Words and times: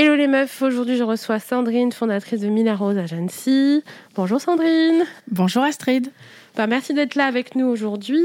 Hello 0.00 0.14
les 0.14 0.28
meufs, 0.28 0.62
aujourd'hui 0.62 0.96
je 0.96 1.02
reçois 1.02 1.40
Sandrine, 1.40 1.90
fondatrice 1.90 2.38
de 2.38 2.46
Mila 2.46 2.76
Rose 2.76 2.96
Agency. 2.96 3.82
Bonjour 4.14 4.40
Sandrine. 4.40 5.02
Bonjour 5.28 5.64
Astrid. 5.64 6.12
Bah, 6.54 6.68
merci 6.68 6.94
d'être 6.94 7.16
là 7.16 7.24
avec 7.26 7.56
nous 7.56 7.66
aujourd'hui. 7.66 8.22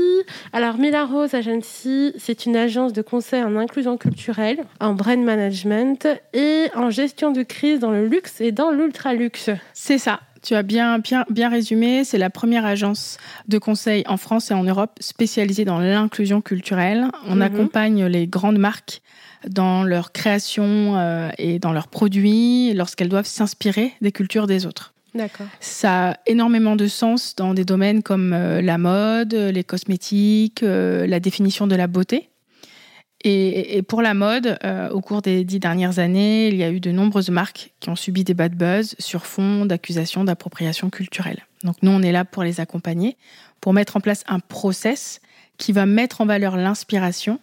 Alors 0.53 0.77
Mila 0.77 1.03
Rose 1.05 1.33
Agency, 1.33 2.13
c'est 2.19 2.45
une 2.45 2.55
agence 2.55 2.93
de 2.93 3.01
conseil 3.01 3.41
en 3.41 3.55
inclusion 3.55 3.97
culturelle, 3.97 4.63
en 4.79 4.93
brand 4.93 5.17
management 5.23 6.07
et 6.33 6.67
en 6.75 6.91
gestion 6.91 7.31
de 7.31 7.41
crise 7.41 7.79
dans 7.79 7.89
le 7.89 8.05
luxe 8.05 8.39
et 8.39 8.51
dans 8.51 8.69
l'ultra 8.69 9.15
luxe. 9.15 9.49
C'est 9.73 9.97
ça. 9.97 10.19
Tu 10.43 10.53
as 10.53 10.61
bien, 10.61 10.99
bien, 10.99 11.25
bien 11.31 11.49
résumé. 11.49 12.03
C'est 12.03 12.19
la 12.19 12.29
première 12.29 12.67
agence 12.67 13.17
de 13.47 13.57
conseil 13.57 14.03
en 14.07 14.17
France 14.17 14.51
et 14.51 14.53
en 14.53 14.63
Europe 14.63 14.91
spécialisée 14.99 15.65
dans 15.65 15.79
l'inclusion 15.79 16.39
culturelle. 16.39 17.07
On 17.27 17.37
Mhm. 17.37 17.41
accompagne 17.41 18.05
les 18.05 18.27
grandes 18.27 18.59
marques 18.59 19.01
dans 19.47 19.83
leur 19.83 20.11
création 20.11 20.97
euh, 20.97 21.29
et 21.37 21.59
dans 21.59 21.73
leurs 21.73 21.87
produits 21.87 22.73
lorsqu'elles 22.73 23.09
doivent 23.09 23.27
s'inspirer 23.27 23.93
des 24.01 24.11
cultures 24.11 24.47
des 24.47 24.65
autres. 24.65 24.93
D'accord. 25.13 25.47
Ça 25.59 26.11
a 26.11 26.17
énormément 26.25 26.75
de 26.75 26.87
sens 26.87 27.35
dans 27.35 27.53
des 27.53 27.65
domaines 27.65 28.01
comme 28.01 28.33
euh, 28.33 28.61
la 28.61 28.77
mode, 28.77 29.33
les 29.33 29.63
cosmétiques, 29.63 30.63
euh, 30.63 31.05
la 31.05 31.19
définition 31.19 31.67
de 31.67 31.75
la 31.75 31.87
beauté. 31.87 32.29
Et, 33.25 33.81
pour 33.83 34.01
la 34.01 34.13
mode, 34.13 34.59
au 34.91 34.99
cours 34.99 35.21
des 35.21 35.45
dix 35.45 35.57
dernières 35.57 35.97
années, 35.97 36.49
il 36.49 36.57
y 36.57 36.63
a 36.63 36.69
eu 36.69 36.81
de 36.81 36.91
nombreuses 36.91 37.29
marques 37.29 37.71
qui 37.79 37.89
ont 37.89 37.95
subi 37.95 38.25
des 38.25 38.33
bad 38.33 38.53
buzz 38.53 38.95
sur 38.99 39.25
fond 39.25 39.65
d'accusations 39.65 40.25
d'appropriation 40.25 40.89
culturelle. 40.89 41.45
Donc 41.63 41.77
nous, 41.83 41.91
on 41.91 42.01
est 42.01 42.11
là 42.11 42.25
pour 42.25 42.43
les 42.43 42.59
accompagner, 42.59 43.15
pour 43.61 43.71
mettre 43.71 43.95
en 43.95 44.01
place 44.01 44.25
un 44.27 44.39
process 44.39 45.21
qui 45.57 45.71
va 45.71 45.85
mettre 45.85 46.19
en 46.19 46.25
valeur 46.25 46.57
l'inspiration 46.57 47.39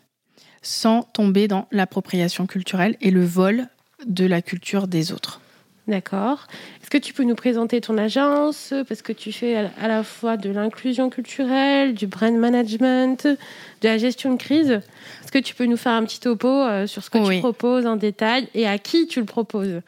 sans 0.63 1.03
tomber 1.03 1.49
dans 1.49 1.67
l'appropriation 1.71 2.47
culturelle 2.47 2.97
et 3.01 3.11
le 3.11 3.25
vol 3.25 3.67
de 4.07 4.25
la 4.27 4.43
culture 4.43 4.87
des 4.89 5.13
autres. 5.13 5.41
D'accord. 5.89 6.47
Est-ce 6.83 6.91
que 6.91 6.99
tu 6.99 7.13
peux 7.13 7.25
nous 7.25 7.35
présenter 7.35 7.81
ton 7.81 7.99
agence? 7.99 8.73
Parce 8.89 9.03
que 9.03 9.13
tu 9.13 9.33
fais 9.33 9.57
à 9.57 9.89
la 9.89 10.05
fois 10.05 10.37
de 10.37 10.49
l'inclusion 10.51 11.11
culturelle, 11.11 11.95
du 11.95 12.07
brand 12.07 12.35
management, 12.37 13.27
de 13.27 13.89
la 13.89 13.99
gestion 13.99 14.33
de 14.35 14.39
crise. 14.39 14.71
Est-ce 14.71 15.33
que 15.33 15.39
tu 15.39 15.55
peux 15.55 15.65
nous 15.67 15.77
faire 15.77 15.93
un 15.93 16.05
petit 16.05 16.21
topo 16.21 16.49
euh, 16.49 16.87
sur 16.87 17.03
ce 17.03 17.11
que 17.11 17.19
Oui. 17.19 17.37
tu 17.37 17.41
proposes 17.41 17.87
en 17.87 17.97
détail 17.97 18.49
et 18.55 18.69
à 18.69 18.79
qui 18.79 19.07
tu 19.09 19.19
le 19.21 19.27
proposes? 19.27 19.81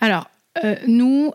Alors, 0.00 0.28
euh, 0.62 0.76
nous, 0.86 1.32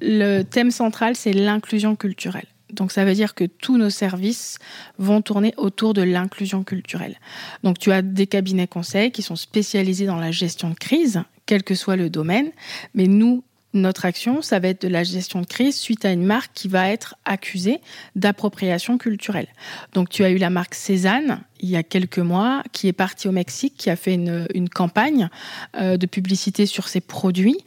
le 0.00 0.42
thème 0.42 0.70
central, 0.70 1.16
c'est 1.16 1.32
l'inclusion 1.32 1.96
culturelle. 1.96 2.46
Donc, 2.72 2.92
ça 2.92 3.04
veut 3.04 3.14
dire 3.14 3.34
que 3.34 3.44
tous 3.44 3.78
nos 3.78 3.90
services 3.90 4.58
vont 4.98 5.22
tourner 5.22 5.54
autour 5.56 5.94
de 5.94 6.02
l'inclusion 6.02 6.64
culturelle. 6.64 7.18
Donc, 7.62 7.78
tu 7.78 7.92
as 7.92 8.02
des 8.02 8.26
cabinets 8.26 8.66
conseils 8.66 9.10
qui 9.10 9.22
sont 9.22 9.36
spécialisés 9.36 10.06
dans 10.06 10.18
la 10.18 10.30
gestion 10.30 10.70
de 10.70 10.74
crise, 10.74 11.22
quel 11.46 11.62
que 11.62 11.74
soit 11.74 11.96
le 11.96 12.10
domaine. 12.10 12.50
Mais 12.94 13.06
nous, 13.06 13.42
notre 13.74 14.04
action, 14.04 14.42
ça 14.42 14.58
va 14.58 14.68
être 14.68 14.82
de 14.82 14.88
la 14.88 15.04
gestion 15.04 15.40
de 15.40 15.46
crise 15.46 15.76
suite 15.76 16.04
à 16.04 16.12
une 16.12 16.24
marque 16.24 16.52
qui 16.54 16.68
va 16.68 16.88
être 16.88 17.16
accusée 17.24 17.80
d'appropriation 18.16 18.98
culturelle. 18.98 19.48
Donc, 19.92 20.08
tu 20.08 20.24
as 20.24 20.30
eu 20.30 20.38
la 20.38 20.50
marque 20.50 20.74
Cézanne 20.74 21.40
il 21.60 21.68
y 21.68 21.76
a 21.76 21.82
quelques 21.82 22.18
mois, 22.18 22.62
qui 22.72 22.88
est 22.88 22.92
partie 22.92 23.28
au 23.28 23.32
Mexique, 23.32 23.74
qui 23.76 23.90
a 23.90 23.96
fait 23.96 24.14
une, 24.14 24.68
campagne 24.68 25.28
euh, 25.76 25.96
de 25.96 26.06
publicité 26.06 26.66
sur 26.66 26.88
ses 26.88 27.00
produits 27.00 27.58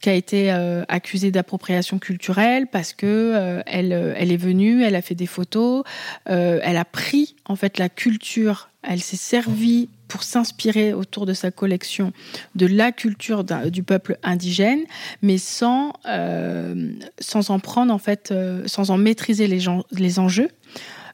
qui 0.00 0.08
a 0.08 0.14
été 0.14 0.52
euh, 0.52 0.84
accusée 0.88 1.30
d'appropriation 1.30 1.98
culturelle 1.98 2.66
parce 2.66 2.92
que 2.92 3.06
euh, 3.06 3.62
elle, 3.66 3.92
est 3.92 4.36
venue, 4.36 4.82
elle 4.82 4.94
a 4.94 5.02
fait 5.02 5.14
des 5.14 5.26
photos, 5.26 5.84
elle 6.26 6.76
a 6.76 6.84
pris 6.84 7.36
en 7.44 7.56
fait 7.56 7.78
la 7.78 7.88
culture, 7.88 8.70
elle 8.82 9.00
s'est 9.00 9.16
servie 9.16 9.88
pour 10.10 10.24
s'inspirer 10.24 10.92
autour 10.92 11.24
de 11.24 11.32
sa 11.32 11.50
collection 11.50 12.12
de 12.56 12.66
la 12.66 12.92
culture 12.92 13.44
du 13.44 13.82
peuple 13.82 14.18
indigène, 14.22 14.80
mais 15.22 15.38
sans 15.38 15.92
euh, 16.06 16.92
en 17.48 17.58
prendre 17.60 17.94
en 17.94 17.98
fait, 17.98 18.30
euh, 18.32 18.64
sans 18.66 18.90
en 18.90 18.98
maîtriser 18.98 19.46
les, 19.46 19.60
gens, 19.60 19.84
les 19.92 20.18
enjeux 20.18 20.50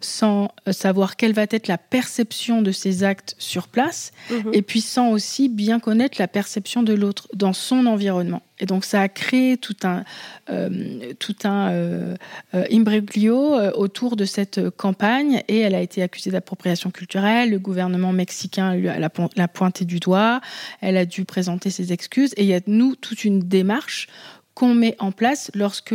sans 0.00 0.50
euh, 0.68 0.72
savoir 0.72 1.16
quelle 1.16 1.32
va 1.32 1.46
être 1.50 1.68
la 1.68 1.78
perception 1.78 2.62
de 2.62 2.72
ces 2.72 3.04
actes 3.04 3.34
sur 3.38 3.68
place, 3.68 4.12
Mhm. 4.30 4.50
et 4.52 4.62
puis 4.62 4.80
sans 4.80 5.10
aussi 5.10 5.48
bien 5.48 5.80
connaître 5.80 6.16
la 6.18 6.28
perception 6.28 6.82
de 6.82 6.92
l'autre 6.92 7.28
dans 7.34 7.52
son 7.52 7.86
environnement. 7.86 8.42
Et 8.58 8.66
donc 8.66 8.84
ça 8.84 9.02
a 9.02 9.08
créé 9.08 9.58
tout 9.58 9.76
un, 9.82 10.04
euh, 10.48 11.12
tout 11.18 11.36
un 11.44 11.68
euh, 11.70 12.14
euh, 12.54 12.64
imbroglio 12.72 13.54
autour 13.74 14.16
de 14.16 14.24
cette 14.24 14.70
campagne, 14.70 15.42
et 15.48 15.58
elle 15.60 15.74
a 15.74 15.82
été 15.82 16.02
accusée 16.02 16.30
d'appropriation 16.30 16.90
culturelle. 16.90 17.50
Le 17.50 17.58
gouvernement 17.58 18.12
mexicain 18.12 18.74
l'a 18.74 19.48
pointé 19.48 19.84
du 19.84 20.00
doigt. 20.00 20.40
Elle 20.80 20.96
a 20.96 21.04
dû 21.04 21.24
présenter 21.24 21.70
ses 21.70 21.92
excuses, 21.92 22.32
et 22.36 22.42
il 22.44 22.48
y 22.48 22.54
a 22.54 22.60
nous 22.66 22.96
toute 22.96 23.24
une 23.24 23.40
démarche 23.40 24.08
qu'on 24.54 24.74
met 24.74 24.96
en 25.00 25.12
place 25.12 25.50
lorsque 25.54 25.94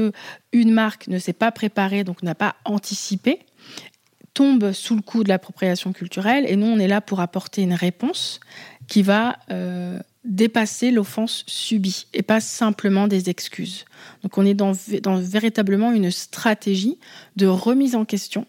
une 0.54 0.72
marque 0.72 1.08
ne 1.08 1.18
s'est 1.18 1.34
pas 1.34 1.52
préparée, 1.52 2.04
donc 2.04 2.22
n'a 2.22 2.36
pas 2.36 2.56
anticipé, 2.64 3.40
tombe 4.34 4.72
sous 4.72 4.96
le 4.96 5.02
coup 5.02 5.24
de 5.24 5.30
l'appropriation 5.30 5.94
culturelle 5.94 6.46
et 6.48 6.56
nous 6.56 6.68
on 6.68 6.80
est 6.80 6.88
là 6.88 7.02
pour 7.02 7.20
apporter 7.20 7.62
une 7.62 7.74
réponse 7.74 8.40
qui 8.88 9.02
va 9.04 9.38
euh, 9.52 10.00
dépasser 10.24 10.92
l'offense 10.92 11.44
subie 11.48 12.08
et 12.14 12.22
pas 12.22 12.40
simplement 12.40 13.08
des 13.08 13.30
excuses. 13.30 13.86
Donc 14.24 14.38
on 14.38 14.46
est 14.46 14.54
dans, 14.54 14.74
véritablement 15.20 15.92
une 15.92 16.12
stratégie 16.12 16.98
de 17.36 17.48
remise 17.48 17.96
en 17.96 18.06
question 18.06 18.46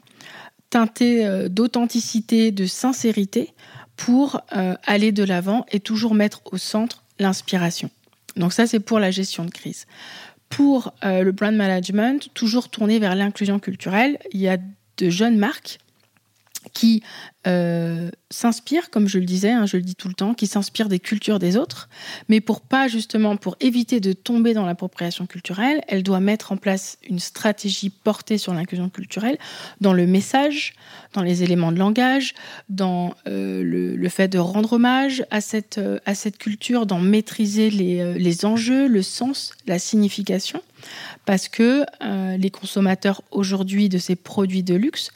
teintée 0.71 1.27
euh, 1.27 1.49
d'authenticité, 1.49 2.51
de 2.51 2.67
sincérité 2.67 3.53
pour 3.97 4.41
euh, 4.57 4.75
aller 4.85 5.13
de 5.13 5.23
l'avant 5.23 5.67
et 5.71 5.81
toujours 5.81 6.15
mettre 6.15 6.41
au 6.53 6.59
centre 6.59 7.03
l'inspiration. 7.19 7.91
Donc 8.37 8.53
ça 8.53 8.67
c'est 8.67 8.81
pour 8.81 8.99
la 8.99 9.11
gestion 9.11 9.45
de 9.45 9.51
crise. 9.51 9.87
Pour 10.49 10.93
le 11.03 11.31
brand 11.31 11.55
management, 11.55 12.29
toujours 12.35 12.69
tourné 12.69 12.99
vers 12.99 13.15
l'inclusion 13.15 13.59
culturelle, 13.59 14.19
il 14.33 14.41
y 14.43 14.49
a 14.49 14.59
de 15.03 15.11
jeunes 15.11 15.37
marques 15.37 15.79
qui 16.73 17.03
euh, 17.47 18.11
s'inspirent, 18.31 18.91
comme 18.91 19.09
je 19.09 19.19
le 19.19 19.25
disais, 19.25 19.51
hein, 19.51 19.67
je 19.67 19.77
le 19.77 19.83
dis 19.83 19.97
tout 19.97 20.09
le 20.09 20.15
temps, 20.15 20.33
qui 20.33 20.47
s'inspirent 20.47 20.89
des 20.89 21.01
cultures 21.01 21.39
des 21.39 21.57
autres, 21.57 21.89
mais 22.29 22.41
pour 22.41 22.61
pas 22.61 22.87
justement 22.87 23.37
pour 23.37 23.57
éviter 23.61 23.99
de 23.99 24.13
tomber 24.13 24.55
dans 24.55 24.65
l'appropriation 24.65 25.27
culturelle, 25.27 25.83
elle 25.89 26.03
doit 26.03 26.21
mettre 26.21 26.53
en 26.53 26.57
place 26.57 26.99
une 27.09 27.19
stratégie 27.19 27.91
portée 27.91 28.39
sur 28.39 28.55
l'inclusion 28.55 28.89
culturelle 28.89 29.39
dans 29.81 29.93
le 29.93 30.07
message, 30.07 30.75
dans 31.15 31.23
les 31.23 31.43
éléments 31.43 31.73
de 31.73 31.79
langage, 31.79 32.35
dans 32.69 33.15
euh, 33.27 33.63
le, 33.63 34.09
fait 34.09 34.29
de 34.29 34.39
rendre 34.39 34.75
hommage 34.75 35.25
à 35.31 35.41
cette 35.41 35.79
euh, 35.79 35.99
à 36.07 36.15
cette 36.15 36.39
culture, 36.39 36.87
d'en 36.87 37.01
maîtriser 37.01 37.71
les, 37.71 38.15
les 38.15 38.45
enjeux, 38.45 38.87
le 38.87 39.03
sens, 39.03 39.53
la 39.67 39.79
signification, 39.79 40.63
parce 41.25 41.49
que 41.49 41.85
les 42.37 42.51
consommateurs 42.51 43.23
aujourd'hui 43.31 43.89
de 43.89 43.99
ces 43.99 44.17
produits 44.17 44.63
de 44.63 44.75
luxe 44.75 45.13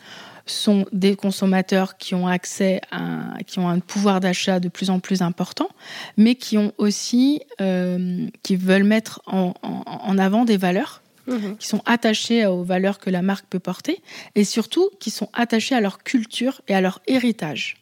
sont 0.46 0.86
des 0.92 1.16
consommateurs 1.16 1.98
qui 1.98 2.14
ont 2.14 2.26
accès 2.26 2.80
à, 2.90 3.38
qui 3.46 3.58
ont 3.58 3.68
un 3.68 3.80
pouvoir 3.80 4.20
d'achat 4.20 4.60
de 4.60 4.68
plus 4.68 4.90
en 4.90 5.00
plus 5.00 5.22
important, 5.22 5.68
mais 6.16 6.34
qui 6.36 6.56
ont 6.56 6.72
aussi, 6.78 7.40
euh, 7.60 8.26
qui 8.42 8.56
veulent 8.56 8.84
mettre 8.84 9.20
en, 9.26 9.54
en, 9.62 9.82
en 9.86 10.18
avant 10.18 10.44
des 10.44 10.56
valeurs 10.56 11.02
mhm. 11.26 11.56
qui 11.58 11.66
sont 11.66 11.82
attachés 11.84 12.46
aux 12.46 12.62
valeurs 12.62 12.98
que 12.98 13.10
la 13.10 13.22
marque 13.22 13.46
peut 13.46 13.58
porter, 13.58 14.00
et 14.34 14.44
surtout 14.44 14.90
qui 15.00 15.10
sont 15.10 15.28
attachés 15.32 15.74
à 15.74 15.80
leur 15.80 16.02
culture 16.02 16.62
et 16.68 16.74
à 16.74 16.80
leur 16.80 17.00
héritage. 17.06 17.76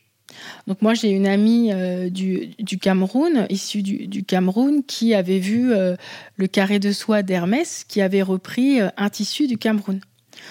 Donc 0.67 0.83
moi 0.83 0.95
j'ai 0.95 1.11
une 1.11 1.27
amie 1.27 1.71
euh, 1.73 2.11
du, 2.11 2.79
Cameroun, 2.81 3.47
issue 3.51 3.83
du, 3.83 4.25
Cameroun, 4.25 4.83
qui 4.85 5.15
avait 5.15 5.39
vu 5.39 5.73
euh, 5.73 5.97
le 6.37 6.47
carré 6.47 6.79
de 6.79 6.93
soie 6.93 7.23
d'Hermès, 7.23 7.85
qui 7.87 8.01
avait 8.01 8.23
repris 8.23 8.81
euh, 8.81 8.89
un 8.97 9.11
tissu 9.11 9.47
du 9.47 9.59
Cameroun. 9.59 10.01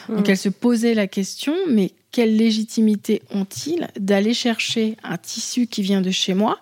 Donc 0.10 0.28
elle 0.30 0.38
se 0.38 0.50
posait 0.50 0.94
la 0.94 1.08
question, 1.08 1.54
mais 1.70 1.92
quelle 2.14 2.38
légitimité 2.38 3.24
ont-ils 3.32 3.90
d'aller 4.00 4.34
chercher 4.34 4.96
un 5.04 5.18
tissu 5.18 5.68
qui 5.68 5.82
vient 5.82 6.00
de 6.00 6.12
chez 6.12 6.36
moi, 6.36 6.60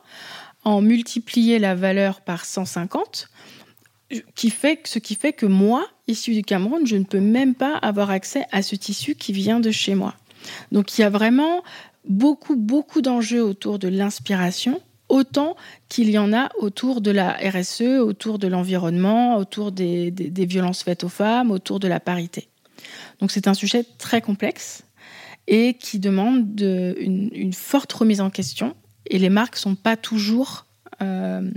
en 0.63 0.81
multiplier 0.81 1.59
la 1.59 1.75
valeur 1.75 2.21
par 2.21 2.45
150 2.45 3.27
qui 4.35 4.49
fait, 4.49 4.81
ce 4.85 4.99
qui 4.99 5.15
fait 5.15 5.33
que 5.33 5.45
moi, 5.45 5.85
issu 6.07 6.33
du 6.33 6.41
Cameroun, 6.41 6.85
je 6.85 6.95
ne 6.95 7.03
peux 7.03 7.19
même 7.19 7.53
pas 7.55 7.75
avoir 7.77 8.09
accès 8.11 8.45
à 8.51 8.61
ce 8.61 8.75
tissu 8.75 9.15
qui 9.15 9.33
vient 9.33 9.59
de 9.59 9.71
chez 9.71 9.95
moi. 9.95 10.15
Donc 10.71 10.97
il 10.97 11.01
y 11.01 11.03
a 11.03 11.09
vraiment 11.09 11.63
beaucoup, 12.07 12.55
beaucoup 12.55 13.01
d'enjeux 13.01 13.43
autour 13.43 13.77
de 13.77 13.87
l'inspiration, 13.87 14.81
autant 15.09 15.55
qu'il 15.89 16.09
y 16.09 16.17
en 16.17 16.33
a 16.33 16.49
autour 16.59 17.01
de 17.01 17.11
la 17.11 17.33
RSE, 17.33 17.99
autour 18.01 18.39
de 18.39 18.47
l'environnement, 18.47 19.37
autour 19.37 19.71
des, 19.71 20.11
violences 20.45 20.83
faites 20.83 21.03
aux 21.03 21.09
femmes, 21.09 21.51
autour 21.51 21.79
de 21.79 21.87
la 21.87 21.99
parité. 21.99 22.47
Donc 23.19 23.31
c'est 23.31 23.47
un 23.47 23.53
sujet 23.53 23.85
très 23.97 24.21
complexe 24.21 24.83
et 25.47 25.73
qui 25.73 25.99
demande 25.99 26.59
une, 26.61 27.53
forte 27.53 27.91
remise 27.93 28.21
en 28.21 28.29
question. 28.29 28.75
Et 29.07 29.19
les 29.19 29.29
marques 29.29 29.55
ne 29.55 29.59
sont 29.59 29.75
pas 29.75 29.97
toujours 29.97 30.65
euh, 31.01 31.49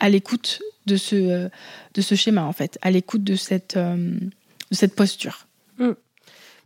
à 0.00 0.08
l'écoute 0.08 0.60
de 0.86 0.96
ce, 0.96 1.48
de 1.94 2.00
ce 2.00 2.14
schéma, 2.14 2.44
en 2.44 2.52
fait, 2.52 2.78
à 2.82 2.90
l'écoute 2.90 3.24
de 3.24 3.36
cette, 3.36 3.76
euh, 3.76 3.96
de 3.96 4.74
cette 4.74 4.94
posture. 4.94 5.46
Mm. 5.78 5.92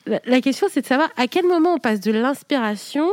La, 0.07 0.41
question, 0.41 0.67
c'est 0.71 0.81
de 0.81 0.87
savoir 0.87 1.11
à 1.17 1.29
quel 1.29 1.47
moment 1.47 1.75
on 1.75 1.79
passe 1.79 2.01
de 2.01 2.11
l'inspiration 2.11 3.09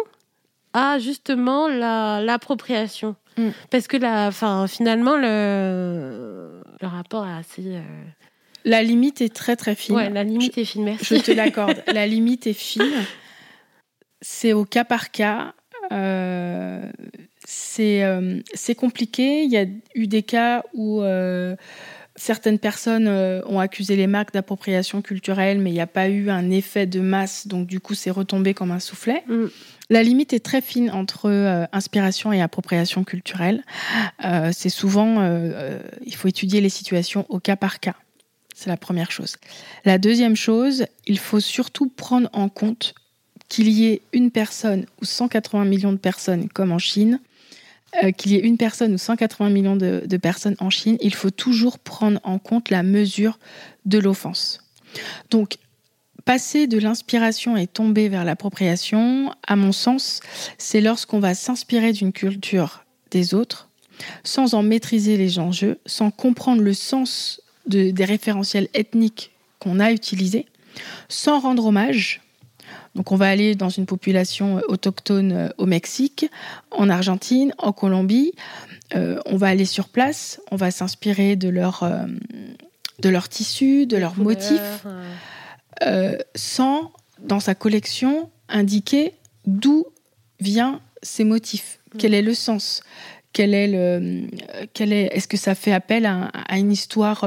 à 0.74 0.98
justement 1.00 1.68
l'appropriation. 1.68 3.16
Mm. 3.38 3.50
Parce 3.70 3.88
que 3.88 3.98
la, 3.98 4.32
finalement, 4.68 5.18
le, 5.18 6.62
le 6.82 6.88
rapport 6.88 7.28
est 7.28 7.38
assez. 7.38 7.64
Euh, 7.66 7.82
la 8.66 8.84
limite 8.84 9.22
est 9.22 9.34
très 9.34 9.56
très 9.56 9.76
fine. 9.76 9.96
Ouais, 9.96 10.10
la 10.10 10.24
limite 10.24 10.58
est 10.58 10.66
fine, 10.66 10.84
merci. 10.84 11.18
Je 11.18 11.22
te 11.22 11.32
l'accorde. 11.32 11.82
la 11.88 12.08
limite 12.08 12.48
est 12.48 12.54
fine. 12.54 12.84
C'est 14.21 14.54
au 14.54 14.66
cas 14.66 14.83
par 14.83 15.12
cas. 15.12 15.54
Euh, 15.92 16.83
euh, 17.80 18.42
c'est 18.54 18.75
compliqué. 18.75 19.44
Il 19.44 19.51
y 19.51 19.57
a 19.57 19.66
eu 19.95 20.07
des 20.07 20.24
cas 20.24 20.63
où 20.74 21.01
euh, 21.01 21.56
certaines 22.16 22.60
personnes 22.60 23.07
ont 23.07 23.60
accusé 23.60 23.95
les 23.95 24.07
marques 24.07 24.33
d'appropriation 24.33 25.01
culturelle, 25.01 25.60
mais 25.60 25.71
il 25.71 25.74
n'y 25.74 25.81
a 25.81 25.88
pas 25.88 26.10
eu 26.10 26.30
un 26.30 26.50
effet 26.51 26.86
de 26.86 27.00
masse, 27.00 27.48
donc 27.48 27.68
du 27.68 27.80
coup 27.80 27.94
c'est 27.94 28.12
retombé 28.12 28.54
comme 28.54 28.71
un 28.71 28.80
soufflet. 28.80 29.24
Mm. 29.27 29.45
La 29.89 30.04
limite 30.04 30.33
est 30.33 30.42
très 30.42 30.62
fine 30.62 30.92
entre 30.92 31.68
inspiration 31.71 32.31
et 32.31 32.42
appropriation 32.42 33.04
culturelle. 33.04 33.63
c'est 34.51 34.69
souvent, 34.69 35.25
il 36.06 36.16
faut 36.16 36.27
étudier 36.27 36.62
les 36.62 36.69
situations 36.69 37.25
au 37.30 37.39
cas 37.39 37.56
par 37.56 37.80
cas. 37.80 37.95
C'est 38.54 38.69
la 38.69 38.77
première 38.77 39.10
chose. 39.10 39.38
La 39.86 39.98
deuxième 39.98 40.36
chose, 40.36 40.86
il 41.07 41.18
faut 41.18 41.39
surtout 41.39 41.88
prendre 41.88 42.30
en 42.33 42.50
compte 42.50 42.94
qu'il 43.50 43.69
y 43.69 43.88
ait 43.88 44.01
une 44.13 44.31
personne 44.31 44.86
ou 45.01 45.06
180 45.06 45.66
millions 45.66 45.92
de 45.92 45.98
personnes 45.98 46.48
comme 46.50 46.72
en 46.72 46.80
Chine 46.80 47.19
euh, 48.04 48.12
qu'il 48.12 48.31
y 48.31 48.36
ait 48.36 48.42
une 48.42 48.57
personne 48.57 48.94
ou 48.94 49.00
180 49.00 49.50
millions 49.50 49.75
de, 49.75 50.18
personnes 50.18 50.56
en 50.60 50.69
Chine, 50.69 50.98
il 51.01 51.16
faut 51.16 51.31
toujours 51.31 51.80
prendre 51.80 52.19
en 52.24 52.38
compte 52.38 52.69
la 52.69 52.84
mesure 52.84 53.40
de 53.86 53.98
l'offense. 53.98 54.63
Donc, 55.31 55.57
passer 56.24 56.68
de 56.68 56.78
l'inspiration 56.78 57.57
et 57.57 57.66
tomber 57.66 58.07
vers 58.07 58.25
l'appropriation, 58.25 59.34
à 59.48 59.56
mon 59.56 59.72
sens, 59.72 60.19
c'est 60.60 60.81
lorsqu'on 60.81 61.19
va 61.19 61.34
s'inspirer 61.34 61.92
d'une 61.92 62.13
culture 62.13 62.84
des 63.10 63.34
autres, 63.34 63.69
sans 64.24 64.54
en 64.54 64.62
maîtriser 64.62 65.18
les 65.18 65.40
enjeux, 65.40 65.80
sans 65.88 66.12
comprendre 66.12 66.62
le 66.62 66.74
sens 66.74 67.42
des 67.66 68.06
référentiels 68.06 68.68
ethniques 68.75 69.31
qu'on 69.57 69.80
a 69.80 69.92
utilisés, 69.92 70.45
sans 71.07 71.40
rendre 71.40 71.66
hommage 71.66 72.22
donc 73.00 73.13
on 73.13 73.16
va 73.16 73.30
aller 73.30 73.56
dans 73.56 73.69
une 73.69 73.86
population 73.86 74.57
euh, 74.57 74.62
autochtone 74.68 75.31
euh, 75.31 75.50
au 75.57 75.66
Mexique, 75.66 76.30
en 76.69 76.90
Argentine, 76.90 77.54
en 77.57 77.72
Colombie. 77.72 78.34
Euh, 78.94 79.22
on 79.25 79.38
va 79.38 79.48
aller 79.48 79.63
sur 79.63 79.88
place, 79.88 80.42
on 80.51 80.57
va 80.57 80.69
s'inspirer 80.69 81.38
de 81.38 81.48
leur, 81.48 81.90
de 83.00 83.10
leur 83.10 83.30
tissu, 83.30 83.86
de 83.86 83.96
leurs 83.96 84.18
motifs, 84.18 84.86
sans, 86.36 86.92
dans 87.19 87.40
sa 87.40 87.56
collection, 87.56 88.30
indiquer 88.50 89.13
d'où 89.45 89.86
viennent 90.42 90.80
ces 91.02 91.24
motifs, 91.24 91.80
mm. 91.94 91.98
quel 92.00 92.13
est 92.13 92.22
le 92.22 92.34
sens, 92.34 92.81
quel 93.31 93.54
est 93.54 93.68
le, 93.68 94.28
quel 94.74 94.92
est, 94.92 95.06
est-ce 95.16 95.30
que 95.30 95.38
ça 95.38 95.56
fait 95.56 95.72
appel 95.72 96.06
à, 96.06 96.57
une 96.57 96.74
histoire 96.74 97.24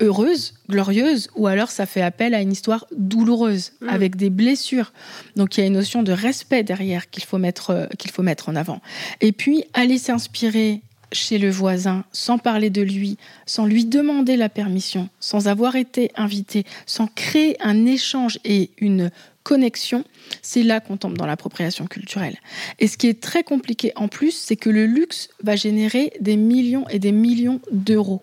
heureuse, 0.00 0.54
glorieuse, 0.68 1.28
ou 1.36 1.46
alors 1.46 1.70
ça 1.70 1.86
fait 1.86 2.02
appel 2.02 2.34
à 2.34 2.40
une 2.40 2.52
histoire 2.52 2.86
douloureuse, 2.96 3.72
mm. 3.80 3.88
avec 3.88 4.16
des 4.16 4.30
blessures. 4.30 4.92
Donc 5.36 5.56
il 5.56 5.60
y 5.60 5.62
a 5.64 5.66
une 5.66 5.74
notion 5.74 6.02
de 6.02 6.12
respect 6.12 6.62
derrière 6.62 7.10
qu'il 7.10 7.24
faut 7.24 7.38
mettre, 7.38 7.70
euh, 7.70 7.86
qu'il 7.98 8.10
faut 8.10 8.22
mettre 8.22 8.48
en 8.48 8.56
avant. 8.56 8.80
Et 9.20 9.32
puis 9.32 9.64
aller 9.74 9.98
s'inspirer 9.98 10.82
chez 11.12 11.38
le 11.38 11.50
voisin 11.50 12.04
sans 12.12 12.38
parler 12.38 12.70
de 12.70 12.82
lui, 12.82 13.18
sans 13.46 13.66
lui 13.66 13.84
demander 13.84 14.36
la 14.36 14.48
permission, 14.48 15.08
sans 15.20 15.46
avoir 15.46 15.76
été 15.76 16.10
invité, 16.16 16.64
sans 16.86 17.06
créer 17.06 17.56
un 17.60 17.86
échange 17.86 18.38
et 18.44 18.70
une 18.78 19.10
connexion, 19.42 20.04
c'est 20.40 20.62
là 20.62 20.80
qu'on 20.80 20.96
tombe 20.96 21.18
dans 21.18 21.26
l'appropriation 21.26 21.86
culturelle. 21.86 22.36
Et 22.78 22.86
ce 22.86 22.96
qui 22.96 23.08
est 23.08 23.20
très 23.20 23.42
compliqué 23.42 23.92
en 23.96 24.08
plus, 24.08 24.32
c'est 24.32 24.56
que 24.56 24.70
le 24.70 24.86
luxe 24.86 25.28
va 25.42 25.56
générer 25.56 26.12
des 26.20 26.36
millions 26.36 26.88
et 26.88 26.98
des 26.98 27.12
millions 27.12 27.60
d'euros. 27.70 28.22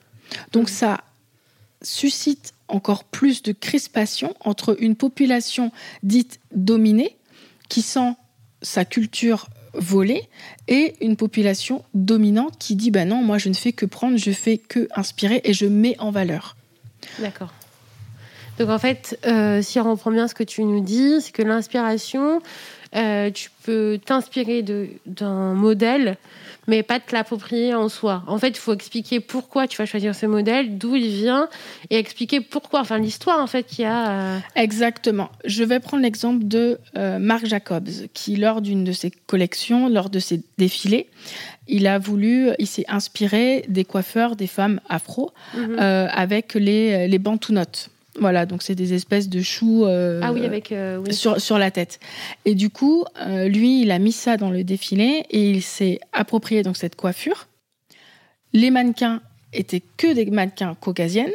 Donc 0.53 0.65
mm. 0.65 0.73
ça 0.73 1.03
suscite 1.81 2.53
encore 2.67 3.03
plus 3.03 3.41
de 3.41 3.51
crispation 3.51 4.35
entre 4.41 4.75
une 4.79 4.95
population 4.95 5.71
dite 6.03 6.39
dominée, 6.53 7.17
qui 7.67 7.81
sent 7.81 8.13
sa 8.61 8.85
culture 8.85 9.47
volée, 9.73 10.27
et 10.67 10.95
une 11.01 11.15
population 11.15 11.83
dominante 11.93 12.57
qui 12.59 12.75
dit 12.75 12.91
ben 12.91 13.07
non, 13.07 13.21
moi 13.21 13.37
je 13.37 13.49
ne 13.49 13.53
fais 13.53 13.71
que 13.71 13.85
prendre, 13.85 14.17
je 14.17 14.31
fais 14.31 14.57
que 14.57 14.87
inspirer 14.95 15.41
et 15.43 15.53
je 15.53 15.65
mets 15.65 15.95
en 15.99 16.11
valeur. 16.11 16.55
D'accord. 17.19 17.53
Donc 18.57 18.69
en 18.69 18.79
fait, 18.79 19.17
euh, 19.25 19.61
si 19.61 19.79
on 19.79 19.89
reprend 19.89 20.11
bien 20.11 20.27
ce 20.27 20.35
que 20.35 20.43
tu 20.43 20.63
nous 20.63 20.81
dis, 20.81 21.21
c'est 21.21 21.31
que 21.31 21.41
l'inspiration, 21.41 22.41
euh, 22.95 23.29
tu 23.31 23.49
peux 23.63 23.99
t'inspirer 24.03 24.63
d'un 25.05 25.53
modèle 25.53 26.17
mais 26.69 26.83
pas 26.83 26.99
te 26.99 27.13
l'approprier 27.13 27.73
en 27.73 27.89
soi. 27.89 28.23
En 28.27 28.37
fait, 28.37 28.49
il 28.49 28.57
faut 28.57 28.73
expliquer 28.73 29.19
pourquoi 29.19 29.67
tu 29.67 29.77
vas 29.77 29.87
choisir 29.87 30.13
ce 30.13 30.27
modèle, 30.27 30.77
d'où 30.77 30.95
il 30.95 31.09
vient, 31.09 31.49
et 31.89 31.97
expliquer 31.97 32.41
pourquoi, 32.41 32.81
enfin 32.81 32.99
l'histoire 32.99 33.39
en 33.39 33.47
fait 33.47 33.63
qu'il 33.63 33.83
y 33.83 33.87
a. 33.87 34.11
Euh. 34.11 34.39
Exactement. 34.55 35.29
Je 35.45 35.63
vais 35.63 35.79
prendre 35.79 36.03
l'exemple 36.03 36.47
de 36.47 36.79
euh, 36.95 37.17
Marc 37.17 37.47
Jacobs, 37.47 37.89
qui 38.13 38.35
lors 38.35 38.61
d'une 38.61 38.83
de 38.83 38.91
ses 38.91 39.09
collections, 39.09 39.89
lors 39.89 40.11
de 40.11 40.19
ses 40.19 40.41
défilés, 40.59 41.07
il 41.67 41.87
a 41.87 41.97
voulu, 41.97 42.49
il 42.59 42.67
s'est 42.67 42.85
inspiré 42.87 43.65
des 43.67 43.83
coiffeurs 43.83 44.35
des 44.35 44.47
femmes 44.47 44.79
afro 44.89 45.31
mhm. 45.55 45.77
euh, 45.79 46.07
avec 46.11 46.53
les, 46.53 47.07
les 47.07 47.19
bantounotes. 47.19 47.89
Voilà, 48.19 48.45
donc 48.45 48.63
c'est 48.63 48.75
des 48.75 48.93
espèces 48.93 49.29
de 49.29 49.41
choux 49.41 49.85
euh, 49.85 50.19
ah 50.23 50.31
oui, 50.31 50.45
avec, 50.45 50.71
euh, 50.71 51.03
Sur, 51.11 51.39
sur, 51.39 51.57
la 51.57 51.71
tête. 51.71 51.99
Et 52.45 52.55
du 52.55 52.69
coup, 52.69 53.05
euh, 53.21 53.47
lui, 53.47 53.81
il 53.81 53.91
a 53.91 53.99
mis 53.99 54.11
ça 54.11 54.37
dans 54.37 54.49
le 54.49 54.63
défilé 54.63 55.25
et 55.29 55.51
il 55.51 55.61
s'est 55.61 55.99
approprié 56.13 56.63
donc 56.63 56.77
cette 56.77 56.95
coiffure. 56.95 57.47
Les 58.53 58.71
mannequins 58.71 59.21
étaient 59.53 59.81
que 59.97 60.13
des 60.13 60.25
mannequins 60.25 60.75
caucasiennes. 60.75 61.31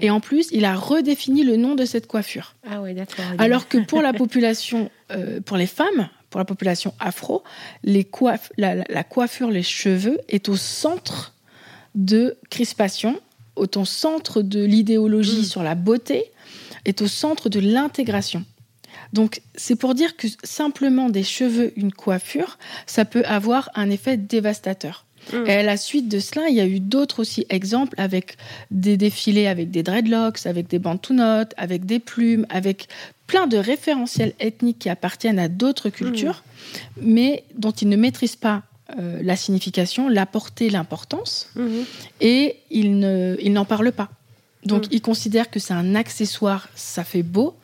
Et 0.00 0.10
en 0.10 0.20
plus, 0.20 0.48
il 0.52 0.64
a 0.64 0.74
redéfini 0.74 1.44
le 1.44 1.56
nom 1.56 1.74
de 1.74 1.84
cette 1.84 2.06
coiffure. 2.06 2.54
Ah 2.68 2.80
d'accord. 2.92 3.24
Alors 3.38 3.68
que 3.68 3.78
pour 3.78 4.02
la 4.02 4.12
population, 4.12 4.90
pour 5.44 5.56
les 5.56 5.66
femmes, 5.66 6.08
pour 6.30 6.38
la 6.38 6.44
population 6.44 6.94
afro, 6.98 7.44
les 7.84 8.08
la 8.56 9.04
coiffure, 9.04 9.50
les 9.50 9.62
cheveux 9.62 10.18
est 10.28 10.48
au 10.48 10.56
centre 10.56 11.34
de 11.94 12.38
crispation 12.50 13.20
au 13.58 13.84
centre 13.84 14.42
de 14.42 14.62
l'idéologie 14.62 15.40
mm. 15.40 15.44
sur 15.44 15.62
la 15.62 15.74
beauté, 15.74 16.24
est 16.84 17.02
au 17.02 17.08
centre 17.08 17.48
de 17.48 17.60
l'intégration. 17.60 18.44
Donc 19.12 19.40
c'est 19.54 19.76
pour 19.76 19.94
dire 19.94 20.16
que 20.16 20.26
simplement 20.44 21.08
des 21.08 21.24
cheveux, 21.24 21.72
une 21.76 21.92
coiffure, 21.92 22.58
ça 22.86 23.04
peut 23.04 23.24
avoir 23.24 23.70
un 23.74 23.90
effet 23.90 24.16
dévastateur. 24.16 25.04
Mm. 25.32 25.46
Et 25.46 25.52
à 25.52 25.62
la 25.62 25.76
suite 25.76 26.08
de 26.08 26.18
cela, 26.18 26.48
il 26.48 26.56
y 26.56 26.60
a 26.60 26.66
eu 26.66 26.80
d'autres 26.80 27.20
aussi 27.20 27.46
exemples 27.48 27.94
avec 27.98 28.36
des 28.70 28.96
défilés 28.96 29.46
avec 29.46 29.70
des 29.70 29.82
dreadlocks, 29.82 30.46
avec 30.46 30.68
des 30.68 30.78
bandes 30.78 31.00
notes, 31.10 31.52
avec 31.56 31.86
des 31.86 31.98
plumes, 31.98 32.46
avec 32.48 32.88
plein 33.26 33.46
de 33.46 33.58
référentiels 33.58 34.32
ethniques 34.40 34.78
qui 34.78 34.88
appartiennent 34.88 35.38
à 35.38 35.48
d'autres 35.48 35.90
cultures, 35.90 36.42
mm. 36.96 37.02
mais 37.02 37.44
dont 37.54 37.72
ils 37.72 37.88
ne 37.88 37.96
maîtrisent 37.96 38.36
pas 38.36 38.62
euh, 38.98 39.20
la 39.22 39.36
signification, 39.36 40.08
la 40.08 40.24
portée, 40.26 40.70
l'importance, 40.70 41.50
mhm. 41.56 41.84
et 42.20 42.56
il 42.70 43.52
n'en 43.52 43.64
parle 43.64 43.92
pas. 43.92 44.08
Donc, 44.64 44.86
Mm. 44.86 44.88
ils 44.92 45.00
considèrent 45.00 45.50
que 45.50 45.60
c'est 45.60 45.74
un 45.74 45.94
accessoire, 45.94 46.68
ça 46.74 47.04
fait 47.04 47.22
beau, 47.22 47.54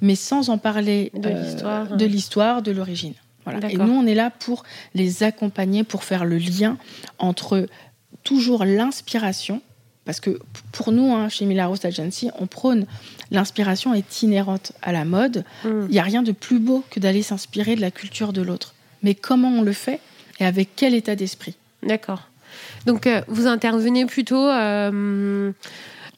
mais 0.00 0.14
sans 0.14 0.50
en 0.50 0.58
parler 0.58 1.10
De 1.14 1.28
euh, 1.28 1.42
l'histoire. 1.42 1.96
de 1.96 2.06
l'histoire, 2.06 2.62
de 2.62 2.70
l'origine. 2.72 3.14
Voilà. 3.44 3.70
Et 3.70 3.76
nous, 3.76 3.92
on 3.92 4.06
est 4.06 4.14
là 4.14 4.30
pour 4.30 4.64
les 4.94 5.22
accompagner, 5.22 5.84
pour 5.84 6.02
faire 6.04 6.24
le 6.24 6.38
lien 6.38 6.78
entre 7.18 7.68
toujours 8.24 8.64
l'inspiration, 8.64 9.62
parce 10.04 10.20
que 10.20 10.38
pour 10.72 10.92
nous, 10.92 11.14
hein, 11.14 11.28
chez 11.28 11.44
Milagros 11.46 11.84
Agency, 11.84 12.30
on 12.38 12.46
prône 12.46 12.86
l'inspiration 13.30 13.94
est 13.94 14.22
inhérente 14.22 14.72
à 14.82 14.92
la 14.92 15.04
mode. 15.04 15.44
Mm. 15.64 15.86
Il 15.88 15.92
n'y 15.92 15.98
a 15.98 16.04
rien 16.04 16.22
de 16.22 16.32
plus 16.32 16.58
beau 16.58 16.84
que 16.90 17.00
d'aller 17.00 17.22
s'inspirer 17.22 17.76
de 17.76 17.80
la 17.80 17.90
culture 17.90 18.32
de 18.32 18.42
l'autre. 18.42 18.74
Mais 19.02 19.14
comment 19.14 19.48
on 19.50 19.62
le 19.62 19.72
fait? 19.72 20.00
Et 20.40 20.44
avec 20.44 20.70
quel 20.76 20.94
état 20.94 21.16
d'esprit 21.16 21.56
D'accord. 21.82 22.28
Donc, 22.86 23.06
euh, 23.06 23.20
vous 23.28 23.46
intervenez 23.46 24.06
plutôt 24.06 24.48
euh, 24.48 25.52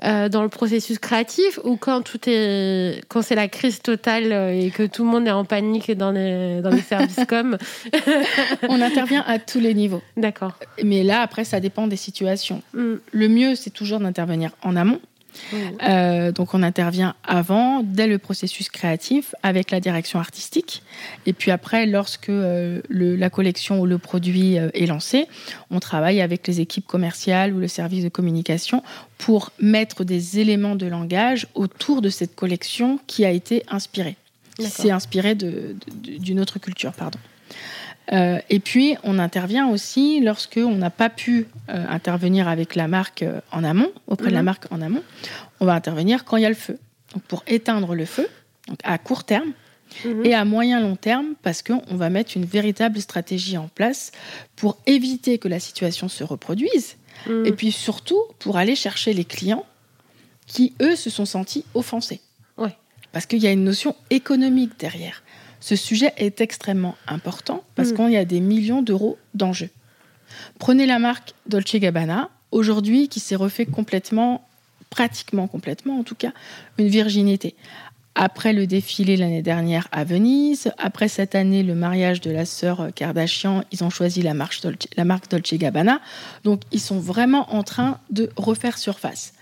euh, 0.04 0.28
dans 0.28 0.42
le 0.42 0.48
processus 0.48 0.98
créatif 0.98 1.58
ou 1.64 1.76
quand 1.76 2.02
tout 2.02 2.20
est, 2.26 3.02
quand 3.08 3.22
c'est 3.22 3.34
la 3.34 3.48
crise 3.48 3.80
totale 3.80 4.32
et 4.54 4.70
que 4.70 4.84
tout 4.86 5.04
le 5.04 5.10
monde 5.10 5.26
est 5.26 5.32
en 5.32 5.44
panique 5.44 5.90
dans 5.92 6.10
les 6.10 6.60
dans 6.60 6.70
les 6.70 6.82
services 6.82 7.20
com? 7.28 7.56
On 8.68 8.80
intervient 8.80 9.24
à 9.26 9.38
tous 9.38 9.60
les 9.60 9.74
niveaux. 9.74 10.02
D'accord. 10.16 10.52
Mais 10.84 11.02
là, 11.02 11.22
après, 11.22 11.44
ça 11.44 11.60
dépend 11.60 11.86
des 11.86 11.96
situations. 11.96 12.62
Mm. 12.74 12.94
Le 13.12 13.28
mieux, 13.28 13.54
c'est 13.54 13.70
toujours 13.70 14.00
d'intervenir 14.00 14.50
en 14.62 14.76
amont. 14.76 15.00
Euh, 15.82 16.32
donc, 16.32 16.54
on 16.54 16.62
intervient 16.62 17.14
avant, 17.24 17.82
dès 17.82 18.06
le 18.06 18.18
processus 18.18 18.68
créatif, 18.68 19.34
avec 19.42 19.70
la 19.70 19.80
direction 19.80 20.18
artistique. 20.18 20.82
Et 21.26 21.32
puis 21.32 21.50
après, 21.50 21.86
lorsque 21.86 22.28
euh, 22.28 22.80
le- 22.88 23.16
la 23.16 23.30
collection 23.30 23.80
ou 23.80 23.86
le 23.86 23.98
produit 23.98 24.58
euh, 24.58 24.70
est 24.74 24.86
lancé, 24.86 25.26
on 25.70 25.80
travaille 25.80 26.20
avec 26.20 26.46
les 26.46 26.60
équipes 26.60 26.86
commerciales 26.86 27.54
ou 27.54 27.58
le 27.60 27.68
service 27.68 28.04
de 28.04 28.08
communication 28.08 28.82
pour 29.18 29.52
mettre 29.60 30.04
des 30.04 30.38
éléments 30.40 30.74
de 30.76 30.86
langage 30.86 31.46
autour 31.54 32.02
de 32.02 32.08
cette 32.10 32.34
collection 32.34 32.98
qui 33.06 33.24
a 33.24 33.30
été 33.30 33.62
inspirée, 33.68 34.16
qui 34.58 34.66
s'est 34.66 34.90
inspirée 34.90 35.34
d'une 35.36 36.40
autre 36.40 36.58
culture, 36.58 36.92
pardon. 36.92 37.18
Euh, 38.12 38.38
et 38.48 38.58
puis, 38.60 38.96
on 39.04 39.18
intervient 39.18 39.68
aussi 39.68 40.20
lorsque 40.20 40.56
on 40.62 40.76
n'a 40.76 40.90
pas 40.90 41.10
pu 41.10 41.46
euh, 41.68 41.84
intervenir 41.88 42.48
avec 42.48 42.74
la 42.74 42.88
marque 42.88 43.22
euh, 43.22 43.40
en 43.52 43.64
amont, 43.64 43.90
auprès 44.06 44.28
de 44.28 44.32
la 44.34 44.38
Mhm. 44.40 44.44
marque 44.46 44.64
en 44.72 44.80
amont. 44.80 45.02
On 45.60 45.66
va 45.66 45.74
intervenir 45.74 46.24
quand 46.24 46.36
il 46.38 46.42
y 46.42 46.46
a 46.46 46.48
le 46.48 46.54
feu. 46.54 46.78
Donc, 47.12 47.22
pour 47.24 47.42
éteindre 47.46 47.94
le 47.94 48.06
feu, 48.06 48.26
donc 48.66 48.78
à 48.84 48.96
court 48.98 49.24
terme 49.24 49.52
Mhm. 50.04 50.24
et 50.24 50.34
à 50.34 50.44
moyen 50.44 50.80
long 50.80 50.96
terme, 50.96 51.34
parce 51.42 51.62
qu'on 51.62 51.82
va 51.96 52.08
mettre 52.10 52.32
une 52.36 52.44
véritable 52.44 53.00
stratégie 53.00 53.56
en 53.58 53.68
place 53.68 54.12
pour 54.56 54.78
éviter 54.86 55.38
que 55.38 55.48
la 55.48 55.60
situation 55.60 56.08
se 56.08 56.24
reproduise. 56.24 56.96
Mm. 57.26 57.46
Et 57.46 57.52
puis 57.52 57.72
surtout 57.72 58.20
pour 58.38 58.56
aller 58.58 58.76
chercher 58.76 59.12
les 59.14 59.24
clients 59.24 59.64
qui, 60.46 60.74
eux, 60.80 60.94
se 60.96 61.10
sont 61.10 61.24
sentis 61.26 61.64
offensés. 61.74 62.20
Ouais. 62.58 62.74
Parce 63.12 63.26
qu'il 63.26 63.38
y 63.42 63.46
a 63.46 63.50
une 63.52 63.64
notion 63.64 63.96
économique 64.10 64.78
derrière. 64.78 65.22
Ce 65.60 65.76
sujet 65.76 66.12
est 66.16 66.40
extrêmement 66.40 66.96
important 67.06 67.64
parce 67.74 67.90
Mm. 67.90 67.96
qu'il 67.96 68.10
y 68.12 68.16
a 68.16 68.24
des 68.24 68.40
millions 68.40 68.82
d'euros 68.82 69.18
d'enjeux. 69.34 69.70
Prenez 70.58 70.86
la 70.86 70.98
marque 70.98 71.34
Dolce 71.46 71.76
Gabbana, 71.76 72.30
aujourd'hui 72.52 73.08
qui 73.08 73.20
s'est 73.20 73.36
refait 73.36 73.66
complètement, 73.66 74.46
pratiquement 74.90 75.48
complètement 75.48 75.98
en 75.98 76.04
tout 76.04 76.14
cas, 76.14 76.32
une 76.78 76.88
virginité. 76.88 77.54
Après 78.14 78.52
le 78.52 78.66
défilé 78.66 79.16
l'année 79.16 79.42
dernière 79.42 79.86
à 79.92 80.02
Venise, 80.02 80.72
après 80.76 81.06
cette 81.08 81.34
année 81.36 81.62
le 81.62 81.74
mariage 81.76 82.20
de 82.20 82.32
la 82.32 82.46
sœur 82.46 82.88
Kardashian, 82.94 83.62
ils 83.70 83.84
ont 83.84 83.90
choisi 83.90 84.22
la 84.22 84.34
marque 84.34 84.60
Dolce, 84.60 84.88
la 84.96 85.04
marque 85.04 85.30
Dolce 85.30 85.54
Gabbana. 85.54 86.00
Donc 86.42 86.62
ils 86.72 86.80
sont 86.80 86.98
vraiment 86.98 87.54
en 87.54 87.62
train 87.62 87.98
de 88.10 88.28
refaire 88.36 88.76
surface. 88.76 89.34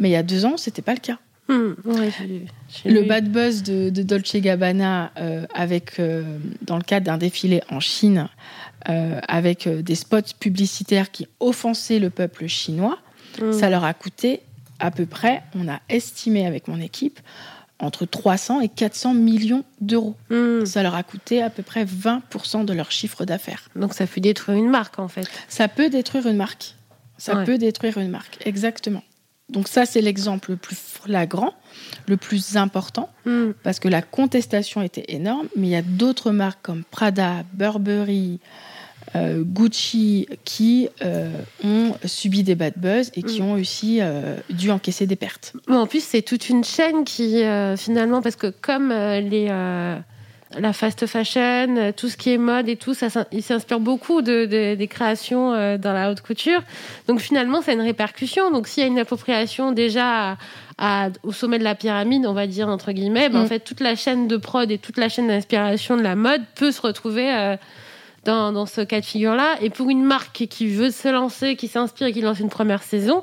Mais 0.00 0.08
il 0.08 0.12
y 0.12 0.16
a 0.16 0.24
deux 0.24 0.44
ans, 0.44 0.56
c'était 0.56 0.82
pas 0.82 0.92
le 0.94 1.00
cas. 1.00 1.18
Mm. 1.48 1.72
Ouais, 1.84 2.10
j'ai 2.18 2.90
Le 2.90 3.02
lu. 3.02 3.06
bad 3.06 3.30
buzz 3.30 3.62
de, 3.62 3.90
de 3.90 4.02
Dolce 4.02 4.36
Gabbana 4.36 5.12
euh, 5.18 5.46
avec, 5.54 5.98
euh, 6.00 6.38
dans 6.62 6.76
le 6.76 6.82
cadre 6.82 7.06
d'un 7.06 7.18
défilé 7.18 7.62
en 7.70 7.78
Chine 7.80 8.28
euh, 8.88 9.20
avec 9.28 9.68
des 9.68 9.94
spots 9.94 10.34
publicitaires 10.40 11.10
qui 11.10 11.28
offensaient 11.40 11.98
le 11.98 12.10
peuple 12.10 12.46
chinois, 12.46 12.98
Mm. 13.40 13.52
ça 13.52 13.68
leur 13.68 13.84
a 13.84 13.92
coûté 13.92 14.40
à 14.78 14.90
peu 14.90 15.04
près, 15.04 15.42
on 15.54 15.68
a 15.68 15.80
estimé 15.90 16.46
avec 16.46 16.68
mon 16.68 16.80
équipe, 16.80 17.20
entre 17.78 18.06
300 18.06 18.62
et 18.62 18.68
400 18.70 19.12
millions 19.12 19.62
d'euros. 19.82 20.16
Mm. 20.30 20.64
Ça 20.64 20.82
leur 20.82 20.94
a 20.94 21.02
coûté 21.02 21.42
à 21.42 21.50
peu 21.50 21.62
près 21.62 21.84
20% 21.84 22.64
de 22.64 22.72
leur 22.72 22.90
chiffre 22.90 23.26
d'affaires. 23.26 23.68
Donc 23.76 23.92
ça 23.92 24.06
fait 24.06 24.22
détruire 24.22 24.56
une 24.56 24.70
marque 24.70 24.98
en 24.98 25.08
fait. 25.08 25.28
Ça 25.48 25.68
peut 25.68 25.90
détruire 25.90 26.26
une 26.26 26.36
marque. 26.38 26.74
Ça 27.18 27.36
Ouais. 27.36 27.44
peut 27.44 27.58
détruire 27.58 27.98
une 27.98 28.08
marque, 28.10 28.38
exactement. 28.46 29.02
Donc 29.48 29.68
ça, 29.68 29.86
c'est 29.86 30.00
l'exemple 30.00 30.50
le 30.52 30.56
plus 30.56 30.76
flagrant, 30.76 31.52
le 32.08 32.16
plus 32.16 32.56
important, 32.56 33.08
Mm. 33.26 33.50
parce 33.62 33.78
que 33.78 33.88
la 33.88 34.02
contestation 34.02 34.82
était 34.82 35.04
énorme, 35.08 35.46
mais 35.56 35.68
il 35.68 35.70
y 35.70 35.76
a 35.76 35.82
d'autres 35.82 36.32
marques 36.32 36.62
comme 36.62 36.82
Prada, 36.90 37.44
Burberry, 37.52 38.40
euh, 39.14 39.44
Gucci 39.44 40.26
qui 40.44 40.88
euh, 41.04 41.30
ont 41.62 41.94
subi 42.04 42.42
des 42.42 42.56
bad 42.56 42.74
buzz 42.76 43.12
et 43.14 43.22
qui 43.22 43.40
Mm. 43.40 43.44
ont 43.44 43.52
aussi 43.52 43.98
euh, 44.00 44.36
dû 44.50 44.72
encaisser 44.72 45.06
des 45.06 45.14
pertes. 45.14 45.52
Mais 45.68 45.76
en 45.76 45.86
plus, 45.86 46.02
c'est 46.02 46.22
toute 46.22 46.48
une 46.48 46.64
chaîne 46.64 47.04
qui, 47.04 47.42
finalement, 47.76 48.22
parce 48.22 48.34
que 48.36 48.48
comme 48.60 48.88
les, 48.90 49.48
la 50.58 50.72
fast 50.72 51.06
fashion, 51.06 51.76
euh, 51.76 51.92
tout 51.92 52.08
ce 52.08 52.16
qui 52.16 52.32
est 52.32 52.38
mode 52.38 52.68
et 52.68 52.76
tout, 52.76 52.94
ça, 52.94 53.08
il 53.32 53.42
s'inspire 53.42 53.80
beaucoup 53.80 54.22
de, 54.22 54.44
de- 54.46 54.74
des 54.76 54.86
créations 54.88 55.52
euh, 55.52 55.76
dans 55.78 55.92
la 55.92 56.10
haute 56.10 56.20
couture. 56.20 56.62
Donc 57.08 57.20
finalement, 57.20 57.62
ça 57.62 57.72
a 57.72 57.74
une 57.74 57.80
répercussion. 57.80 58.50
Donc 58.50 58.68
s'il 58.68 58.82
y 58.82 58.86
a 58.86 58.88
une 58.88 58.98
appropriation 58.98 59.72
déjà 59.72 60.32
à- 60.32 60.36
à- 60.78 61.08
au 61.24 61.32
sommet 61.32 61.58
de 61.58 61.64
la 61.64 61.74
pyramide, 61.74 62.26
on 62.26 62.32
va 62.32 62.46
dire 62.46 62.68
entre 62.68 62.92
guillemets, 62.92 63.28
ben, 63.28 63.40
en 63.40 63.44
Mm. 63.44 63.48
fait, 63.48 63.60
toute 63.60 63.80
la 63.80 63.96
chaîne 63.96 64.28
de 64.28 64.36
prod 64.36 64.70
et 64.70 64.78
toute 64.78 64.98
la 64.98 65.08
chaîne 65.08 65.28
d'inspiration 65.28 65.96
de 65.96 66.02
la 66.02 66.14
mode 66.16 66.42
peut 66.54 66.70
se 66.72 66.80
retrouver. 66.80 67.32
euh, 67.34 67.56
dans, 68.24 68.50
dans 68.50 68.66
ce 68.66 68.80
cas 68.80 68.98
de 68.98 69.04
figure-là. 69.04 69.54
Et 69.62 69.70
pour 69.70 69.88
une 69.88 70.02
marque 70.02 70.46
qui 70.50 70.66
veut 70.68 70.90
se 70.90 71.06
lancer, 71.06 71.54
qui 71.54 71.68
s'inspire 71.68 72.08
et 72.08 72.12
qui 72.12 72.22
lance 72.22 72.40
une 72.40 72.48
première 72.48 72.82
saison, 72.82 73.22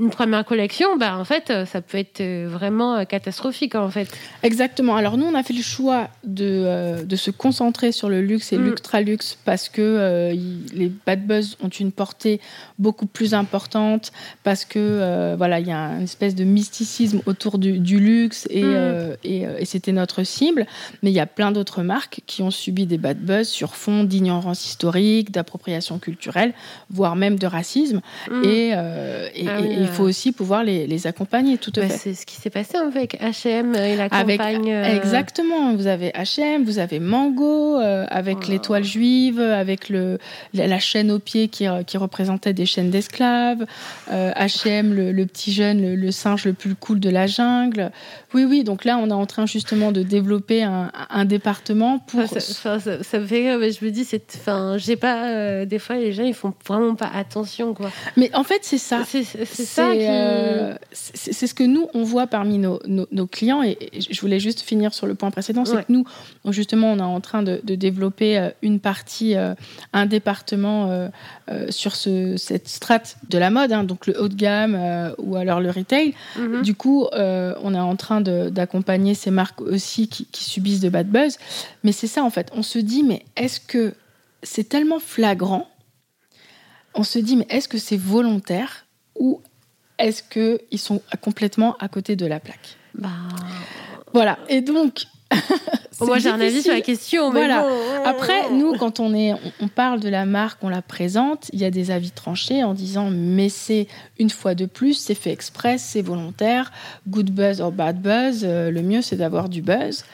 une 0.00 0.10
première 0.10 0.44
collection, 0.44 0.96
bah, 0.96 1.16
en 1.18 1.24
fait, 1.24 1.50
euh, 1.50 1.66
ça 1.66 1.80
peut 1.80 1.98
être 1.98 2.20
euh, 2.20 2.46
vraiment 2.48 2.96
euh, 2.96 3.04
catastrophique, 3.04 3.74
en 3.74 3.90
fait. 3.90 4.08
Exactement. 4.44 4.94
Alors 4.94 5.16
nous, 5.16 5.26
on 5.26 5.34
a 5.34 5.42
fait 5.42 5.54
le 5.54 5.62
choix 5.62 6.08
de, 6.24 6.44
euh, 6.44 7.02
de 7.02 7.16
se 7.16 7.32
concentrer 7.32 7.90
sur 7.90 8.08
le 8.08 8.20
luxe 8.20 8.52
et 8.52 8.58
Mm. 8.58 8.64
l'ultra 8.64 9.00
luxe 9.00 9.36
parce 9.44 9.68
que 9.68 9.80
euh, 9.82 10.34
les 10.72 10.92
bad 11.04 11.26
buzz 11.26 11.56
ont 11.62 11.68
une 11.68 11.90
portée 11.90 12.40
beaucoup 12.78 13.06
plus 13.06 13.34
importante 13.34 14.12
parce 14.44 14.64
que 14.64 14.78
euh, 14.78 15.34
voilà, 15.36 15.58
il 15.58 15.66
y 15.66 15.72
a 15.72 15.90
une 15.96 16.02
espèce 16.04 16.34
de 16.36 16.44
mysticisme 16.44 17.20
autour 17.26 17.58
du, 17.58 17.78
du 17.80 17.98
luxe 17.98 18.46
et, 18.50 18.62
Mm. 18.62 19.16
et, 19.24 19.42
et 19.58 19.64
c'était 19.64 19.92
notre 19.92 20.22
cible. 20.22 20.66
Mais 21.02 21.10
il 21.10 21.14
y 21.14 21.20
a 21.20 21.26
plein 21.26 21.50
d'autres 21.50 21.82
marques 21.82 22.20
qui 22.26 22.42
ont 22.42 22.50
subi 22.52 22.86
des 22.86 22.98
bad 22.98 23.18
buzz 23.18 23.48
sur 23.48 23.74
fond 23.74 24.04
d'ignorance 24.04 24.64
historique, 24.64 25.32
d'appropriation 25.32 25.98
culturelle, 25.98 26.52
voire 26.90 27.16
même 27.16 27.36
de 27.38 27.46
racisme. 27.48 28.00
Mm. 28.30 28.44
Et, 28.44 28.68
et- 28.68 28.74
Ah 29.48 29.60
oui, 29.60 29.67
et 29.70 29.74
il 29.80 29.86
faut 29.86 30.04
aussi 30.04 30.32
pouvoir 30.32 30.64
les, 30.64 30.86
les 30.86 31.06
accompagner 31.06 31.58
tout 31.58 31.72
à 31.76 31.80
Bah, 31.80 31.88
fait. 31.88 31.96
c'est 31.98 32.14
ce 32.14 32.26
qui 32.26 32.36
s'est 32.36 32.50
passé 32.50 32.76
avec 32.76 33.20
H&M 33.20 33.74
et 33.74 33.96
la 33.96 34.04
Avec- 34.10 34.38
campagne. 34.38 34.70
euh, 34.72 34.96
Exactement, 34.96 35.74
vous 35.74 35.86
avez 35.86 36.10
H&M, 36.10 36.64
vous 36.64 36.78
avez 36.78 37.00
Mango, 37.00 37.78
euh, 37.80 38.04
avec 38.08 38.38
Oh. 38.42 38.50
l'étoile 38.50 38.84
juive, 38.84 39.40
avec 39.40 39.88
le, 39.88 40.18
la, 40.54 40.78
chaîne 40.78 41.10
au 41.10 41.18
pied 41.18 41.48
qui, 41.48 41.66
qui 41.86 41.96
représentait 41.98 42.52
des 42.52 42.66
chaînes 42.66 42.90
d'esclaves, 42.90 43.64
euh, 44.12 44.32
H&M, 44.32 44.94
le, 44.94 45.12
le 45.12 45.26
petit 45.26 45.52
jeune, 45.52 45.80
le, 45.82 45.94
le 45.96 46.10
singe 46.10 46.44
le 46.44 46.52
plus 46.52 46.74
cool 46.74 47.00
de 47.00 47.10
la 47.10 47.26
jungle. 47.26 47.90
Oui, 48.34 48.44
oui, 48.44 48.62
donc 48.64 48.84
là, 48.84 48.98
on 48.98 49.08
est 49.08 49.12
en 49.12 49.26
train 49.26 49.46
justement 49.46 49.90
de 49.92 50.02
développer 50.02 50.62
un, 50.62 50.90
un 51.10 51.24
département 51.24 51.98
pour... 52.00 52.20
Enfin, 52.20 52.40
ça, 52.40 52.52
enfin, 52.52 52.78
ça- 52.80 53.02
ça 53.02 53.18
me 53.18 53.26
fait 53.26 53.48
rire, 53.48 53.58
mais 53.58 53.72
je 53.72 53.84
me 53.84 53.90
dis, 53.90 54.04
c'est, 54.04 54.22
enfin, 54.36 54.76
j'ai 54.78 54.96
pas, 54.96 55.28
euh, 55.28 55.64
des 55.64 55.78
fois, 55.78 55.96
les 55.96 56.12
gens, 56.12 56.24
ils 56.24 56.34
font 56.34 56.52
vraiment 56.66 56.94
pas 56.94 57.10
attention, 57.14 57.74
quoi. 57.74 57.90
Mais 58.16 58.30
en 58.34 58.44
fait, 58.44 58.58
c'est 58.62 58.78
ça. 58.78 59.02
C'est, 59.06 59.24
c'est- 59.64 59.82
ça 59.82 59.92
qui. 59.92 60.06
euh, 60.06 60.74
c'est 60.92 61.46
ce 61.46 61.54
que 61.54 61.62
nous, 61.64 61.88
on 61.94 62.02
voit 62.04 62.26
parmi 62.26 62.58
nos, 62.58 62.80
nos- 62.86 63.06
nos 63.12 63.26
clients. 63.26 63.62
Et, 63.62 63.78
je 64.10 64.20
voulais 64.20 64.40
juste 64.40 64.60
finir 64.60 64.92
sur 64.94 65.06
le 65.06 65.14
point 65.14 65.30
précédent. 65.30 65.64
C'est 65.64 65.74
Ouais. 65.76 65.84
que 65.84 65.92
nous, 65.92 66.04
justement, 66.52 66.92
on 66.92 66.98
est 66.98 67.02
en 67.02 67.20
train 67.20 67.42
de, 67.42 67.60
de 67.62 67.74
développer 67.74 68.38
euh, 68.38 68.50
une 68.62 68.80
partie, 68.80 69.34
euh, 69.36 69.54
un 69.92 70.06
département 70.06 70.90
euh, 70.90 71.08
sur 71.70 71.94
ce, 71.96 72.36
cette 72.36 72.68
strate 72.68 73.16
de 73.30 73.38
la 73.38 73.50
mode, 73.50 73.72
hein, 73.72 73.84
donc 73.84 74.06
le 74.06 74.20
haut 74.20 74.28
de 74.28 74.34
gamme 74.34 75.14
ou 75.18 75.36
alors 75.36 75.60
le 75.60 75.70
retail. 75.70 76.14
Mhm. 76.38 76.62
Du 76.62 76.74
coup, 76.74 77.06
on 77.12 77.74
est 77.74 77.78
en 77.80 77.96
train 77.96 78.20
d'accompagner 78.20 79.14
ces 79.14 79.30
marques 79.30 79.60
aussi 79.60 80.08
qui, 80.08 80.26
qui 80.26 80.44
subissent 80.44 80.80
de 80.80 80.88
bad 80.88 81.08
buzz. 81.08 81.38
Mais 81.84 81.92
c'est 81.92 82.06
ça, 82.06 82.22
en 82.24 82.30
fait. 82.30 82.50
On 82.54 82.62
se 82.62 82.78
dit, 82.78 83.02
mais 83.02 83.24
est-ce 83.36 83.60
que 83.60 83.94
c'est 84.42 84.68
tellement 84.68 84.98
flagrant? 85.00 85.68
On 86.94 87.02
se 87.04 87.18
dit, 87.18 87.36
mais 87.36 87.46
est-ce 87.50 87.68
que 87.68 87.78
c'est 87.78 87.96
volontaire 87.96 88.86
ou 89.18 89.40
est-ce 89.98 90.22
qu'ils 90.22 90.78
sont 90.78 91.02
complètement 91.20 91.76
à 91.80 91.88
côté 91.88 92.16
de 92.16 92.26
la 92.26 92.40
plaque 92.40 92.76
Bah, 92.94 93.08
Voilà. 94.12 94.38
Et 94.48 94.60
donc, 94.60 95.06
Moi, 96.00 96.18
j'ai 96.18 96.28
un 96.28 96.40
avis 96.40 96.62
sur 96.62 96.72
la 96.72 96.80
question. 96.80 97.30
voilà. 97.30 97.66
Après, 98.04 98.50
nous, 98.50 98.74
quand 98.76 99.00
on, 99.00 99.14
est, 99.14 99.32
on, 99.60 99.68
parle 99.68 100.00
de 100.00 100.08
la 100.08 100.24
marque, 100.26 100.58
on 100.62 100.68
la 100.68 100.82
présente, 100.82 101.50
il 101.52 101.58
y 101.58 101.64
a 101.64 101.70
des 101.70 101.90
avis 101.90 102.10
tranchés 102.10 102.62
en 102.62 102.74
disant 102.74 103.10
mais 103.10 103.48
c'est 103.48 103.88
une 104.18 104.30
fois 104.30 104.54
de 104.54 104.66
plus, 104.66 104.94
c'est 104.94 105.14
fait 105.14 105.32
express, 105.32 105.82
c'est 105.82 106.02
volontaire, 106.02 106.72
good 107.08 107.30
buzz 107.30 107.60
or 107.60 107.72
bad 107.72 108.00
buzz. 108.00 108.42
Euh, 108.44 108.70
le 108.70 108.82
mieux, 108.82 109.02
c'est 109.02 109.16
d'avoir 109.16 109.48
du 109.48 109.60
buzz. 109.60 110.04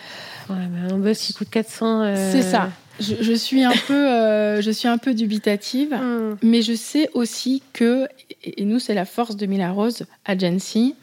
Ouais, 0.49 0.57
mais 0.71 0.93
un 0.93 0.99
buzz 0.99 1.19
qui 1.19 1.35
coûte 1.35 1.51
400. 1.51 2.03
Euh, 2.03 2.33
c'est 2.33 2.43
ça. 2.43 2.71
Je, 3.01 3.35
suis 3.35 3.65
un 3.65 3.73
peu, 3.87 4.09
euh, 4.09 4.63
je 4.63 4.71
suis 4.71 4.89
un 4.89 4.99
peu 4.99 5.15
dubitative, 5.15 5.95
hmm. 5.95 6.37
mais 6.43 6.63
je 6.63 6.75
sais 6.75 7.11
aussi 7.15 7.63
que, 7.73 8.07
et 8.45 8.65
nous, 8.65 8.79
c'est 8.79 8.95
la 8.95 9.05
force 9.05 9.37
de 9.37 9.47
Mila 9.47 9.73
Rose 9.73 10.05
Agency, 10.25 10.95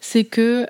c'est 0.00 0.24
que 0.24 0.66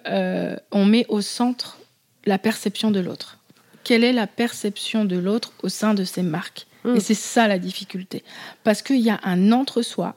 on 0.70 0.84
met 0.84 1.06
au 1.08 1.20
centre 1.20 1.78
la 2.26 2.38
perception 2.38 2.90
de 2.90 3.00
l'autre. 3.00 3.38
Quelle 3.84 4.04
est 4.04 4.12
la 4.12 4.26
perception 4.26 5.04
de 5.04 5.16
l'autre 5.16 5.52
au 5.62 5.68
sein 5.68 5.94
de 5.94 6.04
ces 6.04 6.22
marques 6.22 6.66
mm. 6.84 6.96
Et 6.96 7.00
c'est 7.00 7.14
ça 7.14 7.46
la 7.46 7.58
difficulté. 7.58 8.24
Parce 8.64 8.82
qu'il 8.82 9.00
y 9.00 9.10
a 9.10 9.20
un 9.22 9.52
entre-soi. 9.52 10.16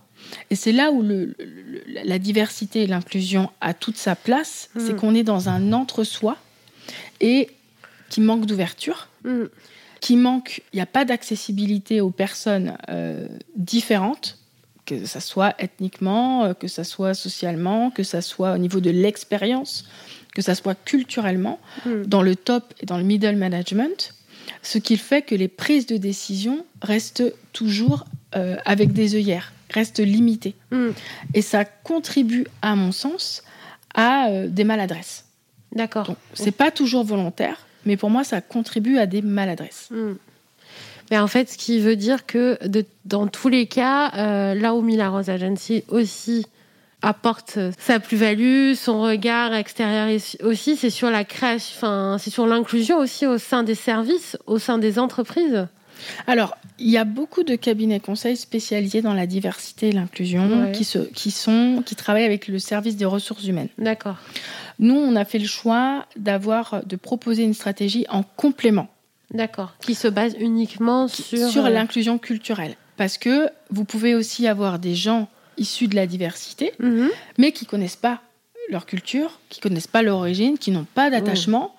Et 0.50 0.56
c'est 0.56 0.72
là 0.72 0.92
où 0.92 1.06
la 1.88 2.20
diversité 2.20 2.84
et 2.84 2.88
l'inclusion 2.88 3.50
a 3.62 3.74
toute 3.74 3.98
sa 3.98 4.16
place. 4.16 4.70
Mm. 4.74 4.80
C'est 4.80 4.96
qu'on 4.96 5.14
est 5.14 5.24
dans 5.24 5.50
un 5.50 5.74
entre-soi 5.74 6.38
et 7.20 7.50
qui 8.10 8.22
manque 8.22 8.46
d'ouverture. 8.46 9.10
Qui 10.00 10.16
manque, 10.16 10.62
il 10.74 10.78
n'y 10.78 10.82
a 10.82 10.88
pas 10.88 11.06
d'accessibilité 11.06 12.02
aux 12.02 12.12
personnes 12.12 12.78
euh, 12.90 13.28
différentes, 13.56 14.38
que 14.86 15.06
ce 15.06 15.20
soit 15.20 15.56
ethniquement, 15.60 16.46
euh, 16.46 16.54
que 16.54 16.68
ce 16.68 16.84
soit 16.84 17.14
socialement, 17.14 17.92
que 17.92 18.04
ce 18.04 18.22
soit 18.22 18.54
au 18.54 18.58
niveau 18.58 18.80
de 18.80 18.90
l'expérience 18.90 19.86
que 20.38 20.44
ça 20.44 20.54
soit 20.54 20.76
culturellement, 20.76 21.60
hmm. 21.88 22.04
dans 22.04 22.22
le 22.22 22.36
top 22.36 22.72
et 22.80 22.86
dans 22.86 23.00
le 23.00 23.04
middle 23.04 23.38
management, 23.38 24.14
ce 24.62 24.78
qui 24.78 24.96
fait 24.96 25.24
que 25.24 25.34
les 25.34 25.48
prises 25.48 25.88
de 25.88 25.98
décision 25.98 26.64
restent 26.80 27.34
toujours 27.54 28.06
euh, 28.36 28.56
avec 28.64 28.94
des 28.94 29.16
œillères, 29.16 29.52
restent 29.72 30.00
limitées. 30.00 30.54
Hmm. 30.70 30.92
Et 31.34 31.42
ça 31.42 31.66
contribue, 31.66 32.46
à 32.62 32.76
mon 32.76 32.92
sens, 32.92 33.42
à 33.96 34.28
euh, 34.28 34.48
des 34.48 34.64
maladresses. 34.64 35.26
D'accord. 35.72 36.16
C'est 36.36 36.52
pas 36.52 36.70
toujours 36.70 37.04
volontaire, 37.04 37.66
mais 37.88 37.98
pour 37.98 38.10
moi, 38.10 38.24
ça 38.24 38.42
contribue 38.42 39.00
à 39.00 39.08
des 39.08 39.22
maladresses. 39.22 39.88
Hmm. 39.90 40.14
Mais 41.10 41.18
en 41.18 41.28
fait, 41.28 41.50
ce 41.50 41.58
qui 41.58 41.80
veut 41.80 41.96
dire 41.96 42.26
que 42.26 42.58
de, 42.68 42.86
dans 43.06 43.28
tous 43.28 43.50
les 43.50 43.66
cas, 43.66 44.12
euh, 44.16 44.54
là 44.54 44.76
où 44.76 44.82
Mila 44.82 45.10
Rose 45.10 45.30
Agency 45.30 45.84
aussi 45.88 46.46
apporte 47.02 47.60
sa 47.80 48.00
plus-value, 48.00 48.74
son 48.74 49.02
regard 49.02 49.54
extérieur 49.54 50.10
aussi, 50.44 50.76
c'est 50.76 50.90
sur 50.90 51.10
la 51.10 51.24
création, 51.24 51.76
enfin, 51.78 52.18
c'est 52.20 52.32
sur 52.32 52.46
l'inclusion 52.46 52.98
aussi 52.98 53.26
au 53.26 53.38
sein 53.38 53.64
des 53.64 53.76
services, 53.76 54.38
au 54.48 54.60
sein 54.60 54.78
des 54.78 55.00
entreprises. 55.00 55.68
Alors, 56.28 56.58
il 56.80 56.90
y 56.90 56.98
a 56.98 57.06
beaucoup 57.06 57.44
de 57.44 57.56
cabinets 57.56 58.00
conseils 58.00 58.38
spécialisés 58.38 59.02
dans 59.02 59.14
la 59.14 59.26
diversité 59.26 59.90
et 59.90 59.92
l'inclusion 59.92 60.72
qui, 60.72 60.86
qui, 61.14 61.32
sont, 61.32 61.84
qui 61.86 61.96
travaillent 61.96 62.26
avec 62.26 62.48
le 62.48 62.60
service 62.60 62.98
des 62.98 63.06
ressources 63.06 63.46
humaines. 63.46 63.70
D'accord. 63.78 64.18
Nous, 64.80 64.96
on 64.96 65.16
a 65.16 65.26
fait 65.26 65.40
le 65.40 65.48
choix 65.48 66.06
d'avoir, 66.16 66.86
de 66.86 66.96
proposer 66.96 67.44
une 67.44 67.54
stratégie 67.54 68.06
en 68.10 68.24
complément. 68.24 68.88
D'accord. 69.34 69.74
Qui 69.82 69.96
se 69.96 70.08
base 70.08 70.36
uniquement 70.40 71.08
sur. 71.08 71.50
Sur 71.50 71.66
euh, 71.66 71.70
l'inclusion 71.70 72.18
culturelle. 72.18 72.76
Parce 72.96 73.18
que 73.18 73.50
vous 73.70 73.84
pouvez 73.84 74.16
aussi 74.16 74.48
avoir 74.48 74.80
des 74.80 74.96
gens 74.96 75.28
issus 75.58 75.88
de 75.88 75.96
la 75.96 76.08
diversité, 76.08 76.74
mhm. 76.80 77.10
mais 77.38 77.52
qui 77.52 77.66
connaissent 77.66 77.96
pas 77.96 78.22
leur 78.70 78.86
culture, 78.86 79.40
qui 79.50 79.60
connaissent 79.60 79.88
pas 79.88 80.02
leur 80.02 80.18
origine, 80.18 80.58
qui 80.58 80.72
n'ont 80.72 80.86
pas 80.94 81.10
d'attachement. 81.10 81.76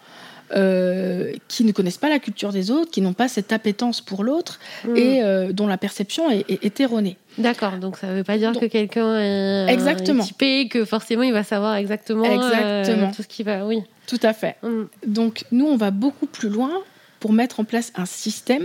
Euh, 0.53 1.33
qui 1.49 1.65
ne 1.65 1.73
connaissent 1.73 1.99
pas 1.99 2.09
la 2.09 2.19
culture 2.19 2.53
des 2.53 2.71
autres, 2.71 2.91
qui 2.91 3.03
n'ont 3.03 3.13
pas 3.13 3.29
cette 3.29 3.53
appétence 3.53 4.01
pour 4.01 4.25
l'autre 4.25 4.59
mhm. 4.85 4.97
et 4.97 5.23
euh, 5.23 5.53
dont 5.53 5.67
la 5.67 5.77
perception 5.77 6.31
est, 6.31 6.81
erronée. 6.81 7.19
D'accord, 7.37 7.73
donc 7.73 7.99
ça 7.99 8.07
ne 8.07 8.15
veut 8.15 8.25
pas 8.25 8.39
dire 8.39 8.53
que 8.59 8.65
quelqu'un 8.65 9.19
est, 9.19 9.67
exactement. 9.71 10.25
typé, 10.25 10.69
que 10.69 10.87
forcément 10.87 11.23
il 11.23 11.35
va 11.35 11.43
savoir 11.43 11.77
exactement, 11.77 12.25
euh, 12.25 12.83
exactement. 12.83 13.13
tout 13.13 13.23
ce 13.23 13.29
qui 13.29 13.43
va. 13.43 13.67
Oui. 13.67 13.83
Tout 14.07 14.21
à 14.23 14.33
fait. 14.33 14.57
Mhm. 14.63 14.89
Donc 15.07 15.45
nous, 15.53 15.67
on 15.67 15.77
va 15.77 15.91
beaucoup 15.91 16.27
plus 16.27 16.49
loin 16.49 16.73
pour 17.21 17.35
mettre 17.35 17.61
en 17.61 17.65
place 17.65 17.93
un 17.95 18.07
système 18.07 18.65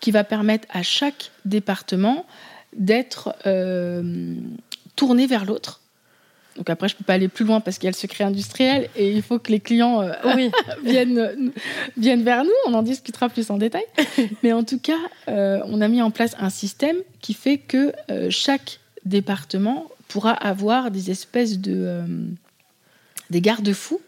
qui 0.00 0.10
va 0.10 0.24
permettre 0.24 0.68
à 0.70 0.82
chaque 0.82 1.30
département 1.46 2.26
d'être 2.76 3.34
euh, 3.46 4.34
tourné 4.94 5.26
vers 5.26 5.46
l'autre. 5.46 5.80
Donc 6.56 6.70
après, 6.70 6.88
je 6.88 6.94
ne 6.94 6.98
peux 6.98 7.04
pas 7.04 7.14
aller 7.14 7.28
plus 7.28 7.44
loin 7.44 7.60
parce 7.60 7.78
qu'il 7.78 7.86
y 7.86 7.88
a 7.88 7.90
le 7.90 7.96
secret 7.96 8.24
industriel 8.24 8.88
et 8.96 9.10
il 9.12 9.22
faut 9.22 9.38
que 9.38 9.50
les 9.50 9.60
clients 9.60 10.00
euh, 10.00 10.12
viennent, 10.84 11.52
viennent 11.96 12.22
vers 12.22 12.44
nous. 12.44 12.50
On 12.66 12.74
en 12.74 12.82
discutera 12.82 13.28
plus 13.28 13.50
en 13.50 13.58
détail. 13.58 13.84
Mais 14.42 14.52
en 14.52 14.64
tout 14.64 14.78
cas, 14.78 14.98
euh, 15.28 15.60
on 15.66 15.80
a 15.80 15.88
mis 15.88 16.02
en 16.02 16.10
place 16.10 16.36
un 16.38 16.50
système 16.50 16.96
qui 17.20 17.34
fait 17.34 17.58
que 17.58 17.92
chaque 18.30 18.80
département 19.04 19.86
pourra 20.08 20.32
avoir 20.32 20.90
des 20.90 21.10
espèces 21.10 21.58
de 21.58 22.02
des 23.30 23.40
garde-fous 23.40 24.00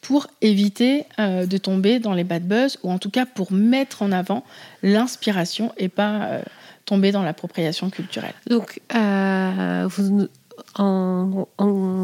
pour 0.00 0.26
éviter 0.40 1.04
de 1.18 1.56
tomber 1.58 1.98
dans 1.98 2.14
les 2.14 2.24
bad 2.24 2.46
buzz 2.46 2.78
ou 2.82 2.90
en 2.90 2.98
tout 2.98 3.10
cas 3.10 3.26
pour 3.26 3.52
mettre 3.52 4.02
en 4.02 4.10
avant 4.10 4.44
l'inspiration 4.82 5.72
et 5.76 5.88
pas 5.88 6.40
tomber 6.84 7.12
dans 7.12 7.22
l'appropriation 7.22 7.90
culturelle. 7.90 8.34
Donc, 8.48 8.80
euh, 8.94 9.86
vous, 9.88 10.28
en, 10.76 11.46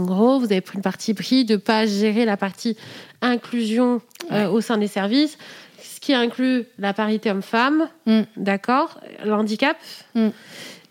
gros, 0.07 0.39
vous 0.39 0.47
avez 0.47 0.61
pris 0.61 0.77
une 0.77 0.83
partie 0.83 1.15
pris 1.15 1.45
de 1.45 1.55
ne 1.55 1.59
pas 1.59 1.87
gérer 1.87 2.25
la 2.25 2.37
partie 2.37 2.77
inclusion 3.21 4.01
euh, 4.33 4.49
au 4.49 4.61
sein 4.61 4.79
des 4.79 4.87
services, 4.87 5.39
ce 5.83 6.01
qui 6.01 6.15
inclut 6.15 6.67
la 6.79 6.93
parité 6.93 7.31
homme-femme, 7.31 7.89
mm. 8.07 8.23
d'accord, 8.37 9.01
l'handicap. 9.25 9.77
Mm. 10.15 10.29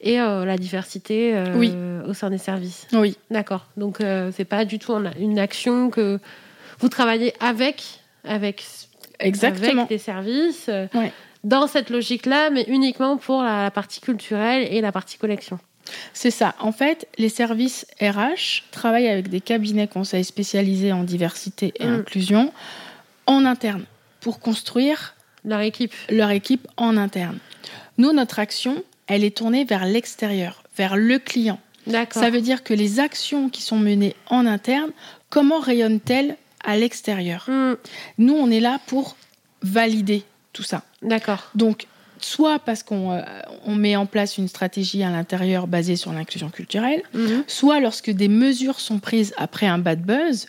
Et 0.02 0.22
euh, 0.22 0.46
la 0.46 0.56
diversité 0.56 1.44
au 2.08 2.14
sein 2.14 2.30
des 2.30 2.38
services. 2.38 2.88
Oui. 2.94 3.18
D'accord. 3.30 3.66
Donc, 3.76 3.98
c'est 4.32 4.46
pas 4.46 4.64
du 4.64 4.80
tout 4.80 4.94
une 4.94 5.40
action 5.40 5.90
que 5.90 6.20
vous 6.80 6.88
travaillez 6.88 7.34
avec, 7.42 8.00
avec, 8.24 8.66
Exactement. 9.20 9.82
avec 9.82 9.90
des 9.90 9.98
services. 9.98 10.70
Ouais 10.94 11.12
dans 11.44 11.68
cette 11.68 11.90
logique-là, 11.90 12.50
mais 12.50 12.64
uniquement 12.68 13.18
pour 13.18 13.42
la 13.42 13.72
partie 13.72 14.02
culturelle 14.02 14.68
et 14.72 14.82
la 14.82 14.92
partie 14.92 15.18
collection. 15.18 15.60
C'est 16.14 16.32
ça. 16.32 16.56
En 16.60 16.72
fait, 16.72 17.08
les 17.18 17.30
services 17.30 17.86
RH 18.02 18.64
travaillent 18.72 19.08
avec 19.08 19.30
des 19.30 19.42
cabinets 19.42 19.88
conseils 19.88 20.24
spécialisés 20.24 20.92
en 20.92 21.04
diversité 21.04 21.74
et 21.80 21.86
mm. 21.86 21.94
inclusion 21.94 22.54
en 23.26 23.46
interne 23.46 23.86
pour 24.20 24.40
construire 24.40 25.16
leur 25.46 25.62
équipe. 25.62 25.94
Leur 26.10 26.32
équipe 26.32 26.68
en 26.78 26.98
interne. 26.98 27.38
Nous, 27.98 28.12
notre 28.12 28.40
action, 28.40 28.84
elle 29.08 29.24
est 29.24 29.36
tournée 29.36 29.66
vers 29.66 29.86
l'extérieur, 29.86 30.64
vers 30.76 30.96
le 30.96 31.20
client. 31.20 31.60
Ça 32.12 32.30
veut 32.30 32.42
dire 32.42 32.64
que 32.64 32.74
les 32.74 33.00
actions 33.00 33.50
qui 33.50 33.62
sont 33.62 33.78
menées 33.78 34.16
en 34.28 34.46
interne, 34.46 34.92
comment 35.30 35.60
rayonnent-elles 35.60 36.38
à 36.64 36.78
l'extérieur? 36.78 37.46
Mm. 37.48 37.76
Nous, 38.20 38.34
on 38.34 38.52
est 38.52 38.60
là 38.60 38.80
pour 38.88 39.16
valider 39.62 40.24
tout 40.54 40.64
ça. 40.64 40.84
D'accord. 41.02 41.50
Donc, 41.56 41.88
soit 42.26 42.60
parce 42.60 42.84
qu'on 42.84 43.12
euh, 43.12 43.22
on 43.66 43.76
met 43.76 43.96
en 43.96 44.06
place 44.06 44.38
une 44.38 44.48
stratégie 44.48 45.04
à 45.04 45.10
l'intérieur 45.10 45.68
basée 45.68 45.96
sur 45.96 46.12
l'inclusion 46.14 46.50
culturelle, 46.50 47.04
mhm. 47.14 47.44
soit 47.48 47.80
lorsque 47.80 48.10
des 48.10 48.28
mesures 48.28 48.80
sont 48.80 49.00
prises 49.00 49.34
après 49.38 49.68
un 49.68 49.78
bad 49.78 50.02
buzz, 50.02 50.48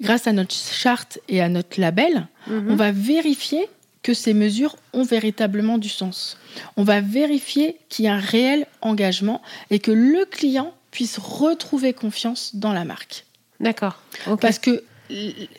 grâce 0.00 0.26
à 0.26 0.32
notre 0.32 0.54
charte 0.54 1.18
et 1.28 1.40
à 1.40 1.48
notre 1.48 1.80
label, 1.80 2.26
mhm. 2.46 2.70
on 2.70 2.76
va 2.76 2.92
vérifier 2.92 3.68
que 4.02 4.14
ces 4.14 4.34
mesures 4.34 4.76
ont 4.92 5.04
véritablement 5.04 5.78
du 5.78 5.88
sens. 5.88 6.36
On 6.76 6.82
va 6.82 7.00
vérifier 7.00 7.76
qu'il 7.88 8.04
y 8.04 8.08
a 8.08 8.14
un 8.14 8.20
réel 8.20 8.66
engagement 8.80 9.40
et 9.70 9.78
que 9.78 9.92
le 9.92 10.24
client 10.24 10.74
puisse 10.90 11.18
retrouver 11.18 11.92
confiance 11.92 12.54
dans 12.54 12.72
la 12.72 12.84
marque. 12.84 13.24
D'accord. 13.60 14.02
Parce 14.40 14.58
que 14.58 14.82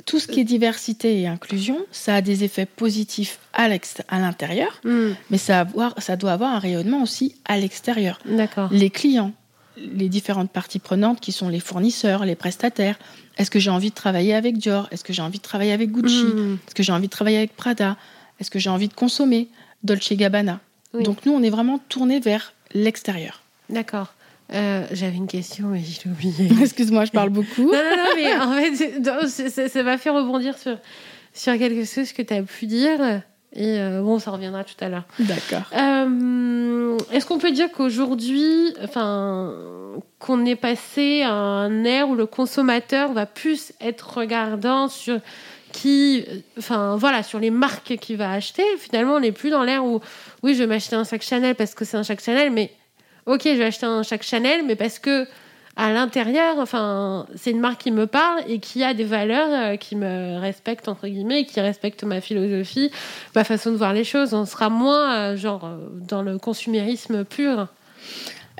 tout 0.06 0.20
ce 0.20 0.28
qui 0.28 0.40
est 0.40 0.44
diversité 0.44 1.22
et 1.22 1.28
inclusion, 1.28 1.78
ça 1.92 2.16
a 2.16 2.22
des 2.22 2.44
effets 2.44 2.66
positifs 2.66 3.40
à 3.54 3.68
l'intérieur, 3.68 4.82
hmm. 4.84 5.12
mais 5.30 5.38
ça, 5.38 5.68
ça, 5.98 6.16
doit 6.16 6.32
avoir 6.32 6.54
un 6.54 6.60
rayonnement 6.60 7.02
aussi 7.02 7.36
à 7.46 7.58
l'extérieur. 7.58 8.20
Les 8.72 8.90
clients, 8.90 9.32
les 9.78 10.10
différentes 10.10 10.52
parties 10.52 10.80
prenantes 10.80 11.20
qui 11.20 11.32
sont 11.32 11.50
les 11.50 11.60
fournisseurs, 11.60 12.26
les 12.26 12.36
prestataires. 12.36 12.98
Est-ce 13.38 13.50
que 13.50 13.60
j'ai 13.60 13.72
envie 13.72 13.90
de 13.90 13.96
travailler 13.96 14.34
avec 14.34 14.58
Dior? 14.58 14.88
Est-ce 14.92 15.04
que 15.04 15.14
j'ai 15.14 15.22
envie 15.22 15.40
de 15.40 15.44
travailler 15.44 15.72
avec 15.72 15.92
Gucci? 15.92 16.24
Hmm. 16.24 16.58
Est-ce 16.68 16.76
que 16.76 16.84
j'ai 16.84 16.92
envie 16.92 17.08
de 17.08 17.12
travailler 17.12 17.38
avec 17.38 17.56
Prada? 17.56 17.98
Est-ce 18.40 18.52
que 18.52 18.60
j'ai 18.60 18.70
envie 18.70 18.88
de 18.88 18.94
consommer? 18.94 19.50
Dolce 19.84 20.14
Gabbana 20.14 20.60
Donc 20.94 21.26
nous, 21.26 21.34
on 21.34 21.44
est 21.44 21.50
vraiment 21.50 21.80
tourné 21.90 22.20
vers 22.20 22.54
l'extérieur. 22.74 23.42
D'accord. 23.70 24.14
Euh, 24.54 24.86
j'avais 24.92 25.18
une 25.18 25.28
question, 25.28 25.68
mais 25.68 25.80
j'ai 25.80 26.10
oublié. 26.10 26.50
Excuse-moi, 26.62 27.06
je 27.06 27.12
parle 27.12 27.30
beaucoup. 27.32 27.64
non, 27.64 27.72
non, 27.72 27.98
non, 27.98 28.16
mais 28.16 28.36
en 28.38 28.54
fait, 28.54 29.68
ça 29.70 29.84
m'a 29.84 29.98
fait 29.98 30.10
rebondir 30.10 30.58
sur, 30.58 30.78
sur 31.34 31.58
quelque 31.58 31.86
chose 31.86 32.12
que 32.14 32.22
tu 32.22 32.34
as 32.34 32.44
pu 32.44 32.66
dire. 32.66 33.22
Et 33.56 33.80
euh, 33.80 34.02
bon, 34.02 34.18
ça 34.20 34.32
reviendra 34.32 34.64
tout 34.64 34.74
à 34.80 34.90
l'heure. 34.90 35.06
D'accord. 35.20 35.62
Euh, 35.76 36.98
Est-ce 37.12 37.26
qu'on 37.26 37.38
peut 37.38 37.52
dire 37.52 37.72
qu'aujourd'hui, 37.72 38.74
enfin, 38.84 39.54
qu'on 40.20 40.44
est 40.46 40.56
passé 40.56 41.22
à 41.22 41.32
un 41.32 41.84
ère 41.84 42.10
où 42.10 42.16
le 42.16 42.26
consommateur 42.26 43.14
va 43.14 43.28
plus 43.28 43.74
être 43.80 44.18
regardant 44.18 44.88
sur 44.88 45.20
qui, 45.72 46.26
enfin 46.58 46.96
voilà, 46.96 47.22
sur 47.22 47.40
les 47.40 47.52
marques 47.52 47.96
qu'il 47.98 48.18
va 48.18 48.32
acheter? 48.32 48.64
Finalement, 48.80 49.16
on 49.16 49.20
n'est 49.20 49.32
plus 49.32 49.52
dans 49.52 49.64
l'ère 49.64 49.86
où, 49.86 50.02
oui, 50.42 50.56
je 50.56 50.60
vais 50.60 50.68
m'acheter 50.68 50.96
un 50.96 51.04
sac 51.04 51.22
Chanel 51.22 51.54
parce 51.54 51.76
que 51.76 51.86
c'est 51.86 51.98
un 51.98 52.04
sac 52.04 52.22
Chanel, 52.24 52.52
mais 52.52 52.72
ok, 53.26 53.42
je 53.46 53.52
vais 53.52 53.66
acheter 53.66 53.86
un 53.86 54.04
sac 54.04 54.24
Chanel, 54.24 54.66
mais 54.66 54.76
parce 54.76 55.00
que 55.00 55.28
à 55.76 55.92
l'intérieur, 55.92 56.60
enfin, 56.60 57.26
c'est 57.36 57.50
une 57.50 57.60
marque 57.60 57.82
qui 57.82 57.92
me 57.92 58.06
parle 58.06 58.44
et 58.48 58.60
qui 58.60 58.84
a 58.84 58.94
des 58.94 59.06
valeurs 59.06 59.74
euh, 59.74 59.76
qui 59.76 59.96
me 59.96 60.38
respectent 60.40 60.88
entre 60.88 61.08
guillemets, 61.08 61.46
qui 61.46 61.60
respectent 61.60 62.04
ma 62.04 62.22
philosophie, 62.22 62.92
ma 63.36 63.44
façon 63.44 63.72
de 63.72 63.78
voir 63.78 63.94
les 63.94 64.04
choses. 64.04 64.36
On 64.36 64.46
sera 64.46 64.70
moins 64.70 65.16
euh, 65.16 65.36
genre 65.36 65.66
euh, 65.66 65.78
dans 66.08 66.22
le 66.22 66.38
consumérisme 66.38 67.26
pur. 67.26 67.68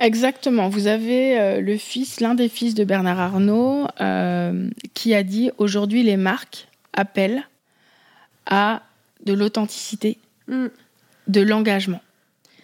Exactement. 0.00 0.68
Vous 0.68 0.88
avez 0.88 1.60
le 1.60 1.76
fils, 1.76 2.18
l'un 2.18 2.34
des 2.34 2.48
fils 2.48 2.74
de 2.74 2.82
Bernard 2.82 3.20
Arnault, 3.20 3.86
euh, 4.00 4.68
qui 4.92 5.14
a 5.14 5.22
dit 5.22 5.52
aujourd'hui 5.58 6.02
les 6.02 6.16
marques 6.16 6.66
appellent 6.92 7.44
à 8.46 8.82
de 9.24 9.34
l'authenticité, 9.34 10.18
Hmm, 10.46 10.68
de 11.26 11.40
l'engagement. 11.40 12.00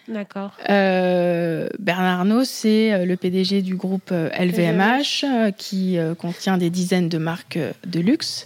D'accord. 0.07 0.51
Euh, 0.69 1.69
Bernard 1.79 2.19
Arnault, 2.19 2.43
c'est 2.43 2.91
euh, 2.91 3.05
le 3.05 3.15
PDG 3.17 3.61
du 3.61 3.75
groupe 3.75 4.11
LVMH 4.11 5.23
euh, 5.23 5.51
qui 5.51 5.97
euh, 5.97 6.15
contient 6.15 6.57
des 6.57 6.69
dizaines 6.69 7.07
de 7.09 7.17
marques 7.17 7.59
de 7.85 7.99
luxe. 7.99 8.45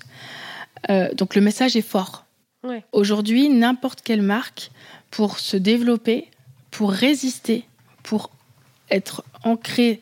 Euh, 0.89 1.11
donc 1.13 1.33
le 1.35 1.41
message 1.41 1.75
est 1.75 1.81
fort. 1.81 2.25
Ouais. 2.63 2.83
Aujourd'hui, 2.91 3.49
n'importe 3.49 4.01
quelle 4.01 4.21
marque, 4.21 4.69
pour 5.11 5.39
se 5.39 5.55
développer, 5.57 6.29
pour 6.71 6.91
résister, 6.91 7.65
pour 8.03 8.31
être 8.91 9.23
ancrée 9.43 10.01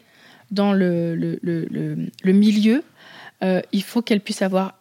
dans 0.52 0.74
le, 0.74 1.16
le, 1.16 1.40
le- 1.42 1.66
le- 1.70 1.98
le 2.24 2.34
milieu, 2.34 2.84
il 3.74 3.84
faut 3.84 4.02
qu'elle 4.02 4.22
puisse 4.22 4.42
avoir 4.42 4.76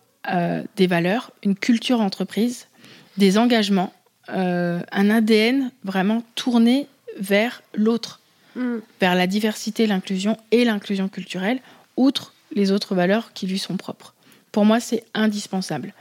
des 0.77 0.87
valeurs, 0.87 1.33
une 1.43 1.57
culture 1.57 2.01
entreprise, 2.01 2.69
des 3.17 3.37
engagements, 3.39 3.93
euh, 4.31 4.81
un 4.93 5.11
ADN 5.11 5.71
vraiment 5.85 6.23
tourné 6.35 6.87
vers 7.19 7.63
l'autre, 7.75 8.19
Hmm, 8.55 8.81
vers 9.01 9.15
la 9.15 9.27
diversité, 9.27 9.87
l'inclusion 9.87 10.37
et 10.51 10.67
l'inclusion 10.67 11.09
culturelle, 11.09 11.59
outre 11.97 12.35
les 12.55 12.71
autres 12.71 12.95
valeurs 12.95 13.33
qui 13.33 13.47
lui 13.47 13.59
sont 13.59 13.79
propres. 13.79 14.13
Pour 14.53 14.67
moi, 14.67 14.79
c'est 14.79 15.05
indispensable. 15.15 15.95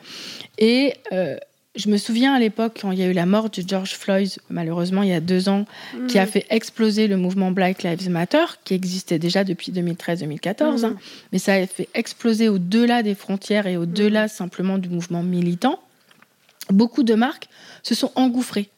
Et 0.57 0.95
euh, 1.13 1.38
je 1.77 1.88
me 1.88 1.95
souviens 1.95 2.34
à 2.34 2.39
l'époque, 2.39 2.79
quand 2.81 2.91
il 2.91 2.99
y 2.99 3.03
a 3.03 3.07
eu 3.07 3.13
la 3.13 3.25
mort 3.25 3.49
de 3.49 3.63
George 3.65 3.93
Floyd, 3.95 4.29
malheureusement 4.49 5.01
il 5.03 5.07
y 5.07 5.13
a 5.13 5.21
deux 5.21 5.47
ans, 5.47 5.65
qui 6.10 6.19
a 6.19 6.25
fait 6.25 6.45
exploser 6.49 7.07
le 7.07 7.15
mouvement 7.15 7.51
Black 7.51 7.84
Lives 7.84 8.10
Matter, 8.10 8.43
qui 8.65 8.73
existait 8.73 9.17
déjà 9.17 9.45
depuis 9.45 9.71
2013-2014, 9.71 10.84
hein, 10.84 10.89
Mhm. 10.89 10.97
mais 11.31 11.39
ça 11.39 11.53
a 11.53 11.65
fait 11.67 11.88
exploser 11.93 12.49
au-delà 12.49 13.01
des 13.01 13.15
frontières 13.15 13.65
et 13.67 13.77
au-delà 13.77 14.27
simplement 14.27 14.77
du 14.77 14.89
mouvement 14.89 15.23
militant. 15.23 15.79
Beaucoup 16.71 17.03
de 17.03 17.13
marques 17.13 17.47
se 17.84 17.95
sont 17.95 18.12
engouffrées 18.15 18.69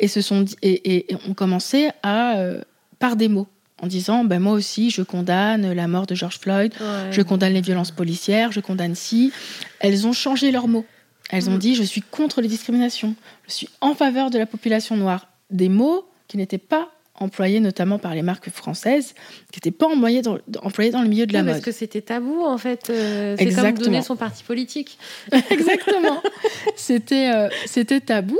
et, 0.00 0.08
se 0.08 0.20
sont 0.20 0.44
et, 0.62 0.70
et- 0.70 1.12
et 1.12 1.16
ont 1.28 1.34
commencé 1.34 1.90
à, 2.02 2.36
euh, 2.38 2.62
par 2.98 3.16
des 3.16 3.28
mots, 3.28 3.46
en 3.80 3.86
disant 3.86 4.24
ben, 4.24 4.38
Moi 4.40 4.52
aussi, 4.52 4.90
je 4.90 5.02
condamne 5.02 5.72
la 5.72 5.88
mort 5.88 6.06
de 6.06 6.14
George 6.14 6.38
Floyd, 6.38 6.72
ouais. 6.80 7.12
je 7.12 7.22
condamne 7.22 7.52
les 7.52 7.60
violences 7.60 7.90
policières, 7.90 8.52
je 8.52 8.60
condamne 8.60 8.94
ci. 8.94 9.32
Elles 9.80 10.06
ont 10.06 10.12
changé 10.12 10.50
leurs 10.50 10.68
mots. 10.68 10.86
Elles 11.30 11.48
ont 11.48 11.54
Mhm. 11.54 11.58
dit 11.58 11.74
Je 11.74 11.82
suis 11.82 12.02
contre 12.02 12.40
les 12.40 12.48
discriminations, 12.48 13.14
je 13.48 13.52
suis 13.52 13.68
en 13.80 13.94
faveur 13.94 14.30
de 14.30 14.38
la 14.38 14.46
population 14.46 14.96
noire. 14.96 15.28
Des 15.50 15.68
mots 15.68 16.06
qui 16.28 16.36
n'étaient 16.36 16.58
pas 16.58 16.88
employés 17.22 17.60
notamment 17.60 17.98
par 17.98 18.14
les 18.14 18.22
marques 18.22 18.50
françaises, 18.50 19.14
qui 19.52 19.58
n'étaient 19.58 19.70
pas 19.76 19.86
employés 19.86 20.22
dans, 20.22 20.38
employés 20.62 20.90
dans 20.90 21.02
le 21.02 21.08
milieu 21.08 21.26
de 21.26 21.32
la 21.32 21.40
Oui, 21.40 21.44
mode. 21.46 21.54
parce 21.54 21.64
que 21.64 21.72
c'était 21.72 22.02
tabou 22.02 22.42
en 22.44 22.58
fait. 22.58 22.90
Euh, 22.90 23.36
c'est 23.38 23.54
comme 23.54 23.72
donner 23.78 24.02
son 24.02 24.16
parti 24.16 24.42
politique. 24.44 24.98
Exactement. 25.50 26.20
C'était 26.76 27.30
euh, 27.34 27.48
c'était 27.66 28.00
tabou. 28.00 28.38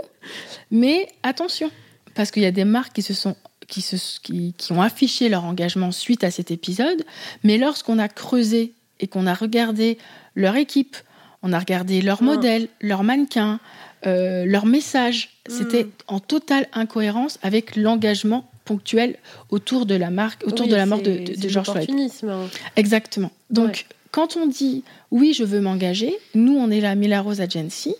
Mais 0.71 1.09
attention, 1.23 1.71
parce 2.15 2.31
qu'il 2.31 2.43
y 2.43 2.47
a 2.47 2.51
des 2.53 2.65
marques 2.65 2.93
qui 2.95 3.03
se 3.03 3.15
sont 3.15 3.37
qui, 3.69 3.81
se, 3.81 3.97
qui, 4.21 4.55
qui 4.59 4.73
ont 4.73 4.83
affiché 4.83 5.29
leur 5.31 5.45
engagement 5.45 5.93
suite 5.93 6.25
à 6.25 6.31
cet 6.31 6.51
épisode, 6.51 7.05
mais 7.43 7.57
lorsqu'on 7.57 7.99
a 7.99 8.09
creusé 8.09 8.73
et 9.01 9.07
qu'on 9.07 9.27
a 9.27 9.33
regardé 9.35 9.97
leur 10.35 10.57
équipe, 10.57 10.97
on 11.43 11.53
a 11.55 11.59
regardé 11.59 12.03
leur 12.03 12.23
Mm. 12.23 12.27
modèle, 12.27 12.69
leur 12.83 13.03
mannequin, 13.03 13.61
euh, 14.07 14.45
leur 14.45 14.67
message, 14.67 15.31
c'était 15.49 15.85
Mm. 15.85 15.91
en 16.09 16.21
totale 16.21 16.67
incohérence 16.75 17.39
avec 17.43 17.77
l'engagement 17.77 18.49
ponctuel 18.73 19.17
autour 19.51 19.87
de 19.87 19.95
la 19.95 20.11
marque, 20.11 20.43
autour 20.47 20.67
Oui, 20.67 20.73
de 20.73 20.77
la 20.77 20.87
mort 20.87 21.01
de, 21.03 21.13
de- 21.19 21.41
de 21.41 21.49
George 21.49 21.71
Floyd. 21.71 21.91
hein. 21.91 22.47
Exactement. 22.77 23.31
Donc, 23.51 23.67
Ouais. 23.69 23.97
quand 24.11 24.37
on 24.37 24.47
dit 24.47 24.83
oui, 25.11 25.35
je 25.35 25.45
veux 25.45 25.61
m'engager, 25.61 26.17
nous, 26.35 26.57
on 26.57 26.71
est 26.71 26.81
la 26.81 26.95
Mila 26.95 27.21
Rose 27.21 27.41
Agency, 27.41 27.95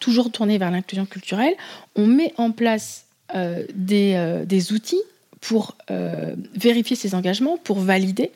toujours 0.00 0.30
tournée 0.30 0.58
vers 0.58 0.70
l'inclusion 0.70 1.06
culturelle. 1.06 1.54
On 1.96 2.06
met 2.06 2.32
en 2.36 2.50
place 2.52 3.04
euh, 3.34 3.64
des, 3.74 4.14
euh, 4.16 4.44
des 4.44 4.72
outils 4.72 5.02
pour 5.40 5.76
euh, 5.90 6.34
vérifier 6.54 6.96
ces 6.96 7.14
engagements, 7.14 7.56
pour 7.58 7.78
valider 7.78 8.30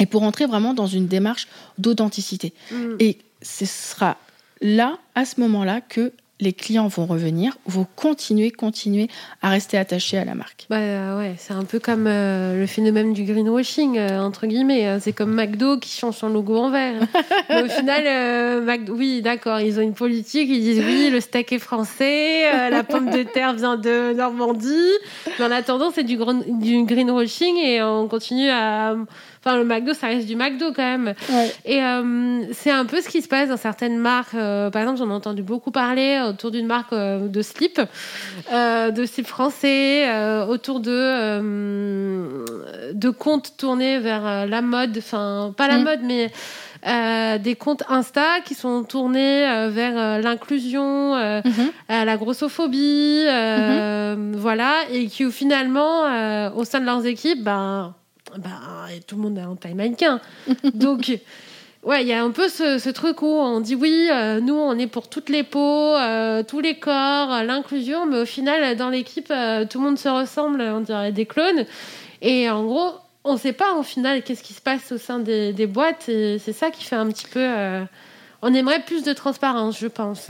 et 0.00 0.06
pour 0.06 0.22
entrer 0.22 0.46
vraiment 0.46 0.74
dans 0.74 0.86
une 0.86 1.06
démarche 1.06 1.48
d'authenticité. 1.78 2.52
Mm. 2.70 2.96
Et 3.00 3.18
ce 3.42 3.66
sera 3.66 4.16
là, 4.60 4.98
à 5.14 5.24
ce 5.24 5.40
moment-là, 5.40 5.80
que 5.80 6.12
les 6.40 6.52
clients 6.52 6.88
vont 6.88 7.06
revenir, 7.06 7.56
vont 7.66 7.86
continuer, 7.96 8.50
continuer 8.50 9.08
à 9.40 9.50
rester 9.50 9.78
attachés 9.78 10.18
à 10.18 10.24
la 10.24 10.34
marque. 10.34 10.66
Bah 10.68 10.76
euh, 10.78 11.18
ouais, 11.18 11.34
c'est 11.38 11.52
un 11.54 11.62
peu 11.64 11.78
comme 11.78 12.06
euh, 12.08 12.58
le 12.58 12.66
phénomène 12.66 13.12
du 13.12 13.22
greenwashing, 13.22 13.96
euh, 13.98 14.20
entre 14.20 14.46
guillemets. 14.46 14.84
hein. 14.86 14.98
C'est 15.00 15.12
comme 15.12 15.32
McDo 15.32 15.78
qui 15.78 15.90
change 15.96 16.16
son 16.16 16.28
logo 16.28 16.56
en 16.56 16.70
vert. 16.70 16.94
Mais 17.48 17.62
au 17.62 17.68
final, 17.68 18.02
euh, 18.06 18.66
Mc- 18.66 18.90
oui, 18.90 19.22
d'accord, 19.22 19.60
ils 19.60 19.78
ont 19.78 19.82
une 19.82 19.94
politique, 19.94 20.48
ils 20.50 20.60
disent 20.60 20.82
oui, 20.84 21.08
le 21.10 21.20
steak 21.20 21.52
est 21.52 21.58
français, 21.60 22.68
la 22.70 22.82
pomme 22.82 23.10
de 23.10 23.22
terre 23.22 23.54
vient 23.54 23.76
de 23.76 24.12
Normandie. 24.14 24.90
Mais 25.38 25.44
en 25.44 25.50
attendant, 25.52 25.90
c'est 25.94 26.02
du 26.04 26.16
greenwashing 26.16 27.56
et 27.58 27.82
on 27.82 28.08
continue 28.08 28.50
à... 28.50 28.96
Enfin, 29.44 29.58
le 29.58 29.64
McDo, 29.64 29.92
ça 29.92 30.06
reste 30.06 30.26
du 30.26 30.36
McDo 30.36 30.72
quand 30.74 30.82
même. 30.82 31.14
Et 31.66 31.82
euh, 31.82 32.44
c'est 32.52 32.70
un 32.70 32.86
peu 32.86 33.02
ce 33.02 33.08
qui 33.10 33.20
se 33.20 33.28
passe 33.28 33.50
dans 33.50 33.58
certaines 33.58 33.98
marques. 33.98 34.34
Euh, 34.34 34.70
par 34.70 34.80
exemple, 34.82 34.98
j'en 35.00 35.10
ai 35.10 35.12
entendu 35.12 35.42
beaucoup 35.42 35.70
parler 35.70 36.22
autour 36.26 36.50
d'une 36.50 36.66
marque 36.66 36.92
euh, 36.94 37.28
de 37.28 37.42
slip, 37.42 37.78
euh, 38.52 38.90
de 38.90 39.04
slip 39.04 39.26
français, 39.26 40.08
euh, 40.08 40.46
autour 40.46 40.80
de, 40.80 40.90
euh, 40.92 42.44
de 42.94 43.10
comptes 43.10 43.56
tournés 43.58 43.98
vers 43.98 44.26
euh, 44.26 44.46
la 44.46 44.62
mode, 44.62 44.94
enfin, 44.98 45.52
pas 45.56 45.68
la 45.68 45.78
Mm. 45.78 45.84
mode, 45.84 46.00
mais 46.04 46.30
euh, 46.86 47.38
des 47.38 47.54
comptes 47.54 47.82
Insta 47.88 48.40
qui 48.44 48.54
sont 48.54 48.84
tournés 48.84 49.46
euh, 49.48 49.68
vers 49.70 49.92
euh, 49.98 50.20
l'inclusion, 50.20 51.14
euh, 51.16 51.40
Mhm. 51.44 51.70
à 51.88 52.04
la 52.04 52.16
grossophobie, 52.16 53.24
euh, 53.26 54.14
voilà, 54.36 54.72
et 54.92 55.06
qui 55.06 55.30
finalement, 55.30 56.04
euh, 56.06 56.50
au 56.54 56.64
sein 56.64 56.80
de 56.80 56.86
leurs 56.86 57.04
équipes, 57.06 57.42
ben, 57.42 57.94
ben, 58.38 58.50
tout 59.06 59.16
le 59.16 59.22
monde 59.22 59.38
est 59.38 59.44
en 59.44 59.56
taille 59.56 59.74
mannequin. 59.74 60.20
Donc, 60.74 61.18
ouais, 61.84 62.02
il 62.02 62.08
y 62.08 62.12
a 62.12 62.22
un 62.22 62.30
peu 62.30 62.48
ce, 62.48 62.90
truc 62.90 63.22
où 63.22 63.26
on 63.26 63.60
dit 63.60 63.74
oui, 63.74 64.08
euh, 64.10 64.40
nous, 64.40 64.54
on 64.54 64.78
est 64.78 64.86
pour 64.86 65.08
toutes 65.08 65.28
les 65.28 65.42
peaux, 65.42 65.94
euh, 65.94 66.42
tous 66.42 66.60
les 66.60 66.78
corps, 66.78 67.32
euh, 67.32 67.42
l'inclusion, 67.42 68.06
mais 68.06 68.20
au 68.20 68.24
final, 68.24 68.76
dans 68.76 68.90
l'équipe, 68.90 69.28
tout 69.28 69.78
le 69.78 69.84
monde 69.84 69.98
se 69.98 70.08
ressemble, 70.08 70.60
on 70.60 70.80
dirait 70.80 71.12
des 71.12 71.26
clones. 71.26 71.66
Et 72.22 72.48
en 72.50 72.64
gros, 72.64 72.94
on 73.24 73.34
ne 73.34 73.38
sait 73.38 73.52
pas 73.52 73.74
au 73.74 73.82
final 73.82 74.22
qu'est-ce 74.22 74.42
qui 74.42 74.52
se 74.52 74.60
passe 74.60 74.92
au 74.92 74.98
sein 74.98 75.18
des, 75.18 75.52
des 75.52 75.66
boîtes, 75.66 76.08
et 76.08 76.38
c'est 76.38 76.52
ça 76.52 76.70
qui 76.70 76.84
fait 76.84 76.96
un 76.96 77.08
petit 77.08 77.26
peu. 77.26 77.46
on 78.42 78.54
aimerait 78.54 78.80
plus 78.80 79.02
de 79.02 79.12
transparence, 79.12 79.78
je 79.78 79.88
pense. 79.88 80.28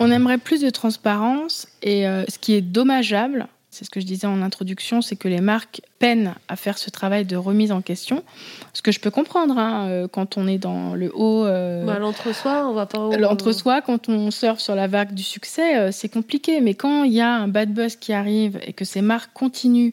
On 0.00 0.10
aimerait 0.10 0.38
plus 0.38 0.60
de 0.60 0.70
transparence 0.70 1.66
et 1.82 2.04
ce 2.28 2.38
qui 2.38 2.54
est 2.54 2.60
dommageable, 2.60 3.48
c'est 3.78 3.84
ce 3.84 3.90
que 3.90 4.00
je 4.00 4.06
disais 4.06 4.26
en 4.26 4.42
introduction, 4.42 5.02
c'est 5.02 5.14
que 5.14 5.28
les 5.28 5.40
marques 5.40 5.82
peinent 6.00 6.34
à 6.48 6.56
faire 6.56 6.78
ce 6.78 6.90
travail 6.90 7.24
de 7.24 7.36
remise 7.36 7.70
en 7.70 7.80
question. 7.80 8.24
Ce 8.72 8.82
que 8.82 8.90
je 8.90 8.98
peux 8.98 9.12
comprendre 9.12 9.56
hein, 9.56 9.86
euh, 9.88 10.08
quand 10.08 10.36
on 10.36 10.48
est 10.48 10.58
dans 10.58 10.96
le 10.96 11.12
haut. 11.14 11.44
euh, 11.44 11.84
Bah, 11.86 12.00
L'entre-soi, 12.00 12.66
on 12.68 12.72
va 12.72 12.86
pas. 12.86 13.16
L'entre-soi, 13.16 13.80
quand 13.80 14.08
on 14.08 14.32
surfe 14.32 14.58
sur 14.58 14.74
la 14.74 14.88
vague 14.88 15.14
du 15.14 15.22
succès, 15.22 15.76
euh, 15.78 15.90
c'est 15.92 16.08
compliqué. 16.08 16.60
Mais 16.60 16.74
quand 16.74 17.04
il 17.04 17.12
y 17.12 17.20
a 17.20 17.32
un 17.32 17.46
bad 17.46 17.72
buzz 17.72 17.94
qui 17.94 18.12
arrive 18.12 18.58
et 18.66 18.72
que 18.72 18.84
ces 18.84 19.00
marques 19.00 19.32
continuent 19.32 19.92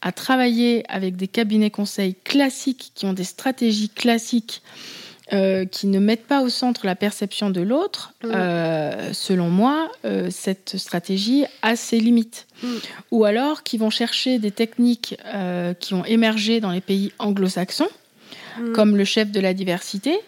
à 0.00 0.12
travailler 0.12 0.84
avec 0.88 1.16
des 1.16 1.28
cabinets 1.28 1.70
conseils 1.70 2.14
classiques, 2.24 2.92
qui 2.94 3.04
ont 3.04 3.12
des 3.12 3.24
stratégies 3.24 3.90
classiques, 3.90 4.62
euh, 5.32 5.64
qui 5.64 5.88
ne 5.88 5.98
mettent 5.98 6.26
pas 6.26 6.42
au 6.42 6.48
centre 6.48 6.86
la 6.86 6.94
perception 6.94 7.50
de 7.50 7.60
l'autre, 7.60 8.12
Mm. 8.22 8.30
euh, 8.32 9.12
selon 9.12 9.48
moi, 9.48 9.90
euh, 10.04 10.28
cette 10.30 10.76
stratégie 10.76 11.44
a 11.62 11.74
ses 11.76 11.98
limites. 11.98 12.46
Mm. 12.62 12.66
Ou 13.10 13.24
alors 13.24 13.62
qui 13.62 13.76
vont 13.76 13.90
chercher 13.90 14.38
des 14.38 14.50
techniques 14.52 15.16
qui 15.80 15.94
ont 15.94 16.04
émergé 16.04 16.60
dans 16.60 16.70
les 16.70 16.80
pays 16.80 17.12
anglo-saxons, 17.18 17.88
Mm. 18.58 18.72
comme 18.72 18.96
le 18.96 19.04
chef 19.04 19.30
de 19.30 19.40
la 19.40 19.52
diversité, 19.52 20.18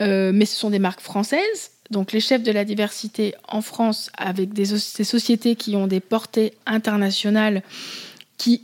mais 0.00 0.44
ce 0.44 0.56
sont 0.56 0.70
des 0.70 0.78
marques 0.80 1.00
françaises 1.00 1.70
donc 1.90 2.12
les 2.12 2.20
chefs 2.20 2.42
de 2.42 2.50
la 2.50 2.64
diversité 2.64 3.34
en 3.46 3.60
France, 3.60 4.10
avec 4.16 4.52
des, 4.54 4.64
des 4.64 5.04
sociétés 5.04 5.54
qui 5.54 5.76
ont 5.76 5.86
des 5.86 6.00
portées 6.00 6.54
internationales, 6.66 7.62
qui 8.36 8.60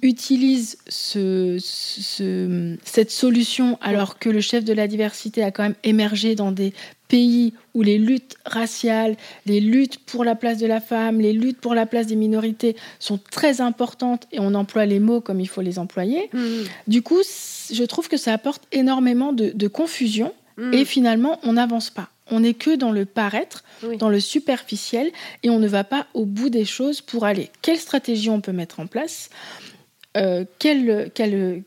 ce, 0.89 1.57
ce- 1.61 2.77
cette 2.85 3.11
solution 3.11 3.79
alors 3.81 4.19
que 4.19 4.29
le 4.29 4.41
chef 4.41 4.65
de 4.65 4.73
la 4.73 4.87
diversité 4.89 5.43
a 5.43 5.51
quand 5.51 5.63
même 5.63 5.75
émergé 5.85 6.35
dans 6.35 6.53
des 6.53 6.73
pays 7.09 7.55
où 7.75 7.83
les 7.83 7.99
luttes 7.99 8.37
raciales, 8.45 9.17
les 9.47 9.61
luttes 9.61 9.99
pour 9.99 10.25
la 10.25 10.35
place 10.35 10.59
de 10.59 10.67
la 10.67 10.81
femme, 10.81 11.21
les 11.21 11.33
luttes 11.33 11.59
pour 11.61 11.75
la 11.75 11.87
place 11.87 12.07
des 12.07 12.17
minorités 12.17 12.77
sont 12.99 13.19
très 13.31 13.61
importantes 13.61 14.27
et 14.33 14.39
on 14.41 14.55
emploie 14.55 14.87
les 14.87 15.01
mots 15.01 15.21
comme 15.21 15.41
il 15.41 15.49
faut 15.49 15.63
les 15.63 15.79
employer. 15.79 16.31
Mm. 16.33 16.63
Du 16.87 17.03
coup, 17.03 17.21
je 17.73 17.85
trouve 17.85 18.09
que 18.09 18.17
ça 18.17 18.33
apporte 18.33 18.63
énormément 18.73 19.33
de, 19.33 19.51
de 19.55 19.69
confusion 19.69 20.33
Mm. 20.57 20.75
et 20.75 20.85
finalement, 20.85 21.39
on 21.43 21.55
n'avance 21.55 21.89
pas. 21.89 22.11
On 22.31 22.41
n'est 22.41 22.55
que 22.55 22.77
dans 22.77 22.93
le 22.93 23.05
paraître, 23.05 23.65
Oui. 23.83 23.97
dans 23.97 24.09
le 24.09 24.21
superficiel, 24.21 25.11
et 25.43 25.51
on 25.51 25.59
ne 25.59 25.67
va 25.69 25.85
pas 25.85 26.07
au 26.15 26.25
bout 26.27 26.51
des 26.51 26.65
choses 26.65 27.01
pour 27.01 27.25
aller. 27.25 27.51
Quelle 27.63 27.79
stratégie 27.79 28.31
on 28.31 28.41
peut 28.41 28.53
mettre 28.53 28.81
en 28.81 28.87
place 28.87 29.31
Euh, 30.17 30.45
quelle, 30.59 31.11
quelle, 31.15 31.63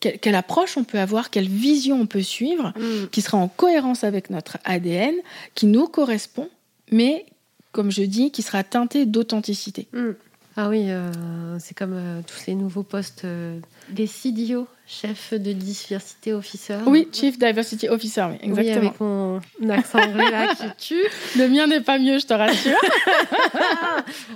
quelle, 0.00 0.18
quelle 0.20 0.34
approche 0.36 0.76
on 0.76 0.84
peut 0.84 0.98
avoir 1.00 1.30
Quelle 1.30 1.48
vision 1.48 2.00
on 2.00 2.06
peut 2.06 2.22
suivre 2.22 2.72
Mm. 2.76 3.08
qui 3.10 3.20
sera 3.22 3.38
en 3.38 3.48
cohérence 3.48 4.04
avec 4.04 4.30
notre 4.30 4.58
ADN, 4.64 5.14
qui 5.56 5.66
nous 5.66 5.86
correspond, 5.88 6.48
mais, 6.92 7.26
comme 7.72 7.90
je 7.90 8.02
dis, 8.02 8.30
qui 8.30 8.42
sera 8.42 8.62
teinté 8.64 9.04
d'authenticité. 9.04 9.88
Mm. 9.92 10.10
Ah 10.56 10.68
oui, 10.68 10.90
euh, 10.90 11.12
c'est 11.60 11.76
comme 11.76 11.94
euh, 11.94 12.20
tous 12.26 12.46
les 12.46 12.54
nouveaux 12.54 12.82
postes 12.82 13.22
euh, 13.24 13.58
des 13.90 14.06
CDO, 14.06 14.66
chef 14.90 15.34
de 15.34 15.52
diversité 15.52 16.32
officer. 16.32 16.76
Oui, 16.86 17.06
Chief 17.12 17.38
Diversity 17.38 17.88
Officer, 17.88 18.22
oui, 18.30 18.38
Oui, 18.42 18.48
exactement. 18.60 18.78
avec 18.88 19.00
mon 19.00 19.70
accent 19.70 19.98
anglais 19.98 20.30
là 20.30 20.54
qui 20.54 20.88
tue. 20.88 21.04
Le 21.38 21.46
mien 21.48 21.66
n'est 21.66 21.82
pas 21.82 21.98
mieux, 21.98 22.18
je 22.18 22.26
te 22.26 22.32
rassure. 22.34 22.78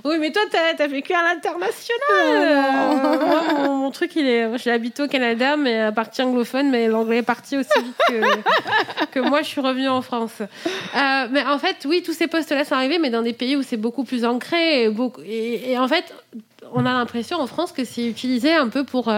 Oui, 0.03 0.17
mais 0.19 0.31
toi, 0.31 0.41
t'as 0.51 0.83
as 0.83 0.87
vécu 0.87 1.13
à 1.13 1.23
l'international. 1.23 1.99
Euh, 2.11 3.17
moi, 3.27 3.41
mon, 3.55 3.77
mon 3.77 3.91
truc, 3.91 4.15
il 4.15 4.27
est. 4.27 4.57
J'ai 4.59 4.71
habité 4.71 5.01
au 5.03 5.07
Canada, 5.07 5.55
mais 5.57 5.79
à 5.79 5.91
partie 5.91 6.21
anglophone, 6.21 6.69
mais 6.69 6.87
l'anglais 6.87 7.17
est 7.17 7.23
parti 7.23 7.57
aussi 7.57 7.69
vite 7.79 7.95
que, 8.07 9.05
que 9.11 9.19
moi, 9.19 9.41
je 9.41 9.47
suis 9.47 9.61
revenue 9.61 9.87
en 9.87 10.01
France. 10.01 10.41
Euh, 10.41 11.27
mais 11.31 11.43
en 11.45 11.57
fait, 11.57 11.77
oui, 11.85 12.03
tous 12.05 12.13
ces 12.13 12.27
postes-là 12.27 12.65
sont 12.65 12.75
arrivés, 12.75 12.99
mais 12.99 13.09
dans 13.09 13.21
des 13.23 13.33
pays 13.33 13.55
où 13.55 13.63
c'est 13.63 13.77
beaucoup 13.77 14.03
plus 14.03 14.25
ancré. 14.25 14.83
Et, 14.83 14.89
beaucoup, 14.89 15.21
et, 15.21 15.71
et 15.71 15.79
en 15.79 15.87
fait, 15.87 16.13
on 16.73 16.85
a 16.85 16.93
l'impression 16.93 17.37
en 17.39 17.47
France 17.47 17.71
que 17.71 17.85
c'est 17.85 18.05
utilisé 18.05 18.53
un 18.53 18.67
peu 18.67 18.83
pour. 18.83 19.11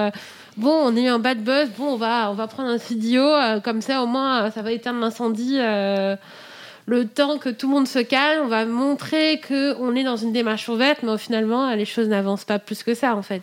Euh, 0.57 0.61
Bon, 0.61 0.71
on 0.91 0.95
a 0.95 0.99
eu 0.99 1.07
un 1.07 1.19
bad 1.19 1.39
buzz. 1.43 1.69
Bon, 1.77 1.93
on 1.93 1.97
va, 1.97 2.29
on 2.31 2.33
va 2.33 2.47
prendre 2.47 2.69
un 2.69 2.77
CDO. 2.77 3.21
euh, 3.21 3.59
comme 3.59 3.81
ça, 3.81 4.01
au 4.03 4.07
moins, 4.07 4.45
euh, 4.45 4.51
ça 4.51 4.61
va 4.61 4.71
éteindre 4.71 4.99
l'incendie. 4.99 5.57
euh, 5.59 6.15
le 6.87 7.07
temps 7.07 7.39
que 7.39 7.49
tout 7.49 7.67
le 7.67 7.73
monde 7.73 7.87
se 7.87 7.99
calme, 7.99 8.43
on 8.45 8.47
va 8.47 8.65
montrer 8.65 9.39
que 9.39 9.75
on 9.79 9.95
est 9.95 10.03
dans 10.03 10.17
une 10.17 10.31
démarche 10.31 10.69
ouverte, 10.69 10.99
mais 11.01 11.17
finalement, 11.17 11.73
les 11.73 11.85
choses 11.85 12.07
n'avancent 12.07 12.45
pas 12.45 12.59
plus 12.59 12.83
que 12.83 12.93
ça, 12.93 13.15
en 13.15 13.23
fait. 13.23 13.41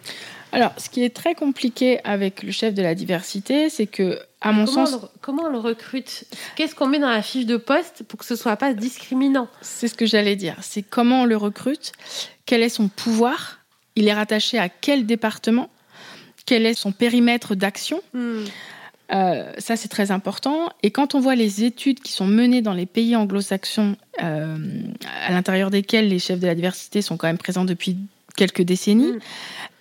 Alors, 0.52 0.72
ce 0.76 0.88
qui 0.88 1.02
est 1.02 1.14
très 1.14 1.34
compliqué 1.34 1.98
avec 2.04 2.42
le 2.42 2.52
chef 2.52 2.72
de 2.74 2.82
la 2.82 2.94
diversité, 2.94 3.68
c'est 3.68 3.86
que, 3.86 4.20
à 4.42 4.52
mon 4.52 4.64
comment, 4.66 4.86
sens, 4.86 4.94
on 4.94 5.02
le, 5.02 5.08
comment 5.20 5.42
on 5.44 5.48
le 5.48 5.58
recrute? 5.58 6.24
Qu'est-ce 6.54 6.74
qu'on 6.74 6.86
met 6.86 6.98
dans 7.00 7.08
la 7.08 7.22
fiche 7.22 7.46
de 7.46 7.56
poste 7.56 8.04
pour 8.06 8.18
que 8.20 8.24
ce 8.24 8.36
soit 8.36 8.56
pas 8.56 8.74
discriminant? 8.74 9.48
C'est 9.60 9.88
ce 9.88 9.94
que 9.94 10.06
j'allais 10.06 10.36
dire. 10.36 10.54
C'est 10.60 10.82
comment 10.82 11.22
on 11.22 11.24
le 11.24 11.36
recrute, 11.36 11.92
quel 12.46 12.62
est 12.62 12.68
son 12.68 12.88
pouvoir, 12.88 13.58
il 13.96 14.06
est 14.06 14.14
rattaché 14.14 14.58
à 14.58 14.68
quel 14.68 15.04
département, 15.06 15.68
quel 16.52 16.66
est 16.66 16.74
son 16.74 16.92
périmètre 16.92 17.54
d'action. 17.54 18.02
Hmm. 18.12 18.44
Euh, 19.14 19.52
ça, 19.56 19.74
c'est 19.76 19.88
très 19.88 20.10
important. 20.10 20.68
Et 20.82 20.90
quand 20.90 21.14
on 21.14 21.20
voit 21.20 21.34
les 21.34 21.64
études 21.64 22.00
qui 22.00 22.12
sont 22.12 22.26
menées 22.26 22.60
dans 22.60 22.74
les 22.74 22.84
pays 22.84 23.16
anglo-saxons, 23.16 23.96
euh, 24.22 24.56
à 25.26 25.32
l'intérieur 25.32 25.70
desquels 25.70 26.08
les 26.08 26.18
chefs 26.18 26.40
de 26.40 26.46
la 26.46 26.54
diversité 26.54 27.00
sont 27.00 27.16
quand 27.16 27.26
même 27.26 27.38
présents 27.38 27.64
depuis 27.64 27.96
quelques 28.36 28.60
décennies, 28.60 29.12
Mm. 29.12 29.20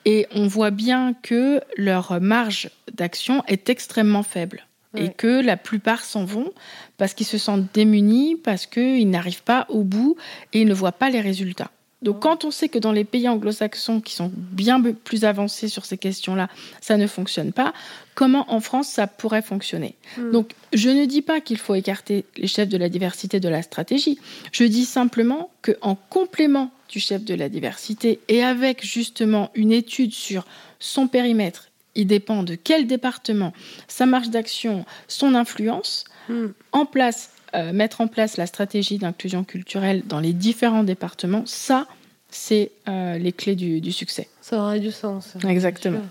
et 0.06 0.28
on 0.34 0.48
voit 0.48 0.72
bien 0.72 1.14
que 1.22 1.60
leur 1.76 2.22
marge 2.22 2.70
d'action 2.94 3.44
est 3.48 3.70
extrêmement 3.70 4.24
faible. 4.24 4.66
Et 4.96 5.10
que 5.10 5.42
la 5.42 5.56
plupart 5.56 6.04
s'en 6.04 6.26
vont 6.26 6.52
parce 6.98 7.14
qu'ils 7.14 7.26
se 7.26 7.38
sentent 7.38 7.68
démunis, 7.74 8.36
parce 8.36 8.66
qu'ils 8.66 9.10
n'arrivent 9.10 9.44
pas 9.44 9.66
au 9.70 9.84
bout 9.84 10.18
et 10.52 10.62
ils 10.62 10.68
ne 10.68 10.74
voient 10.74 10.92
pas 10.92 11.10
les 11.10 11.22
résultats. 11.22 11.72
Donc 12.02 12.22
quand 12.22 12.46
on 12.46 12.52
sait 12.52 12.70
que 12.70 12.80
dans 12.80 12.92
les 12.92 13.04
pays 13.04 13.30
anglo-saxons 13.30 14.02
qui 14.02 14.14
sont 14.14 14.32
bien 14.34 14.82
plus 14.82 15.24
avancés 15.24 15.68
sur 15.68 15.86
ces 15.86 15.98
questions-là, 15.98 16.50
ça 16.82 16.98
ne 16.98 17.06
fonctionne 17.06 17.52
pas, 17.52 17.74
comment 18.16 18.52
en 18.52 18.60
France 18.60 18.88
ça 18.88 19.08
pourrait 19.08 19.42
fonctionner? 19.42 19.96
Mm. 20.18 20.32
Donc 20.32 20.52
je 20.74 20.90
ne 20.90 21.06
dis 21.06 21.22
pas 21.22 21.42
qu'il 21.42 21.58
faut 21.58 21.76
écarter 21.76 22.26
les 22.38 22.48
chefs 22.48 22.70
de 22.70 22.78
la 22.78 22.90
diversité 22.90 23.40
de 23.40 23.50
la 23.50 23.62
stratégie, 23.62 24.20
je 24.52 24.64
dis 24.64 24.86
simplement 24.86 25.52
qu'en 25.62 25.96
complément 26.10 26.72
du 26.90 27.00
chef 27.00 27.24
de 27.24 27.36
la 27.36 27.50
diversité 27.50 28.20
et 28.28 28.44
avec 28.44 28.84
justement 28.84 29.52
une 29.56 29.72
étude 29.72 30.14
sur 30.14 30.46
son 30.80 31.08
périmètre, 31.08 31.70
il 31.96 32.08
dépend 32.08 32.44
de 32.44 32.56
quel 32.56 32.88
département, 32.88 33.54
sa 33.88 34.06
marge 34.06 34.30
d'action, 34.30 34.86
son 35.08 35.36
influence, 35.36 36.06
Hmm. 36.30 36.48
en 36.72 36.86
place, 36.86 37.32
euh, 37.56 37.74
mettre 37.74 38.02
en 38.02 38.08
place 38.08 38.38
la 38.38 38.46
stratégie 38.46 38.98
d'inclusion 38.98 39.44
culturelle 39.44 40.04
dans 40.06 40.20
les 40.20 40.34
différents 40.34 40.84
départements, 40.84 41.44
ça, 41.46 41.88
c'est 42.30 42.72
euh, 42.88 43.18
les 43.18 43.32
clés 43.32 43.56
du, 43.56 43.82
du 43.82 43.92
succès. 43.92 44.28
Ça 44.42 44.58
aurait 44.58 44.80
du 44.80 44.92
sens. 44.92 45.36
Exactement. 45.48 46.02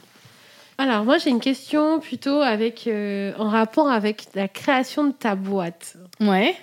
Alors, 0.79 1.05
moi, 1.05 1.18
j'ai 1.18 1.31
une 1.31 1.40
question 1.40 2.00
plutôt 2.00 2.40
avec, 2.40 2.87
euh, 2.87 3.33
en 3.38 3.48
rapport 3.48 3.90
avec 3.90 4.24
la 4.35 4.48
création 4.48 5.05
de 5.05 5.12
ta 5.12 5.35
boîte. 5.35 5.96
Ouais, 6.20 6.55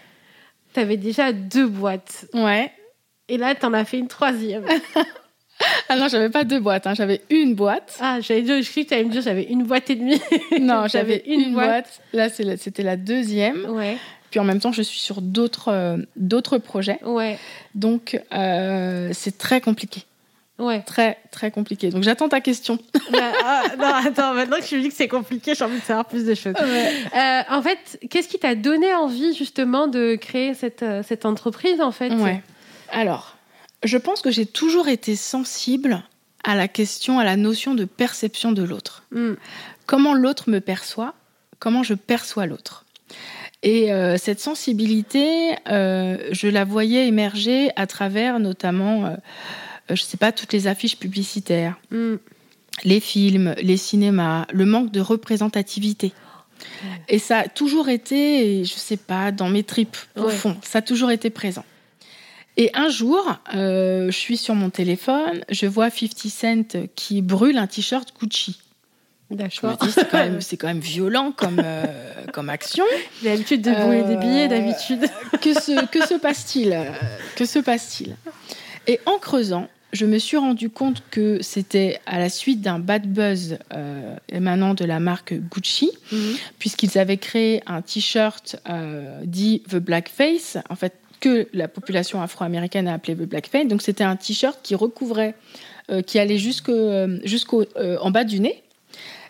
Tu 0.73 0.79
avais 0.79 0.97
déjà 0.97 1.33
deux 1.33 1.67
boîtes. 1.67 2.25
ouais. 2.33 2.71
Et 3.29 3.37
là, 3.37 3.55
tu 3.55 3.65
en 3.65 3.73
as 3.73 3.85
fait 3.85 3.99
une 3.99 4.07
troisième. 4.07 4.65
Ah 5.89 5.95
non, 5.95 6.07
j'avais 6.07 6.29
pas 6.29 6.43
deux 6.43 6.59
boîtes, 6.59 6.85
hein, 6.85 6.93
j'avais 6.93 7.21
une 7.29 7.55
boîte. 7.55 7.97
Ah, 7.99 8.19
j'avais 8.21 8.41
dit, 8.41 8.61
je 8.61 8.71
que 8.71 9.03
me 9.03 9.09
dire 9.09 9.21
j'avais 9.21 9.43
une 9.43 9.63
boîte 9.63 9.89
et 9.89 9.95
demie. 9.95 10.21
Non, 10.61 10.87
j'avais 10.91 11.23
une 11.25 11.41
une, 11.41 11.53
boîte. 11.53 12.01
Là, 12.13 12.29
c'était 12.29 12.83
la 12.83 12.95
deuxième. 12.95 13.65
Ouais, 13.71 13.97
Puis 14.37 14.43
en 14.43 14.45
même 14.45 14.59
temps, 14.59 14.71
je 14.71 14.83
suis 14.83 14.99
sur 14.99 15.23
d'autres 15.23 15.69
euh, 15.69 15.97
d'autres 16.15 16.59
projets. 16.59 16.99
ouais, 17.03 17.39
Donc, 17.73 18.21
euh, 18.31 19.09
c'est 19.11 19.35
très 19.39 19.61
compliqué. 19.61 20.03
ouais. 20.59 20.83
Très, 20.83 21.17
très 21.31 21.49
compliqué. 21.49 21.89
Donc, 21.89 22.03
j'attends 22.03 22.29
ta 22.29 22.39
question. 22.39 22.77
Bah, 23.11 23.31
ah, 23.43 23.63
non, 23.79 24.07
attends, 24.07 24.35
maintenant 24.35 24.57
que 24.57 24.65
tu 24.67 24.77
me 24.77 24.83
dis 24.83 24.89
que 24.89 24.93
c'est 24.95 25.07
compliqué, 25.07 25.55
j'ai 25.55 25.63
envie 25.63 25.79
de 25.79 25.83
savoir 25.83 26.05
plus 26.05 26.23
de 26.23 26.35
choses. 26.35 26.53
Euh, 26.55 27.41
en 27.49 27.63
fait, 27.63 27.97
qu'est-ce 28.11 28.27
qui 28.27 28.37
t'a 28.37 28.53
donné 28.53 28.93
envie 28.93 29.33
justement 29.33 29.87
de 29.87 30.15
créer 30.15 30.53
cette, 30.53 30.85
cette 31.07 31.25
entreprise 31.25 31.81
en 31.81 31.91
fait? 31.91 32.09
Ouais. 32.09 32.43
Alors, 32.91 33.37
je 33.83 33.97
pense 33.97 34.21
que 34.21 34.29
j'ai 34.29 34.45
toujours 34.45 34.87
été 34.87 35.15
sensible 35.15 36.03
à 36.43 36.53
la 36.53 36.67
question, 36.67 37.17
à 37.17 37.23
la 37.23 37.37
notion 37.37 37.73
de 37.73 37.85
perception 37.85 38.51
de 38.51 38.61
l'autre. 38.61 39.01
Hmm. 39.09 39.33
Comment 39.87 40.13
l'autre 40.13 40.47
me 40.51 40.59
perçoit, 40.59 41.15
comment 41.57 41.81
je 41.81 41.95
perçois 41.95 42.45
l'autre. 42.45 42.85
Et 43.63 43.91
euh, 43.91 44.17
cette 44.17 44.39
sensibilité, 44.39 45.55
euh, 45.69 46.17
je 46.31 46.47
la 46.47 46.63
voyais 46.63 47.07
émerger 47.07 47.69
à 47.75 47.87
travers 47.87 48.39
notamment, 48.39 49.05
euh, 49.05 49.15
je 49.89 49.93
ne 49.93 49.97
sais 49.97 50.17
pas, 50.17 50.31
toutes 50.31 50.53
les 50.53 50.67
affiches 50.67 50.97
publicitaires, 50.97 51.75
Hmm. 51.91 52.15
les 52.83 52.99
films, 52.99 53.55
les 53.61 53.77
cinémas, 53.77 54.45
le 54.53 54.65
manque 54.65 54.91
de 54.91 54.99
représentativité. 54.99 56.13
Et 57.07 57.17
ça 57.19 57.39
a 57.39 57.47
toujours 57.47 57.89
été, 57.89 58.63
je 58.63 58.73
sais 58.73 58.97
pas, 58.97 59.31
dans 59.31 59.49
mes 59.49 59.63
tripes, 59.63 59.97
au 60.15 60.23
Ouais. 60.25 60.31
fond, 60.33 60.57
ça 60.63 60.79
a 60.79 60.81
toujours 60.81 61.11
été 61.11 61.29
présent. 61.29 61.65
Et 62.57 62.71
un 62.73 62.89
jour, 62.89 63.37
je 63.53 64.09
suis 64.11 64.37
sur 64.37 64.55
mon 64.55 64.69
téléphone, 64.71 65.43
je 65.49 65.67
vois 65.67 65.89
50 65.91 66.27
Cent 66.29 66.87
qui 66.95 67.21
brûle 67.21 67.57
un 67.59 67.67
t-shirt 67.67 68.11
Gucci. 68.19 68.59
D'accord. 69.29 69.77
c'est 69.89 70.09
quand 70.09 70.17
même, 70.19 70.41
c'est 70.41 70.55
quand 70.57 70.67
même 70.67 70.79
violent 70.79 71.33
comme, 71.35 71.61
euh, 71.63 71.83
comme 72.33 72.49
action. 72.49 72.85
J'ai 73.21 73.29
l'habitude 73.29 73.61
de 73.61 73.71
brûler 73.71 74.03
des 74.03 74.13
Euh, 74.15 74.17
billets 74.17 74.47
d'habitude. 74.47 75.05
Que 75.41 75.53
se, 75.53 76.17
passe-t-il? 76.17 76.71
Euh, 76.73 76.85
Que 77.35 77.45
se 77.45 77.59
passe-t-il? 77.59 78.15
Et 78.87 78.99
en 79.05 79.17
creusant, 79.19 79.67
je 79.93 80.05
me 80.05 80.17
suis 80.17 80.37
rendu 80.37 80.69
compte 80.69 81.03
que 81.11 81.41
c'était 81.41 81.99
à 82.05 82.19
la 82.19 82.29
suite 82.29 82.61
d'un 82.61 82.79
bad 82.79 83.05
buzz 83.07 83.57
euh, 83.73 84.15
émanant 84.29 84.73
de 84.73 84.85
la 84.85 84.99
marque 84.99 85.33
Gucci, 85.33 85.91
Mhm. 86.11 86.35
puisqu'ils 86.59 86.97
avaient 86.97 87.17
créé 87.17 87.61
un 87.67 87.81
t-shirt 87.81 88.55
euh, 88.69 89.19
dit 89.25 89.61
The 89.69 89.75
Blackface, 89.77 90.57
en 90.69 90.75
fait 90.75 90.93
que 91.19 91.47
la 91.53 91.67
population 91.67 92.21
afro-américaine 92.21 92.87
a 92.87 92.93
appelé 92.93 93.15
The 93.15 93.27
Blackface. 93.27 93.67
Donc 93.67 93.81
c'était 93.81 94.03
un 94.05 94.15
t-shirt 94.15 94.59
qui 94.63 94.75
recouvrait, 94.75 95.33
euh, 95.91 96.01
qui 96.01 96.19
allait 96.19 96.37
jusqu'au, 96.37 96.71
euh, 96.73 97.19
jusqu'au 97.23 97.63
euh, 97.75 97.97
en 98.01 98.11
bas 98.11 98.23
du 98.23 98.39
nez. 98.39 98.63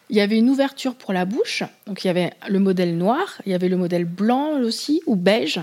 Il 0.10 0.15
y 0.15 0.22
avait 0.22 0.38
une 0.38 0.50
ouverture 0.50 0.96
pour 0.96 1.12
la 1.13 1.26
bouche, 1.26 1.63
donc 1.86 2.04
il 2.04 2.08
y 2.08 2.10
avait 2.10 2.32
le 2.48 2.60
modèle 2.60 2.98
noir, 2.98 3.41
il 3.46 3.52
y 3.52 3.56
avait 3.56 3.67
le 3.67 3.76
modèle 3.78 4.06
blanc 4.06 4.60
aussi, 4.62 5.02
ou 5.06 5.15
beige, 5.15 5.60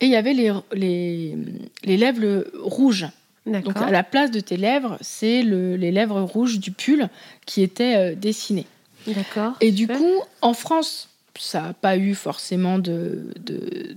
et 0.00 0.06
il 0.06 0.10
y 0.10 0.16
avait 0.16 0.32
les, 0.32 0.50
les, 0.72 1.36
les 1.84 1.96
lèvres 1.98 2.46
rouges. 2.62 3.06
Donc 3.44 3.76
à 3.76 3.90
la 3.90 4.02
place 4.04 4.30
de 4.30 4.40
tes 4.40 4.56
lèvres, 4.56 4.96
c'est 5.00 5.42
le- 5.42 5.76
les 5.76 5.90
lèvres 5.90 6.20
rouges 6.22 6.58
du 6.60 6.70
pull 6.70 7.08
qui 7.44 7.62
étaient 7.62 7.96
euh, 7.96 8.14
dessinées. 8.14 8.66
D'accord. 9.06 9.54
Et 9.60 9.72
du 9.72 9.88
coup, 9.88 10.22
en 10.42 10.54
France, 10.54 11.08
ça 11.38 11.60
n'a 11.62 11.72
pas 11.72 11.96
eu 11.96 12.14
forcément 12.14 12.78
de, 12.78 13.32
de, 13.44 13.88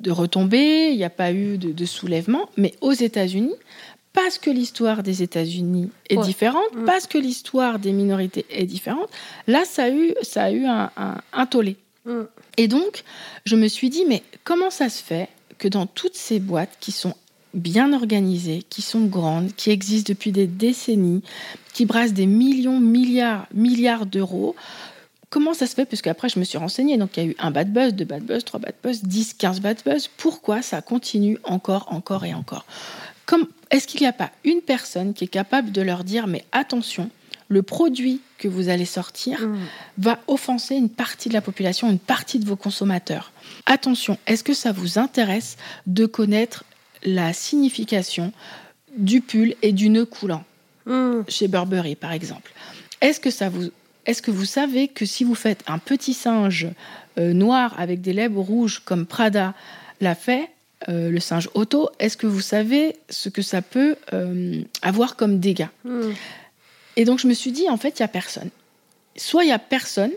de, 0.00 0.10
retombées, 0.10 0.88
il 0.90 0.96
n'y 0.96 1.04
a 1.04 1.10
pas 1.10 1.32
eu 1.32 1.58
de, 1.58 1.84
soulèvement, 1.84 2.48
mais 2.56 2.72
aux 2.80 2.92
États-Unis, 2.92 3.54
parce 4.14 4.38
que 4.38 4.48
l'histoire 4.48 5.02
des 5.02 5.22
États-Unis 5.22 5.90
est 6.08 6.16
différente, 6.16 6.72
mm. 6.74 6.84
parce 6.84 7.06
que 7.06 7.18
l'histoire 7.18 7.78
des 7.78 7.92
minorités 7.92 8.46
est 8.48 8.64
différente, 8.64 9.10
là, 9.46 9.64
ça 9.66 9.84
a 9.84 9.90
eu, 9.90 10.14
ça 10.22 10.44
a 10.44 10.50
eu 10.50 10.64
un, 10.64 10.90
un, 10.96 11.46
tollé. 11.46 11.76
Mm. 12.06 12.20
Et 12.56 12.68
donc, 12.68 13.02
je 13.44 13.56
me 13.56 13.66
suis 13.68 13.90
dit, 13.90 14.04
mais 14.08 14.22
comment 14.44 14.70
ça 14.70 14.88
se 14.88 15.02
fait 15.02 15.28
que 15.58 15.68
dans 15.68 15.86
toutes 15.86 16.14
ces 16.14 16.38
boîtes 16.38 16.76
qui 16.80 16.92
sont 16.92 17.14
bien 17.54 17.92
organisées, 17.92 18.62
qui 18.70 18.82
sont 18.82 19.04
grandes, 19.04 19.52
qui 19.56 19.70
existent 19.70 20.12
depuis 20.12 20.32
des 20.32 20.46
décennies, 20.46 21.22
qui 21.72 21.84
brassent 21.84 22.12
des 22.12 22.26
millions, 22.26 22.78
milliards, 22.78 23.46
milliards 23.52 24.06
d'euros, 24.06 24.54
comment 25.28 25.54
ça 25.54 25.66
se 25.66 25.74
fait? 25.74 25.86
Parce 25.86 26.02
qu'après, 26.02 26.28
je 26.28 26.38
me 26.38 26.44
suis 26.44 26.58
renseignée. 26.58 26.96
Donc, 26.98 27.16
il 27.16 27.22
y 27.24 27.26
a 27.26 27.30
eu 27.30 27.36
un 27.40 27.50
bad 27.50 27.72
buzz, 27.72 27.94
deux 27.94 28.04
bad 28.04 28.22
buzz, 28.22 28.44
trois 28.44 28.60
bad 28.60 28.74
buzz, 28.82 29.02
10, 29.02 29.34
15 29.34 29.60
bad 29.60 29.78
buzz. 29.84 30.08
Pourquoi 30.16 30.62
ça 30.62 30.82
continue 30.82 31.38
encore, 31.42 31.88
encore 31.90 32.24
et 32.24 32.34
encore? 32.34 32.64
Est-ce 33.70 33.86
qu'il 33.86 34.00
n'y 34.00 34.06
a 34.06 34.12
pas 34.12 34.30
une 34.44 34.60
personne 34.60 35.14
qui 35.14 35.24
est 35.24 35.28
capable 35.28 35.72
de 35.72 35.82
leur 35.82 36.04
dire, 36.04 36.26
mais 36.26 36.44
attention, 36.52 37.10
le 37.48 37.62
produit 37.62 38.20
que 38.38 38.48
vous 38.48 38.68
allez 38.68 38.84
sortir 38.84 39.40
mm. 39.40 39.58
va 39.98 40.18
offenser 40.26 40.74
une 40.76 40.88
partie 40.88 41.28
de 41.28 41.34
la 41.34 41.40
population, 41.40 41.90
une 41.90 41.98
partie 41.98 42.38
de 42.38 42.46
vos 42.46 42.56
consommateurs. 42.56 43.32
Attention, 43.66 44.18
est-ce 44.26 44.44
que 44.44 44.54
ça 44.54 44.72
vous 44.72 44.98
intéresse 44.98 45.56
de 45.86 46.06
connaître 46.06 46.64
la 47.04 47.32
signification 47.32 48.32
du 48.96 49.20
pull 49.20 49.54
et 49.62 49.72
du 49.72 49.88
nœud 49.88 50.06
coulant 50.06 50.44
mm. 50.86 51.22
chez 51.28 51.48
Burberry, 51.48 51.96
par 51.96 52.12
exemple? 52.12 52.52
Est-ce 53.00 53.20
que 53.20 53.30
ça 53.30 53.48
vous 53.48 53.70
est-ce 54.06 54.20
que 54.20 54.30
vous 54.30 54.44
savez 54.44 54.88
que 54.88 55.06
si 55.06 55.24
vous 55.24 55.34
faites 55.34 55.64
un 55.66 55.78
petit 55.78 56.12
singe 56.12 56.68
euh, 57.18 57.32
noir 57.32 57.74
avec 57.78 58.02
des 58.02 58.12
lèvres 58.12 58.42
rouges 58.42 58.82
comme 58.84 59.06
Prada 59.06 59.54
l'a 60.02 60.14
fait, 60.14 60.50
euh, 60.88 61.10
le 61.10 61.20
singe 61.20 61.48
auto, 61.54 61.88
est-ce 61.98 62.16
que 62.16 62.26
vous 62.26 62.40
savez 62.40 62.96
ce 63.08 63.28
que 63.28 63.42
ça 63.42 63.62
peut 63.62 63.96
euh, 64.12 64.62
avoir 64.82 65.16
comme 65.16 65.40
dégâts? 65.40 65.68
Hmm. 65.84 66.12
Et 66.96 67.04
donc 67.04 67.18
je 67.18 67.26
me 67.26 67.34
suis 67.34 67.52
dit, 67.52 67.68
en 67.68 67.76
fait, 67.76 67.98
il 67.98 68.02
n'y 68.02 68.06
a 68.06 68.08
personne. 68.08 68.50
Soit 69.16 69.44
il 69.44 69.46
n'y 69.46 69.52
a 69.52 69.58
personne, 69.58 70.12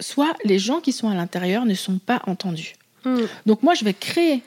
soit 0.00 0.34
les 0.44 0.58
gens 0.58 0.80
qui 0.80 0.92
sont 0.92 1.08
à 1.08 1.14
l'intérieur 1.14 1.64
ne 1.64 1.74
sont 1.74 1.98
pas 1.98 2.22
entendus. 2.26 2.74
Hmm. 3.04 3.22
Donc 3.46 3.62
moi, 3.62 3.74
je 3.74 3.84
vais 3.84 3.94
créer 3.94 4.42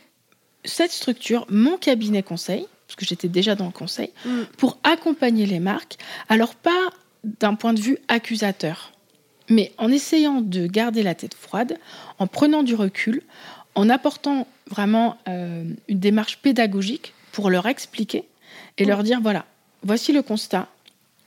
cette 0.63 0.91
structure, 0.91 1.45
mon 1.49 1.77
cabinet 1.77 2.23
conseil, 2.23 2.67
parce 2.87 2.95
que 2.95 3.05
j'étais 3.05 3.27
déjà 3.27 3.55
dans 3.55 3.65
le 3.65 3.71
conseil, 3.71 4.11
hmm. 4.25 4.43
pour 4.57 4.77
accompagner 4.83 5.45
les 5.45 5.59
marques. 5.59 5.97
Alors 6.29 6.55
pas 6.55 6.89
d'un 7.23 7.55
point 7.55 7.73
de 7.73 7.81
vue 7.81 7.97
accusateur, 8.07 8.91
mais 9.49 9.73
en 9.77 9.91
essayant 9.91 10.41
de 10.41 10.67
garder 10.67 11.03
la 11.03 11.15
tête 11.15 11.33
froide, 11.33 11.77
en 12.19 12.27
prenant 12.27 12.63
du 12.63 12.75
recul, 12.75 13.23
en 13.75 13.89
apportant 13.89 14.47
vraiment 14.69 15.17
euh, 15.27 15.63
une 15.87 15.99
démarche 15.99 16.37
pédagogique 16.37 17.13
pour 17.31 17.49
leur 17.49 17.67
expliquer 17.67 18.23
et 18.77 18.85
leur 18.85 19.03
dire 19.03 19.19
voilà, 19.21 19.45
voici 19.83 20.11
le 20.11 20.21
constat, 20.21 20.67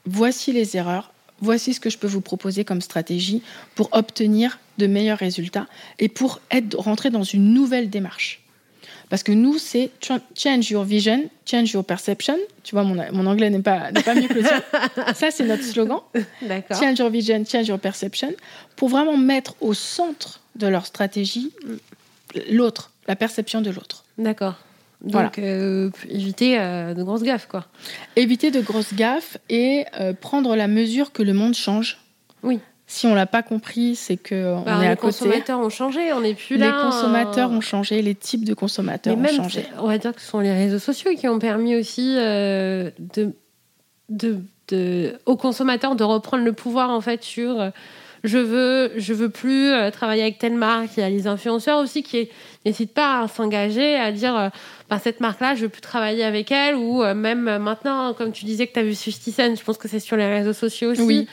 voici 0.05 0.51
les 0.51 0.75
erreurs, 0.75 1.11
voici 1.41 1.73
ce 1.73 1.79
que 1.79 1.89
je 1.89 1.97
peux 1.97 2.07
vous 2.07 2.21
proposer 2.21 2.65
comme 2.65 2.81
stratégie 2.81 3.41
pour 3.75 3.89
obtenir 3.91 4.59
de 4.77 4.87
meilleurs 4.87 5.19
résultats 5.19 5.67
et 5.99 6.09
pour 6.09 6.41
être 6.51 6.75
rentré 6.77 7.09
dans 7.09 7.23
une 7.23 7.53
nouvelle 7.53 7.89
démarche. 7.89 8.41
Parce 9.09 9.23
que 9.23 9.31
nous, 9.31 9.57
c'est 9.57 9.89
change 10.35 10.69
your 10.69 10.83
vision, 10.83 11.29
change 11.43 11.71
your 11.71 11.83
perception. 11.83 12.37
Tu 12.63 12.75
vois, 12.75 12.83
mon, 12.83 12.95
mon 13.11 13.25
anglais 13.25 13.49
n'est 13.49 13.59
pas, 13.59 13.91
pas 14.05 14.13
mieux 14.13 14.27
que 14.27 14.35
le 14.35 14.43
tien. 14.43 14.61
Ça, 15.15 15.31
c'est 15.31 15.45
notre 15.45 15.63
slogan. 15.63 15.99
Change 16.79 16.99
your 16.99 17.09
vision, 17.09 17.43
change 17.43 17.67
your 17.67 17.79
perception. 17.79 18.31
Pour 18.75 18.89
vraiment 18.89 19.17
mettre 19.17 19.55
au 19.61 19.73
centre 19.73 20.41
de 20.55 20.67
leur 20.67 20.85
stratégie 20.85 21.51
l'autre, 22.49 22.91
la 23.07 23.15
perception 23.15 23.61
de 23.61 23.69
l'autre. 23.69 24.05
D'accord. 24.17 24.55
Donc, 25.01 25.39
euh, 25.39 25.89
éviter 26.09 26.59
euh, 26.59 26.93
de 26.93 27.03
grosses 27.03 27.23
gaffes, 27.23 27.47
quoi. 27.47 27.65
Éviter 28.17 28.51
de 28.51 28.59
grosses 28.59 28.93
gaffes 28.93 29.37
et 29.49 29.85
euh, 29.99 30.13
prendre 30.13 30.57
la 30.57 30.67
mesure 30.67 31.13
que 31.13 31.23
le 31.23 31.33
monde 31.33 31.53
change. 31.53 31.99
Oui 32.43 32.59
si 32.89 33.05
on 33.05 33.13
l'a 33.13 33.27
pas 33.27 33.43
compris, 33.43 33.95
c'est 33.95 34.17
que 34.17 34.55
on 34.55 34.61
bah, 34.61 34.83
est 34.83 34.87
à 34.87 34.95
côté. 34.95 35.23
Les 35.23 35.29
consommateurs 35.29 35.59
ont 35.59 35.69
changé, 35.69 36.11
on 36.11 36.21
n'est 36.21 36.33
plus 36.33 36.57
là. 36.57 36.65
Les 36.65 36.71
consommateurs 36.71 37.51
ont 37.51 37.61
changé, 37.61 38.01
les 38.01 38.15
types 38.15 38.45
de 38.45 38.55
consommateurs 38.55 39.15
ont 39.15 39.27
changé. 39.27 39.67
On 39.77 39.85
va 39.85 39.99
dire 39.99 40.13
que 40.13 40.19
ce 40.19 40.27
sont 40.27 40.39
les 40.39 40.51
réseaux 40.51 40.79
sociaux 40.79 41.11
qui 41.15 41.27
ont 41.27 41.37
permis 41.37 41.75
aussi 41.75 42.15
euh, 42.17 42.89
de, 43.13 43.31
de, 44.09 45.19
aux 45.27 45.37
consommateurs 45.37 45.95
de 45.95 46.03
reprendre 46.03 46.43
le 46.43 46.51
pouvoir 46.51 46.89
en 46.89 46.99
fait 46.99 47.23
sur 47.23 47.71
je 48.23 48.37
veux 48.37 48.91
je 48.97 49.13
veux 49.13 49.29
plus 49.29 49.69
euh, 49.69 49.91
travailler 49.91 50.23
avec 50.23 50.37
telle 50.39 50.55
marque. 50.55 50.97
Il 50.97 51.01
y 51.01 51.03
a 51.03 51.09
les 51.09 51.27
influenceurs 51.27 51.79
aussi 51.79 52.03
qui 52.03 52.29
n'hésitent 52.65 52.93
pas 52.93 53.21
à 53.21 53.27
s'engager, 53.27 53.95
à 53.95 54.11
dire 54.11 54.51
bah, 54.89 54.99
cette 54.99 55.19
marque-là, 55.19 55.55
je 55.55 55.61
veux 55.61 55.69
plus 55.69 55.81
travailler 55.81 56.23
avec 56.23 56.51
elle 56.51 56.75
ou 56.75 57.03
même 57.13 57.57
maintenant, 57.57 58.13
comme 58.13 58.31
tu 58.31 58.45
disais 58.45 58.67
que 58.67 58.73
tu 58.73 58.79
as 58.79 58.83
vu 58.83 58.95
50 58.95 59.57
je 59.57 59.63
pense 59.63 59.77
que 59.77 59.87
c'est 59.87 59.99
sur 59.99 60.17
les 60.17 60.27
réseaux 60.27 60.53
sociaux 60.53 60.91
aussi. 60.91 61.01
Oui 61.01 61.27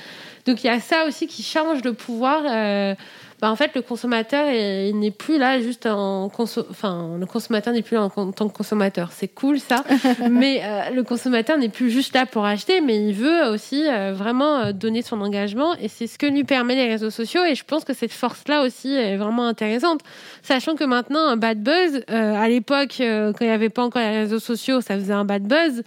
donc 0.46 0.62
il 0.62 0.68
y 0.68 0.70
a 0.70 0.80
ça 0.80 1.06
aussi 1.06 1.26
qui 1.26 1.42
change 1.42 1.82
le 1.82 1.92
pouvoir. 1.92 2.42
Euh, 2.48 2.94
bah, 3.40 3.50
en 3.50 3.56
fait, 3.56 3.72
le 3.74 3.82
consommateur 3.82 4.48
il 4.50 4.98
n'est 4.98 5.10
plus 5.10 5.36
là 5.38 5.60
juste 5.60 5.84
en 5.86 6.30
enfin 6.70 7.16
le 7.18 7.26
consommateur 7.26 7.74
n'est 7.74 7.82
plus 7.82 7.96
là 7.96 8.08
en, 8.16 8.32
tant 8.32 8.48
que 8.48 8.56
consommateur. 8.56 9.10
C'est 9.12 9.28
cool 9.28 9.60
ça, 9.60 9.84
mais 10.30 10.62
euh, 10.64 10.90
le 10.90 11.02
consommateur 11.02 11.58
n'est 11.58 11.68
plus 11.68 11.90
juste 11.90 12.14
là 12.14 12.24
pour 12.24 12.46
acheter, 12.46 12.80
mais 12.80 13.08
il 13.08 13.14
veut 13.14 13.44
aussi 13.48 13.86
euh, 13.86 14.14
vraiment 14.14 14.72
donner 14.72 15.02
son 15.02 15.20
engagement 15.20 15.74
et 15.74 15.88
c'est 15.88 16.06
ce 16.06 16.18
que 16.18 16.26
lui 16.26 16.44
permet 16.44 16.76
les 16.76 16.88
réseaux 16.88 17.10
sociaux. 17.10 17.44
Et 17.44 17.54
je 17.54 17.64
pense 17.64 17.84
que 17.84 17.92
cette 17.92 18.12
force-là 18.12 18.62
aussi 18.62 18.92
est 18.94 19.16
vraiment 19.18 19.46
intéressante, 19.46 20.00
sachant 20.42 20.74
que 20.74 20.84
maintenant 20.84 21.26
un 21.28 21.36
bad 21.36 21.62
buzz, 21.62 22.02
à 22.08 22.48
l'époque 22.48 22.96
quand 22.98 23.40
il 23.40 23.46
n'y 23.46 23.52
avait 23.52 23.68
pas 23.68 23.82
encore 23.82 24.02
les 24.02 24.18
réseaux 24.18 24.38
sociaux, 24.38 24.80
ça 24.80 24.94
faisait 24.94 25.12
un 25.12 25.24
bad 25.24 25.42
buzz. 25.42 25.82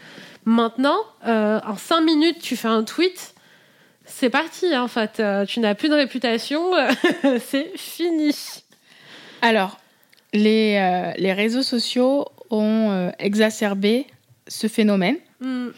Maintenant, 0.46 0.98
en 1.26 1.76
cinq 1.78 2.02
minutes, 2.02 2.40
tu 2.40 2.56
fais 2.56 2.68
un 2.68 2.84
tweet 2.84 3.34
c'est 4.10 4.30
parti, 4.30 4.74
hein, 4.74 4.84
en 4.84 4.88
fait. 4.88 5.20
Euh, 5.20 5.46
tu 5.46 5.60
n'as 5.60 5.76
plus 5.76 5.90
de 5.90 5.94
réputation, 5.94 6.72
c'est 7.40 7.72
fini. 7.78 8.36
Alors, 9.42 9.80
les, 10.34 10.78
euh, 10.78 11.12
les 11.18 11.34
réseaux 11.34 11.64
sociaux 11.64 12.26
ont 12.50 12.92
euh, 12.92 13.12
exacerbé 13.20 14.08
ce 14.48 14.68
phénomène. 14.68 15.16
Hmm. 15.40 15.70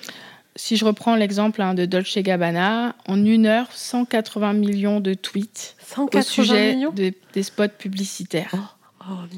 Si 0.55 0.75
je 0.75 0.85
reprends 0.85 1.15
l'exemple 1.15 1.61
hein, 1.61 1.73
de 1.73 1.85
Dolce 1.85 2.17
Gabbana, 2.17 2.95
en 3.07 3.23
une 3.25 3.45
heure, 3.45 3.67
180 3.71 4.53
millions 4.53 4.99
de 4.99 5.13
tweets 5.13 5.75
au 5.97 6.21
sujet 6.21 6.77
des 7.33 7.43
spots 7.43 7.67
publicitaires. 7.77 8.49
Oh, 8.53 9.03
oh, 9.09 9.37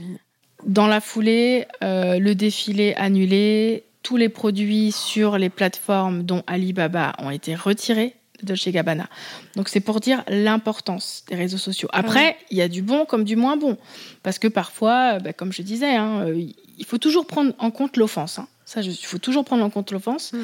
Dans 0.66 0.88
la 0.88 1.02
foulée, 1.02 1.68
le 1.82 2.34
défilé 2.34 2.96
annulé, 2.96 3.84
tous 4.02 4.18
les 4.18 4.30
produits 4.30 4.92
sur 4.92 5.38
les 5.38 5.50
plateformes 5.50 6.24
dont 6.24 6.44
Alibaba 6.48 7.14
ont 7.20 7.30
été 7.30 7.54
retirés 7.54 8.16
Dolce 8.46 8.68
Gabbana. 8.70 9.08
Donc 9.56 9.70
c'est 9.70 9.80
pour 9.80 10.00
dire 10.00 10.24
l'importance 10.28 11.24
des 11.28 11.36
réseaux 11.36 11.58
sociaux. 11.58 11.90
Après, 11.92 12.38
il 12.52 12.58
y 12.58 12.62
a 12.62 12.68
du 12.68 12.82
bon 12.82 13.06
comme 13.06 13.24
du 13.24 13.36
moins 13.36 13.58
bon. 13.58 13.78
Parce 14.22 14.40
que 14.40 14.48
parfois, 14.48 15.20
bah, 15.20 15.34
comme 15.34 15.52
je 15.52 15.62
disais, 15.62 15.96
hein, 15.96 16.26
euh, 16.26 16.48
il 16.78 16.86
faut 16.86 16.98
toujours 16.98 17.26
prendre 17.26 17.54
en 17.60 17.72
compte 17.72 17.98
l'offense. 17.98 18.40
Hein. 18.40 18.48
Ça, 18.66 18.82
il 18.82 18.96
faut 18.96 19.18
toujours 19.18 19.46
prendre 19.46 19.64
en 19.64 19.70
compte 19.70 19.92
l'offense. 19.92 20.34
Mm. 20.34 20.38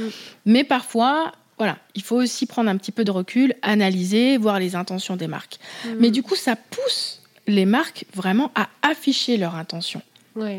Mais 0.45 0.63
parfois, 0.63 1.31
voilà, 1.57 1.77
il 1.95 2.03
faut 2.03 2.15
aussi 2.15 2.45
prendre 2.45 2.69
un 2.69 2.77
petit 2.77 2.91
peu 2.91 3.03
de 3.03 3.11
recul, 3.11 3.55
analyser, 3.61 4.37
voir 4.37 4.59
les 4.59 4.75
intentions 4.75 5.15
des 5.15 5.27
marques. 5.27 5.59
Mm. 5.85 5.89
Mais 5.99 6.11
du 6.11 6.23
coup, 6.23 6.35
ça 6.35 6.55
pousse 6.55 7.21
les 7.47 7.65
marques 7.65 8.05
vraiment 8.13 8.51
à 8.55 8.69
afficher 8.81 9.37
leurs 9.37 9.55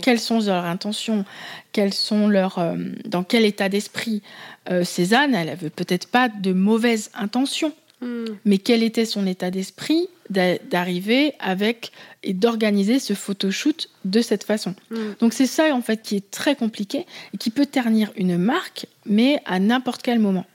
Quelles 0.02 0.20
sont 0.20 0.40
leurs 0.40 0.64
intentions? 0.64 1.24
Quelles 1.72 1.94
sont 1.94 2.28
leurs, 2.28 2.58
euh, 2.58 2.76
Dans 3.04 3.22
quel 3.22 3.44
état 3.44 3.68
d'esprit 3.68 4.22
euh, 4.70 4.84
Cézanne, 4.84 5.34
elle 5.34 5.48
avait 5.48 5.70
peut-être 5.70 6.08
pas 6.08 6.28
de 6.28 6.52
mauvaises 6.52 7.10
intentions, 7.14 7.72
hmm. 8.00 8.24
mais 8.44 8.58
quel 8.58 8.82
était 8.82 9.04
son 9.04 9.26
état 9.26 9.50
d'esprit 9.50 10.08
d'arriver 10.28 11.34
avec 11.40 11.90
et 12.22 12.34
d'organiser 12.34 13.00
ce 13.00 13.14
photoshoot 13.14 13.88
de 14.04 14.20
cette 14.20 14.44
façon? 14.44 14.74
Hmm. 14.90 15.14
Donc 15.20 15.32
c'est 15.32 15.46
ça 15.46 15.74
en 15.74 15.82
fait 15.82 16.02
qui 16.02 16.16
est 16.16 16.30
très 16.30 16.54
compliqué 16.54 17.06
et 17.34 17.38
qui 17.38 17.50
peut 17.50 17.66
ternir 17.66 18.12
une 18.16 18.36
marque, 18.36 18.86
mais 19.06 19.40
à 19.46 19.58
n'importe 19.58 20.02
quel 20.02 20.18
moment. 20.18 20.46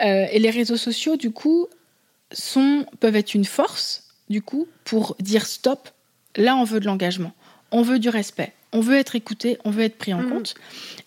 Euh, 0.00 0.26
et 0.32 0.38
les 0.38 0.50
réseaux 0.50 0.76
sociaux, 0.76 1.16
du 1.16 1.30
coup, 1.30 1.68
sont, 2.32 2.84
peuvent 2.98 3.14
être 3.14 3.34
une 3.34 3.44
force, 3.44 4.08
du 4.28 4.42
coup, 4.42 4.66
pour 4.84 5.14
dire 5.20 5.46
stop. 5.46 5.88
Là, 6.36 6.56
on 6.56 6.64
veut 6.64 6.80
de 6.80 6.86
l'engagement 6.86 7.32
on 7.74 7.82
veut 7.82 7.98
du 7.98 8.08
respect, 8.08 8.52
on 8.72 8.80
veut 8.80 8.96
être 8.96 9.16
écouté, 9.16 9.58
on 9.64 9.70
veut 9.70 9.82
être 9.82 9.98
pris 9.98 10.14
en 10.14 10.22
mhm. 10.22 10.30
compte. 10.30 10.54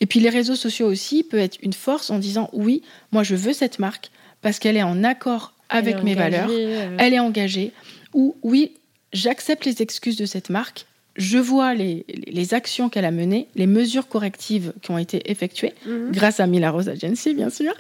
Et 0.02 0.06
puis 0.06 0.20
les 0.20 0.30
réseaux 0.30 0.56
sociaux 0.56 0.86
aussi 0.86 1.24
peuvent 1.24 1.40
être 1.40 1.58
une 1.64 1.74
force 1.74 2.10
en 2.12 2.20
disant 2.20 2.50
oui, 2.54 2.84
moi 3.12 3.24
je 3.24 3.36
veux 3.36 3.54
cette 3.54 3.80
marque 3.80 4.12
parce 4.42 4.60
qu'elle 4.60 4.78
est 4.78 4.84
en 4.84 5.04
accord 5.04 5.54
avec 5.70 6.04
mes 6.04 6.14
valeurs, 6.14 6.50
euh. 6.52 6.96
elle 7.00 7.14
est 7.14 7.20
engagée, 7.20 7.74
ou 8.14 8.36
oui, 8.42 8.74
j'accepte 9.12 9.66
les 9.66 9.82
excuses 9.82 10.16
de 10.16 10.26
cette 10.26 10.50
marque, 10.50 10.86
je 11.18 11.38
vois 11.38 11.74
les, 11.74 12.54
actions 12.54 12.90
qu'elle 12.90 13.04
a 13.04 13.12
menées, 13.12 13.48
les 13.56 13.68
mesures 13.68 14.08
correctives 14.08 14.74
qui 14.82 14.92
ont 14.92 14.98
été 14.98 15.30
effectuées, 15.30 15.74
mhm. 15.86 16.12
grâce 16.12 16.40
à 16.40 16.48
Mila 16.48 16.72
Rose 16.72 16.88
Agency, 16.88 17.34
bien 17.34 17.50
sûr. 17.50 17.74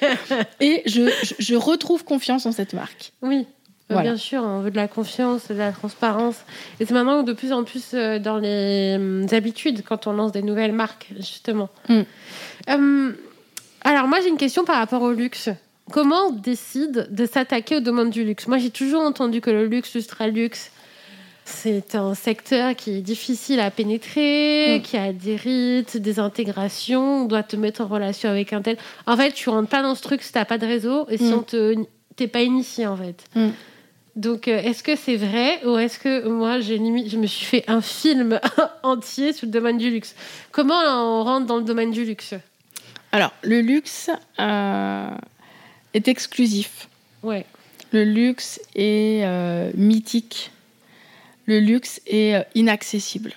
et 0.60 0.82
je, 0.86 1.54
retrouve 1.56 2.04
confiance 2.04 2.46
en 2.46 2.52
cette 2.52 2.74
marque. 2.74 3.12
Oui. 3.22 3.46
Euh, 3.90 4.00
bien 4.00 4.16
sûr, 4.16 4.42
on 4.42 4.60
veut 4.60 4.70
de 4.70 4.76
la 4.76 4.88
confiance, 4.88 5.48
de 5.48 5.54
la 5.54 5.72
transparence. 5.72 6.36
Et 6.80 6.86
c'est 6.86 6.94
maintenant 6.94 7.22
de 7.22 7.32
plus 7.32 7.52
en 7.52 7.64
plus 7.64 7.90
euh, 7.92 8.18
dans 8.18 8.38
les 8.38 8.94
hum, 8.96 9.26
habitudes 9.30 9.82
quand 9.86 10.06
on 10.06 10.12
lance 10.12 10.32
des 10.32 10.42
nouvelles 10.42 10.72
marques, 10.72 11.08
justement. 11.16 11.68
Mm. 11.88 12.00
Hum, 12.68 13.14
alors 13.82 14.08
moi, 14.08 14.20
j'ai 14.22 14.28
une 14.28 14.38
question 14.38 14.64
par 14.64 14.76
rapport 14.76 15.02
au 15.02 15.12
luxe. 15.12 15.50
Comment 15.92 16.28
on 16.28 16.30
décide 16.30 17.08
de 17.10 17.26
s'attaquer 17.26 17.76
au 17.76 17.80
domaine 17.80 18.08
du 18.08 18.24
luxe? 18.24 18.48
Moi, 18.48 18.56
j'ai 18.56 18.70
toujours 18.70 19.02
entendu 19.02 19.42
que 19.42 19.50
le 19.50 19.66
luxe, 19.66 19.94
l'ultra-luxe, 19.94 20.70
c'est 21.44 21.94
un 21.94 22.14
secteur 22.14 22.74
qui 22.74 22.96
est 22.96 23.02
difficile 23.02 23.60
à 23.60 23.70
pénétrer, 23.70 24.78
mm. 24.78 24.82
qui 24.82 24.96
a 24.96 25.12
des 25.12 25.36
rites, 25.36 25.98
des 25.98 26.18
intégrations, 26.18 27.24
on 27.24 27.24
doit 27.26 27.42
te 27.42 27.56
mettre 27.56 27.82
en 27.82 27.86
relation 27.86 28.30
avec 28.30 28.54
un 28.54 28.62
tel. 28.62 28.78
En 29.06 29.18
fait, 29.18 29.32
tu 29.32 29.50
rentres 29.50 29.68
pas 29.68 29.82
dans 29.82 29.94
ce 29.94 30.00
truc 30.00 30.22
si 30.22 30.32
t'as 30.32 30.46
pas 30.46 30.56
de 30.56 30.64
réseau 30.64 31.06
et 31.10 31.18
si 31.18 31.24
mm. 31.24 31.34
on 31.34 31.42
te 31.42 31.74
t'es 32.16 32.28
pas 32.28 32.42
initié 32.42 32.86
en 32.86 32.96
fait. 32.96 33.24
Donc, 34.16 34.46
euh, 34.46 34.60
est-ce 34.62 34.82
que 34.82 34.94
c'est 34.94 35.16
vrai 35.16 35.64
ou 35.64 35.76
est-ce 35.76 35.98
que 35.98 36.28
moi, 36.28 36.60
j'ai 36.60 36.78
limite, 36.78 37.10
je 37.10 37.16
me 37.16 37.26
suis 37.26 37.44
fait 37.44 37.64
un 37.66 37.80
film 37.80 38.38
entier 38.82 39.32
sur 39.32 39.46
le 39.46 39.52
domaine 39.52 39.76
du 39.76 39.90
luxe? 39.90 40.14
Comment 40.52 40.80
on 40.86 41.24
rentre 41.24 41.46
dans 41.46 41.56
le 41.56 41.64
domaine 41.64 41.90
du 41.90 42.04
luxe? 42.04 42.34
Alors, 43.10 43.32
le 43.42 43.60
luxe 43.60 44.10
euh, 44.38 45.08
est 45.94 46.06
exclusif. 46.06 46.88
Ouais. 47.24 47.44
Le 47.90 48.04
luxe 48.04 48.60
est 48.76 49.24
euh, 49.24 49.72
mythique. 49.74 50.52
Le 51.46 51.58
luxe 51.58 52.00
est 52.06 52.46
inaccessible. 52.54 53.32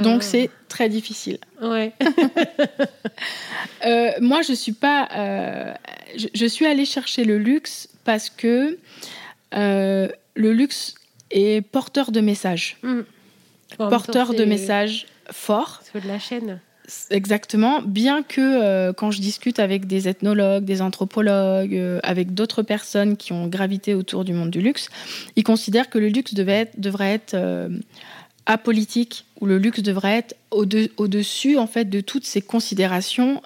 Donc, 0.00 0.20
ah. 0.22 0.26
c'est 0.26 0.50
très 0.68 0.88
difficile. 0.88 1.38
Ouais. 1.62 1.92
moi, 4.20 4.42
je 4.42 4.52
suis 4.54 4.72
pas. 4.72 5.08
Je, 6.16 6.26
je, 6.34 6.46
suis 6.46 6.66
allée 6.66 6.84
chercher 6.84 7.24
le 7.24 7.38
luxe 7.38 7.88
parce 8.04 8.28
que 8.28 8.78
euh, 9.54 10.08
le 10.34 10.52
luxe 10.52 10.94
est 11.30 11.60
porteur 11.62 12.12
de 12.12 12.20
messages. 12.20 12.76
Mm. 12.82 13.00
porteur 13.76 14.34
de 14.34 14.44
messages 14.44 15.06
forts. 15.30 15.82
C'est 15.82 16.02
de 16.02 16.08
la 16.08 16.18
chaîne. 16.18 16.60
Exactement. 17.10 17.82
Bien 17.82 18.22
que 18.22 18.40
euh, 18.40 18.92
quand 18.92 19.10
je 19.10 19.20
discute 19.20 19.58
avec 19.58 19.86
des 19.86 20.06
ethnologues, 20.06 20.64
des 20.64 20.82
anthropologues, 20.82 21.74
euh, 21.74 21.98
avec 22.04 22.32
d'autres 22.32 22.62
personnes 22.62 23.16
qui 23.16 23.32
ont 23.32 23.48
gravité 23.48 23.94
autour 23.94 24.24
du 24.24 24.32
monde 24.32 24.50
du 24.50 24.60
luxe, 24.60 24.88
ils 25.34 25.42
considèrent 25.42 25.90
que 25.90 25.98
le 25.98 26.08
luxe 26.08 26.34
devait 26.34 26.70
devrait 26.76 27.12
être 27.12 27.36
apolitique 28.48 29.24
ou 29.40 29.46
le 29.46 29.58
luxe 29.58 29.80
devrait 29.80 30.18
être 30.18 30.36
au-dessus 30.52 31.58
en 31.58 31.66
fait 31.66 31.86
de 31.86 32.00
toutes 32.00 32.24
ces 32.24 32.40
considérations 32.40 33.42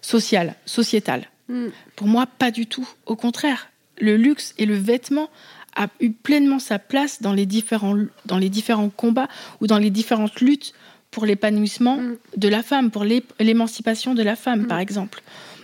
sociales, 0.00 0.54
sociétales. 0.64 1.28
Mm. 1.48 1.66
Pour 1.94 2.06
moi, 2.06 2.26
pas 2.26 2.50
du 2.50 2.66
tout. 2.66 2.88
Au 3.04 3.16
contraire, 3.16 3.68
le 4.00 4.16
luxe 4.16 4.54
et 4.58 4.66
le 4.66 4.74
vêtement 4.74 5.30
a 5.76 5.88
eu 6.00 6.10
pleinement 6.10 6.58
sa 6.58 6.78
place 6.78 7.22
dans 7.22 7.32
les 7.32 7.46
différents, 7.46 7.96
dans 8.24 8.38
les 8.38 8.48
différents 8.48 8.88
combats 8.88 9.28
ou 9.60 9.66
dans 9.66 9.78
les 9.78 9.90
différentes 9.90 10.40
luttes 10.40 10.72
pour 11.10 11.26
l'épanouissement 11.26 11.96
mm. 11.96 12.16
de 12.36 12.48
la 12.48 12.62
femme, 12.62 12.90
pour 12.90 13.04
l'émancipation 13.04 14.14
de 14.14 14.22
la 14.22 14.36
femme, 14.36 14.62
mm. 14.62 14.66
par 14.66 14.78
exemple. 14.78 15.22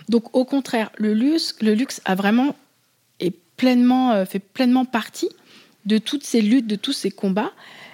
Donc, 0.09 0.35
au 0.35 0.45
contraire, 0.45 0.91
le 0.97 1.13
luxe, 1.13 1.55
le 1.61 1.73
luxe 1.73 2.01
a 2.05 2.15
vraiment 2.15 2.55
est 3.19 3.35
pleinement, 3.57 4.11
euh, 4.11 4.25
fait 4.25 4.39
pleinement 4.39 4.85
partie 4.85 5.29
de 5.85 5.97
toutes 5.97 6.23
ces 6.23 6.41
luttes, 6.41 6.67
de 6.67 6.75
tous 6.75 6.93
ces 6.93 7.11
combats. 7.11 7.51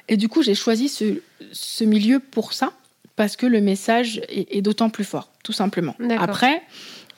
Et 0.07 0.17
du 0.17 0.27
coup, 0.27 0.41
j'ai 0.41 0.55
choisi 0.55 0.89
ce, 0.89 1.83
milieu 1.83 2.19
pour 2.19 2.53
ça, 2.53 2.73
parce 3.15 3.35
que 3.35 3.45
le 3.45 3.61
message 3.61 4.21
est, 4.29 4.55
est 4.55 4.61
d'autant 4.61 4.89
plus 4.89 5.03
fort, 5.03 5.31
tout 5.43 5.53
simplement. 5.53 5.95
Après, 6.17 6.63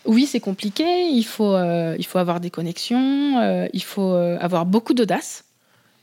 oui, 0.06 0.26
c'est 0.26 0.40
compliqué. 0.40 1.08
Il 1.10 1.24
faut, 1.24 1.54
euh, 1.54 1.96
il 2.00 2.06
faut 2.06 2.18
avoir 2.18 2.40
des 2.40 2.50
connexions. 2.50 3.40
Euh, 3.40 3.68
il 3.74 3.84
faut 3.84 4.14
euh, 4.14 4.38
avoir 4.40 4.66
beaucoup 4.66 4.94
d'audace. 4.94 5.44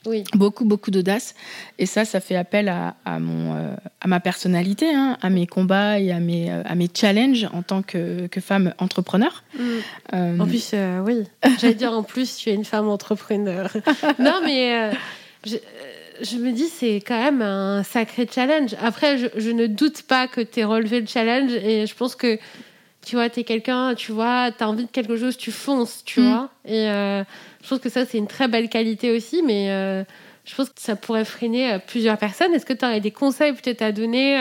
Oui. 0.07 0.25
Beaucoup, 0.35 0.65
beaucoup 0.65 0.91
d'audace. 0.91 1.35
Et 1.79 1.85
ça, 1.85 2.05
ça 2.05 2.21
fait 2.21 2.37
appel 2.37 2.69
à, 2.69 3.19
mon, 3.19 3.77
à 4.01 4.07
ma 4.07 4.21
personnalité, 4.21 4.89
hein, 4.95 5.19
à 5.21 5.29
mes 5.29 5.47
combats 5.47 5.99
et 5.99 6.13
à 6.13 6.21
mes, 6.21 6.51
à 6.51 6.75
mes 6.77 6.89
challenges 6.95 7.49
en 7.53 7.63
tant 7.63 7.83
que, 7.83 8.27
que 8.29 8.41
femme 8.41 8.73
entrepreneur. 8.79 9.43
Mm. 9.59 10.41
En 10.41 10.47
plus, 10.47 10.73
oui. 11.05 11.25
J'allais 11.61 11.75
dire, 11.75 11.93
en 11.93 12.05
plus, 12.05 12.37
tu 12.37 12.49
es 12.49 12.55
une 12.55 12.65
femme 12.65 12.89
entrepreneur. 12.89 13.71
non, 14.21 14.41
mais 14.45 14.93
je, 15.45 15.57
je, 16.23 16.37
me 16.37 16.53
dis, 16.53 16.69
c'est 16.69 17.03
quand 17.07 17.21
même 17.21 17.43
un 17.43 17.83
sacré 17.83 18.27
challenge. 18.33 18.77
Après, 18.81 19.19
je, 19.19 19.27
je 19.37 19.51
ne 19.51 19.67
doute 19.67 20.03
pas 20.03 20.29
que 20.29 20.41
tu 20.41 20.61
aies 20.61 20.65
relevé 20.65 21.01
le 21.01 21.07
challenge 21.07 21.53
et 21.53 21.87
je 21.87 21.95
pense 21.95 22.15
que 22.15 22.39
tu 23.05 23.17
vois, 23.17 23.31
tu 23.31 23.41
es 23.41 23.45
quelqu'un, 23.45 23.95
tu 23.95 24.13
vois, 24.13 24.51
tu 24.51 24.63
as 24.63 24.69
envie 24.69 24.85
de 24.85 24.91
quelque 24.91 25.17
chose, 25.17 25.37
tu 25.37 25.51
fonces, 25.51 26.03
tu 26.05 26.21
mm. 26.21 26.29
vois. 26.29 26.51
Et 26.65 26.89
euh, 26.89 27.23
je 27.63 27.69
pense 27.69 27.79
que 27.79 27.89
ça, 27.89 28.05
c'est 28.05 28.19
une 28.19 28.27
très 28.27 28.49
belle 28.49 28.69
qualité 28.69 29.13
aussi, 29.13 29.43
mais 29.43 29.71
euh, 29.71 30.05
je 30.45 30.55
pense 30.55 30.69
que 30.69 30.81
ça 30.81 30.97
pourrait 30.97 31.25
freiner 31.25 31.73
euh, 31.73 31.79
plusieurs 31.79 32.19
personnes. 32.19 32.53
Est-ce 32.55 32.67
que 32.67 32.73
tu 32.73 32.85
aurais 32.85 33.01
des 33.01 33.11
conseils 33.11 33.53
peut-être 33.53 33.83
à 33.83 33.93
donner 33.93 34.37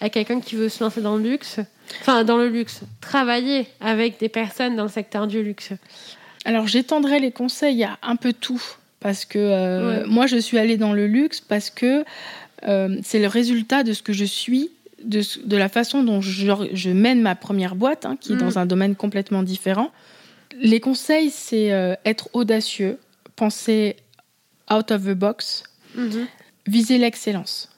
à 0.00 0.10
quelqu'un 0.10 0.40
qui 0.40 0.54
veut 0.54 0.68
se 0.68 0.82
lancer 0.82 1.00
dans 1.00 1.16
le 1.16 1.22
luxe? 1.22 1.60
Enfin, 2.00 2.24
dans 2.24 2.36
le 2.36 2.48
luxe, 2.48 2.80
travailler 3.00 3.66
avec 3.80 4.20
des 4.20 4.28
personnes 4.28 4.76
dans 4.76 4.82
le 4.82 4.90
secteur 4.90 5.26
du 5.26 5.42
luxe 5.42 5.70
Alors, 6.44 6.66
j'étendrai 6.66 7.18
les 7.18 7.32
conseils 7.32 7.84
à 7.84 7.98
un 8.02 8.16
peu 8.16 8.32
tout. 8.32 8.62
Parce 9.00 9.24
que 9.24 10.04
moi, 10.06 10.26
je 10.26 10.36
suis 10.36 10.58
allée 10.58 10.76
dans 10.76 10.92
le 10.92 11.06
luxe 11.06 11.40
parce 11.40 11.70
que 11.70 12.04
c'est 12.60 13.20
le 13.20 13.28
résultat 13.28 13.84
de 13.84 13.92
ce 13.92 14.02
que 14.02 14.12
je 14.12 14.24
suis 14.24 14.70
de, 15.02 15.56
la 15.56 15.68
façon 15.68 16.02
dont 16.02 16.20
je, 16.20 16.90
mène 16.90 17.20
ma 17.20 17.34
première 17.34 17.76
boîte, 17.76 18.06
hein, 18.06 18.16
qui 18.20 18.32
est 18.32 18.36
dans 18.36 18.52
mm. 18.52 18.58
un 18.58 18.66
domaine 18.66 18.96
complètement 18.96 19.42
différent. 19.42 19.90
Les 20.60 20.80
conseils, 20.80 21.30
c'est 21.30 21.72
euh, 21.72 21.94
être 22.04 22.28
audacieux, 22.32 22.98
penser 23.36 23.96
out 24.72 24.90
of 24.90 25.04
the 25.04 25.14
box, 25.14 25.62
mm-hmm. 25.96 26.26
viser 26.66 26.98
l'excellence. 26.98 27.70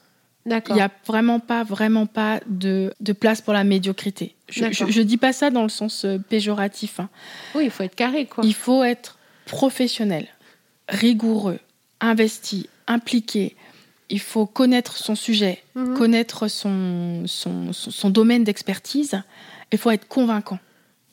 Il 0.45 0.59
n'y 0.73 0.81
a 0.81 0.89
vraiment 1.05 1.39
pas, 1.39 1.63
vraiment 1.63 2.07
pas 2.07 2.39
de, 2.47 2.93
place 3.19 3.41
pour 3.41 3.53
la 3.53 3.63
médiocrité. 3.63 4.35
Je 4.49 4.63
ne 4.65 5.03
dis 5.03 5.17
pas 5.17 5.33
ça 5.33 5.51
dans 5.51 5.63
le 5.63 5.69
sens 5.69 6.03
euh, 6.03 6.17
péjoratif. 6.17 6.99
Hein. 6.99 7.09
Oui, 7.53 7.65
il 7.65 7.71
faut 7.71 7.83
être 7.83 7.95
carré, 7.95 8.25
quoi. 8.25 8.43
Il 8.43 8.55
faut 8.55 8.83
être 8.83 9.17
professionnel, 9.45 10.27
rigoureux, 10.87 11.59
investi, 11.99 12.69
impliqué, 12.87 13.55
il 14.11 14.19
faut 14.19 14.45
connaître 14.45 14.97
son 14.97 15.15
sujet, 15.15 15.63
mhm. 15.75 15.97
connaître 15.97 16.47
son, 16.49 17.23
son, 17.25 18.09
domaine 18.09 18.43
d'expertise. 18.43 19.21
Il 19.71 19.77
faut 19.77 19.89
être 19.89 20.07
convaincant. 20.07 20.59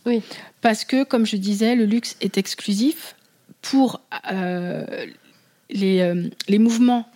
Oui. 0.05 0.21
Parce 0.61 0.85
que, 0.85 1.05
comme 1.05 1.25
je 1.25 1.37
disais, 1.37 1.77
le 1.77 1.85
luxe 1.85 2.17
est 2.21 2.37
exclusif 2.39 3.15
pour 3.63 4.01
euh, 4.33 4.85
les, 5.71 6.01
euh, 6.01 6.29
les, 6.49 6.59
mouvements 6.59 7.09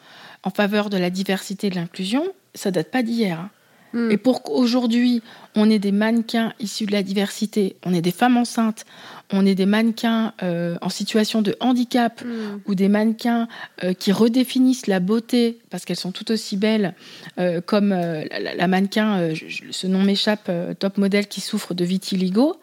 en 0.44 0.50
faveur 0.50 0.88
de 0.88 0.96
la 0.96 1.10
diversité 1.10 1.66
et 1.66 1.70
de 1.70 1.74
l'inclusion. 1.74 2.32
Ça 2.54 2.70
date 2.70 2.90
pas 2.90 3.02
d'hier. 3.02 3.40
Hein. 3.40 3.50
Mm. 3.92 4.10
Et 4.10 4.16
pour 4.16 4.42
qu'aujourd'hui, 4.42 5.22
on 5.54 5.68
ait 5.70 5.78
des 5.78 5.92
mannequins 5.92 6.52
issus 6.60 6.86
de 6.86 6.92
la 6.92 7.02
diversité, 7.02 7.76
on 7.84 7.92
ait 7.92 8.00
des 8.00 8.10
femmes 8.10 8.36
enceintes, 8.36 8.84
on 9.32 9.44
ait 9.44 9.54
des 9.54 9.66
mannequins 9.66 10.32
euh, 10.42 10.76
en 10.80 10.88
situation 10.88 11.42
de 11.42 11.56
handicap 11.60 12.22
mm. 12.24 12.60
ou 12.66 12.74
des 12.74 12.88
mannequins 12.88 13.48
euh, 13.84 13.92
qui 13.92 14.12
redéfinissent 14.12 14.86
la 14.86 15.00
beauté 15.00 15.58
parce 15.70 15.84
qu'elles 15.84 15.96
sont 15.96 16.12
tout 16.12 16.30
aussi 16.30 16.56
belles, 16.56 16.94
euh, 17.38 17.60
comme 17.60 17.90
la, 17.90 18.66
mannequin, 18.66 19.30
ce 19.70 19.86
nom 19.86 20.02
m'échappe, 20.02 20.50
top 20.78 20.98
modèle 20.98 21.26
qui 21.26 21.40
souffre 21.40 21.74
de 21.74 21.84
vitiligo. 21.84 22.56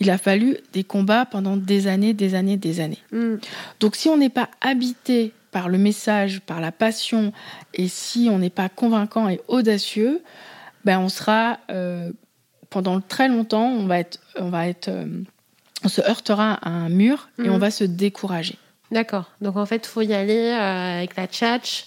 Il 0.00 0.10
a 0.10 0.18
fallu 0.18 0.58
des 0.72 0.84
combats 0.84 1.24
pendant 1.24 1.56
des 1.56 1.86
années, 1.86 2.12
des 2.12 2.34
années, 2.34 2.56
des 2.56 2.80
années. 2.80 2.98
Mm. 3.12 3.36
Donc 3.80 3.96
si 3.96 4.08
on 4.08 4.16
n'est 4.16 4.28
pas 4.28 4.50
habité 4.60 5.32
par 5.52 5.68
le 5.68 5.78
message, 5.78 6.40
par 6.40 6.60
la 6.60 6.72
passion, 6.72 7.32
et 7.74 7.86
si 7.86 8.28
on 8.30 8.38
n'est 8.38 8.50
pas 8.50 8.68
convaincant 8.68 9.28
et 9.28 9.40
audacieux, 9.46 10.20
ben 10.84 10.98
on 10.98 11.08
sera 11.08 11.58
euh, 11.70 12.10
pendant 12.70 13.00
très 13.00 13.28
longtemps, 13.28 13.68
on 13.68 13.86
va 13.86 14.00
être, 14.00 14.18
on 14.36 14.50
va 14.50 14.68
être, 14.68 14.88
euh, 14.88 15.06
on 15.84 15.88
se 15.88 16.00
heurtera 16.00 16.54
à 16.54 16.70
un 16.70 16.88
mur 16.88 17.28
et 17.38 17.48
on 17.48 17.54
mhm. 17.54 17.60
va 17.60 17.70
se 17.70 17.84
décourager. 17.84 18.58
D'accord. 18.90 19.30
Donc 19.40 19.56
en 19.56 19.66
fait, 19.66 19.76
il 19.76 19.88
faut 19.88 20.02
y 20.02 20.14
aller 20.14 20.50
euh, 20.50 20.98
avec 20.98 21.16
la 21.16 21.26
tchatch, 21.26 21.86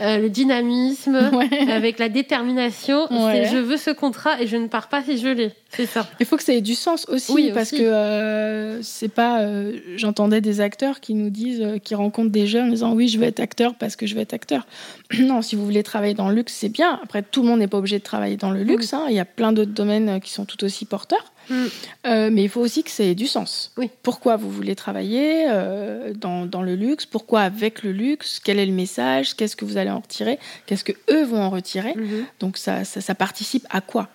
euh, 0.00 0.18
le 0.18 0.28
dynamisme, 0.28 1.14
avec 1.70 2.00
la 2.00 2.08
détermination. 2.08 3.06
Je 3.10 3.58
veux 3.58 3.76
ce 3.76 3.90
contrat 3.90 4.40
et 4.40 4.48
je 4.48 4.56
ne 4.56 4.66
pars 4.66 4.88
pas 4.88 5.02
si 5.04 5.18
je 5.18 5.28
l'ai. 5.28 5.52
C'est 5.70 5.86
ça. 5.86 6.08
Il 6.18 6.26
faut 6.26 6.36
que 6.36 6.42
ça 6.42 6.52
ait 6.52 6.60
du 6.60 6.74
sens 6.74 7.06
aussi, 7.08 7.52
parce 7.52 7.70
que 7.70 7.82
euh, 7.82 8.82
c'est 8.82 9.08
pas. 9.08 9.42
Euh, 9.42 9.78
j'entendais 9.96 10.40
des 10.40 10.60
acteurs 10.60 10.98
qui 11.00 11.14
nous 11.14 11.30
disent, 11.30 11.64
qui 11.84 11.94
rencontrent 11.94 12.30
des 12.30 12.46
jeunes 12.48 12.66
en 12.66 12.70
disant 12.70 12.92
oui, 12.92 13.06
je 13.06 13.18
veux 13.18 13.24
être 13.24 13.40
acteur 13.40 13.74
parce 13.76 13.94
que 13.94 14.06
je 14.06 14.16
veux 14.16 14.20
être 14.20 14.34
acteur. 14.34 14.66
non, 15.18 15.42
si 15.42 15.54
vous 15.54 15.64
voulez 15.64 15.84
travailler 15.84 16.14
dans 16.14 16.28
le 16.28 16.34
luxe, 16.34 16.54
c'est 16.54 16.68
bien. 16.68 16.98
Après, 17.02 17.22
tout 17.22 17.42
le 17.42 17.48
monde 17.48 17.60
n'est 17.60 17.68
pas 17.68 17.78
obligé 17.78 17.98
de 17.98 18.04
travailler 18.04 18.36
dans 18.36 18.50
le 18.50 18.64
luxe. 18.64 18.92
Hein. 18.94 19.06
Il 19.08 19.14
y 19.14 19.20
a 19.20 19.24
plein 19.24 19.52
d'autres 19.52 19.72
domaines 19.72 20.20
qui 20.20 20.32
sont 20.32 20.44
tout 20.44 20.62
aussi 20.64 20.86
porteurs. 20.86 21.32
Mm. 21.48 21.64
Euh, 22.06 22.30
mais 22.32 22.44
il 22.44 22.48
faut 22.48 22.60
aussi 22.60 22.82
que 22.82 22.90
ça 22.90 23.04
ait 23.04 23.14
du 23.14 23.26
sens. 23.26 23.72
Oui. 23.76 23.90
Pourquoi 24.02 24.36
vous 24.36 24.50
voulez 24.50 24.74
travailler 24.74 25.46
euh, 25.48 26.12
dans, 26.14 26.46
dans, 26.46 26.62
le 26.62 26.74
luxe? 26.74 27.06
Pourquoi 27.06 27.42
avec 27.42 27.82
le 27.82 27.92
luxe? 27.92 28.40
Quel 28.42 28.58
est 28.58 28.66
le 28.66 28.72
message? 28.72 29.34
Qu'est-ce 29.34 29.56
que 29.56 29.64
vous 29.64 29.76
allez 29.76 29.90
en 29.90 30.00
retirer? 30.00 30.38
Qu'est-ce 30.66 30.84
que 30.84 30.92
eux 31.10 31.24
vont 31.24 31.42
en 31.42 31.50
retirer? 31.50 31.92
Mm-hmm. 31.92 32.24
Donc 32.40 32.56
ça, 32.56 32.84
ça, 32.84 33.14
participe 33.14 33.66
à 33.70 33.80
quoi? 33.80 34.08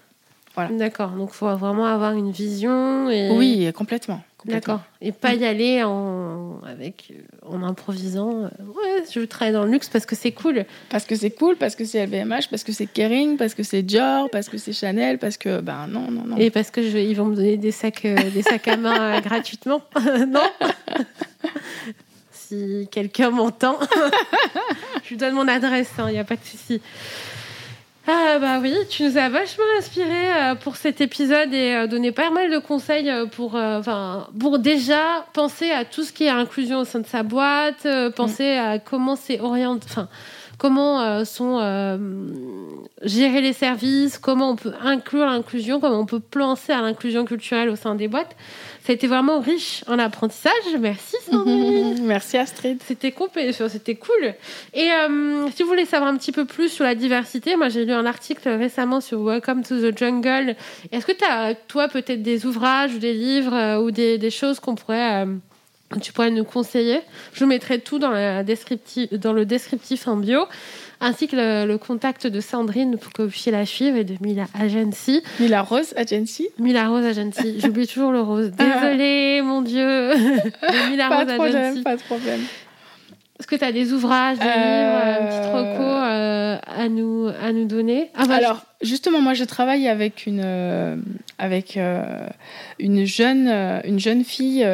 Voilà. 0.55 0.71
D'accord. 0.71 1.11
Donc 1.11 1.29
il 1.33 1.35
faut 1.35 1.55
vraiment 1.55 1.85
avoir 1.85 2.13
une 2.13 2.31
vision. 2.31 3.09
Et... 3.09 3.31
Oui, 3.31 3.71
complètement. 3.73 4.21
D'accord. 4.45 4.81
Et 5.01 5.11
pas 5.11 5.33
y 5.33 5.45
aller 5.45 5.83
en, 5.83 6.61
avec, 6.65 7.13
en 7.45 7.61
improvisant. 7.63 8.43
Ouais, 8.43 9.03
je 9.11 9.19
veux 9.19 9.27
travailler 9.27 9.53
dans 9.53 9.65
le 9.65 9.71
luxe 9.71 9.89
parce 9.89 10.05
que 10.05 10.15
c'est 10.15 10.31
cool. 10.31 10.65
Parce 10.89 11.05
que 11.05 11.15
c'est 11.15 11.31
cool, 11.31 11.57
parce 11.57 11.75
que 11.75 11.83
c'est 11.83 12.05
LVMH, 12.05 12.49
parce 12.49 12.63
que 12.63 12.71
c'est 12.71 12.85
Kering, 12.85 13.37
parce 13.37 13.53
que 13.53 13.63
c'est 13.63 13.81
Dior, 13.81 14.29
parce 14.29 14.47
que 14.47 14.57
c'est 14.57 14.73
Chanel, 14.73 15.17
parce 15.17 15.37
que. 15.37 15.59
Ben 15.59 15.87
non, 15.87 16.09
non, 16.09 16.23
non. 16.25 16.37
Et 16.37 16.49
parce 16.51 16.71
que 16.71 16.81
je, 16.81 16.97
ils 16.97 17.15
vont 17.15 17.25
me 17.25 17.35
donner 17.35 17.57
des 17.57 17.71
sacs, 17.71 18.03
des 18.03 18.41
sacs 18.41 18.67
à 18.67 18.77
main 18.77 19.19
gratuitement. 19.21 19.81
non 20.27 20.49
Si 22.31 22.87
quelqu'un 22.91 23.31
m'entend, 23.31 23.77
je 25.03 25.09
lui 25.09 25.17
donne 25.17 25.33
mon 25.33 25.47
adresse, 25.47 25.91
il 25.97 26.01
hein, 26.01 26.11
n'y 26.11 26.19
a 26.19 26.23
pas 26.23 26.35
de 26.35 26.45
souci. 26.45 26.81
Ah 28.11 28.39
bah 28.39 28.57
oui, 28.59 28.73
tu 28.89 29.03
nous 29.03 29.19
as 29.19 29.29
vachement 29.29 29.63
inspiré 29.77 30.33
euh, 30.35 30.55
pour 30.55 30.77
cet 30.77 30.99
épisode 30.99 31.53
et 31.53 31.75
euh, 31.75 31.85
donné 31.85 32.11
pas 32.11 32.31
mal 32.31 32.49
de 32.49 32.57
conseils 32.57 33.07
euh, 33.07 33.27
pour, 33.27 33.53
enfin, 33.53 34.27
pour 34.39 34.57
déjà 34.57 35.27
penser 35.33 35.69
à 35.69 35.85
tout 35.85 36.03
ce 36.03 36.11
qui 36.11 36.23
est 36.23 36.29
inclusion 36.29 36.79
au 36.79 36.85
sein 36.85 37.01
de 37.01 37.05
sa 37.05 37.21
boîte, 37.21 37.85
penser 38.15 38.53
à 38.53 38.79
comment 38.79 39.15
c'est 39.15 39.39
enfin 39.39 40.07
comment 40.57 41.23
sont 41.23 41.59
gérer 43.03 43.41
les 43.41 43.53
services, 43.53 44.17
comment 44.17 44.49
on 44.51 44.55
peut 44.55 44.73
inclure 44.81 45.27
l'inclusion, 45.27 45.79
comment 45.79 45.99
on 45.99 46.07
peut 46.07 46.19
penser 46.19 46.73
à 46.73 46.81
l'inclusion 46.81 47.25
culturelle 47.25 47.69
au 47.69 47.75
sein 47.75 47.93
des 47.93 48.07
boîtes. 48.07 48.35
Ça 48.89 48.93
a 48.93 48.95
été 48.95 49.05
vraiment 49.05 49.39
riche 49.39 49.83
en 49.85 49.99
apprentissage. 49.99 50.51
Merci 50.79 51.15
Sandrine. 51.29 51.99
Merci 52.07 52.37
Astrid. 52.37 52.81
C'était 52.87 53.13
c'était 53.69 53.93
cool. 53.93 54.33
Et 54.73 54.89
euh, 54.89 55.47
si 55.55 55.61
vous 55.61 55.69
voulez 55.69 55.85
savoir 55.85 56.09
un 56.09 56.17
petit 56.17 56.31
peu 56.31 56.45
plus 56.45 56.69
sur 56.69 56.85
la 56.85 56.95
diversité, 56.95 57.55
moi 57.55 57.69
j'ai 57.69 57.85
lu 57.85 57.91
un 57.91 58.07
article 58.07 58.49
récemment 58.49 58.99
sur 58.99 59.23
Welcome 59.23 59.61
to 59.61 59.79
the 59.79 59.95
Jungle. 59.95 60.55
Est-ce 60.91 61.05
que 61.05 61.11
tu 61.11 61.23
as, 61.23 61.53
toi, 61.53 61.87
peut-être 61.87 62.23
des 62.23 62.47
ouvrages 62.47 62.95
ou 62.95 62.97
des 62.97 63.13
livres 63.13 63.53
euh, 63.53 63.79
ou 63.79 63.91
des, 63.91 64.31
choses 64.31 64.59
qu'on 64.59 64.73
pourrait... 64.73 65.23
Euh, 65.23 65.35
tu 66.01 66.13
pourrais 66.13 66.31
nous 66.31 66.43
conseiller. 66.43 67.01
Je 67.33 67.45
mettrai 67.45 67.79
tout 67.79 67.99
dans, 67.99 68.11
la 68.11 68.43
descriptif, 68.43 69.11
dans 69.13 69.33
le 69.33 69.45
descriptif 69.45 70.07
en 70.07 70.17
bio 70.17 70.45
ainsi 71.01 71.27
que 71.27 71.35
le, 71.65 71.77
contact 71.77 72.27
de 72.27 72.41
Sandrine 72.41 72.97
pour 72.97 73.13
que 73.13 73.21
vous 73.21 73.29
puissiez 73.29 73.51
la 73.51 73.65
suivre 73.65 73.97
et 73.97 74.03
de 74.03 74.15
Mila 74.21 74.45
Agency. 74.53 75.23
Mila 75.39 75.61
Rose 75.61 75.93
Agency 75.95 76.49
Mila 76.59 76.89
Rose 76.89 77.05
Agency. 77.05 77.59
J'oublie 77.63 77.87
toujours 77.87 78.11
le 78.11 78.21
rose. 78.21 78.51
Désolée, 78.51 79.41
mon 79.41 79.61
Dieu. 79.61 79.79
de 80.13 80.89
Mila 80.91 81.09
pas 81.09 81.17
Rose 81.19 81.27
de 81.27 81.33
problème, 81.35 81.55
Agency. 81.55 81.83
Pas 81.83 81.95
de 81.95 82.01
problème. 82.01 82.41
Est-ce 83.39 83.47
que 83.47 83.55
tu 83.55 83.63
as 83.63 83.71
des 83.71 83.93
ouvrages, 83.93 84.37
des 84.37 84.43
livres, 84.43 84.57
un 84.57 85.27
petit 85.27 85.47
reco 85.47 85.81
euh, 85.81 86.57
à, 86.67 86.89
nous, 86.89 87.29
à 87.41 87.53
nous 87.53 87.65
donner? 87.65 88.11
Ah, 88.13 88.25
bah, 88.27 88.35
Alors, 88.35 88.65
justement, 88.81 89.21
moi, 89.21 89.33
je 89.33 89.45
travaille 89.45 89.87
avec 89.87 90.25
une, 90.25 90.41
euh, 90.43 90.97
avec, 91.37 91.77
euh, 91.77 92.27
une, 92.79 93.05
jeune, 93.05 93.47
une 93.85 93.97
jeune 93.97 94.25
fille 94.25 94.67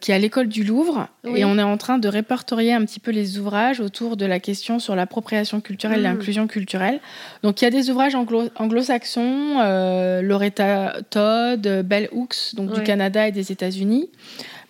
qui 0.00 0.12
est 0.12 0.14
à 0.14 0.18
l'école 0.18 0.48
du 0.48 0.64
Louvre. 0.64 1.08
Et 1.34 1.44
on 1.44 1.58
est 1.58 1.62
en 1.62 1.76
train 1.76 1.98
de 1.98 2.08
répertorier 2.08 2.72
un 2.72 2.84
petit 2.84 3.00
peu 3.00 3.10
les 3.10 3.38
ouvrages 3.38 3.80
autour 3.80 4.16
de 4.16 4.24
la 4.26 4.38
question 4.38 4.78
sur 4.78 4.94
l'appropriation 4.94 5.60
culturelle 5.60 5.98
et 5.98 6.02
mmh. 6.02 6.12
l'inclusion 6.12 6.46
culturelle. 6.46 7.00
Donc 7.42 7.60
il 7.60 7.64
y 7.64 7.68
a 7.68 7.70
des 7.70 7.90
ouvrages 7.90 8.14
anglo-saxons, 8.14 9.56
euh, 9.60 10.22
Loretta 10.22 10.96
Todd, 11.10 11.82
Bell 11.84 12.08
Hooks, 12.12 12.54
donc 12.54 12.72
du 12.72 12.82
Canada 12.82 13.26
et 13.26 13.32
des 13.32 13.50
États-Unis. 13.50 14.08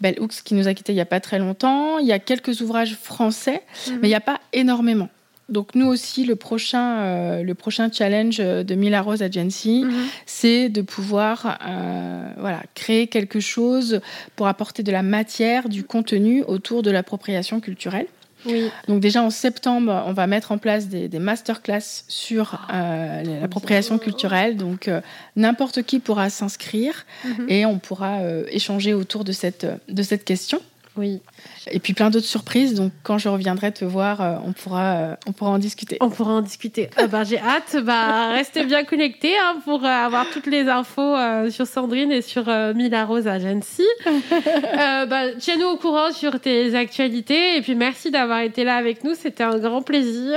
Bell 0.00 0.16
Hooks 0.18 0.42
qui 0.44 0.54
nous 0.54 0.68
a 0.68 0.74
quittés 0.74 0.92
il 0.92 0.96
n'y 0.96 1.00
a 1.00 1.06
pas 1.06 1.20
très 1.20 1.38
longtemps. 1.38 1.98
Il 1.98 2.06
y 2.06 2.12
a 2.12 2.18
quelques 2.18 2.60
ouvrages 2.60 2.94
français, 2.94 3.62
mmh. 3.86 3.92
mais 4.00 4.08
il 4.08 4.10
n'y 4.10 4.14
a 4.14 4.20
pas 4.20 4.40
énormément. 4.52 5.08
Donc 5.48 5.74
nous 5.74 5.86
aussi, 5.86 6.24
le 6.24 6.36
prochain, 6.36 6.98
euh, 6.98 7.42
le 7.42 7.54
prochain 7.54 7.90
challenge 7.90 8.38
de 8.38 8.74
Mila 8.74 9.00
Rose 9.00 9.22
Agency, 9.22 9.84
mhm. 9.84 9.92
c'est 10.26 10.68
de 10.68 10.82
pouvoir 10.82 11.58
euh, 11.66 12.32
voilà, 12.38 12.62
créer 12.74 13.06
quelque 13.06 13.40
chose 13.40 14.00
pour 14.36 14.46
apporter 14.46 14.82
de 14.82 14.92
la 14.92 15.02
matière, 15.02 15.68
du 15.68 15.84
contenu 15.84 16.42
autour 16.42 16.82
de 16.82 16.90
l'appropriation 16.90 17.60
culturelle. 17.60 18.06
Oui. 18.46 18.70
Donc 18.86 19.00
déjà 19.00 19.22
en 19.22 19.30
septembre, 19.30 20.04
on 20.06 20.12
va 20.12 20.26
mettre 20.28 20.52
en 20.52 20.58
place 20.58 20.86
des, 20.86 21.08
des 21.08 21.18
masterclass 21.18 22.04
sur 22.06 22.66
euh, 22.72 23.40
l'appropriation 23.40 23.98
culturelle. 23.98 24.56
Donc 24.56 24.88
n'importe 25.34 25.82
qui 25.82 25.98
pourra 25.98 26.30
s'inscrire 26.30 27.06
mhm. 27.24 27.46
et 27.48 27.66
on 27.66 27.78
pourra 27.78 28.20
échanger 28.50 28.92
autour 28.92 29.24
de 29.24 29.32
cette, 29.32 29.66
de 29.88 30.02
cette 30.02 30.24
question. 30.24 30.60
Oui. 30.98 31.22
Et 31.70 31.78
puis 31.78 31.94
plein 31.94 32.10
d'autres 32.10 32.26
surprises. 32.26 32.74
Donc 32.74 32.92
quand 33.04 33.18
je 33.18 33.28
reviendrai 33.28 33.72
te 33.72 33.84
voir, 33.84 34.20
euh, 34.20 34.36
on 34.44 34.52
pourra, 34.52 34.96
euh, 34.96 35.14
on 35.28 35.32
pourra 35.32 35.52
en 35.52 35.58
discuter. 35.58 35.96
On 36.00 36.10
pourra 36.10 36.32
en 36.32 36.42
discuter. 36.42 36.90
Ah 36.96 37.06
bah, 37.06 37.22
j'ai 37.22 37.38
hâte. 37.38 37.76
Bah, 37.84 38.32
restez 38.32 38.64
bien 38.64 38.82
connectés 38.84 39.38
hein, 39.38 39.60
pour 39.64 39.84
euh, 39.84 39.88
avoir 39.88 40.28
toutes 40.30 40.46
les 40.46 40.68
infos 40.68 41.14
sur 41.50 41.66
Sandrine 41.66 42.10
et 42.10 42.20
sur 42.20 42.46
Mila 42.74 43.04
Rose 43.04 43.28
Agency. 43.28 43.86
bah, 44.04 45.34
Tiens-nous 45.38 45.68
au 45.68 45.76
courant 45.76 46.10
sur 46.12 46.40
tes 46.40 46.74
actualités. 46.74 47.56
Et 47.56 47.62
puis 47.62 47.76
merci 47.76 48.10
d'avoir 48.10 48.40
été 48.40 48.64
là 48.64 48.74
avec 48.74 49.04
nous. 49.04 49.14
C'était 49.14 49.44
un 49.44 49.58
grand 49.58 49.82
plaisir. 49.82 50.36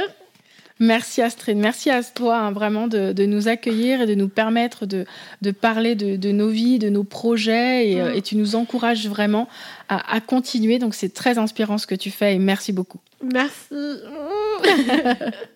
Merci 0.81 1.21
Astrid, 1.21 1.57
merci 1.57 1.91
à 1.91 2.01
toi 2.03 2.39
hein, 2.39 2.51
vraiment 2.51 2.87
de, 2.87 3.25
nous 3.25 3.47
accueillir 3.47 4.01
et 4.01 4.07
de 4.07 4.15
nous 4.15 4.27
permettre 4.27 4.87
de, 4.87 5.05
parler 5.51 5.93
de, 5.93 6.31
nos 6.31 6.49
vies, 6.49 6.79
de 6.79 6.89
nos 6.89 7.03
projets 7.03 7.91
et, 7.91 8.01
mm. 8.01 8.15
et 8.15 8.21
tu 8.23 8.35
nous 8.35 8.55
encourages 8.55 9.07
vraiment 9.07 9.47
à, 9.89 10.15
à 10.15 10.21
continuer. 10.21 10.79
Donc 10.79 10.95
c'est 10.95 11.13
très 11.13 11.37
inspirant 11.37 11.77
ce 11.77 11.85
que 11.85 11.93
tu 11.93 12.09
fais 12.09 12.33
et 12.33 12.39
merci 12.39 12.73
beaucoup. 12.73 12.99
Merci. 13.21 13.75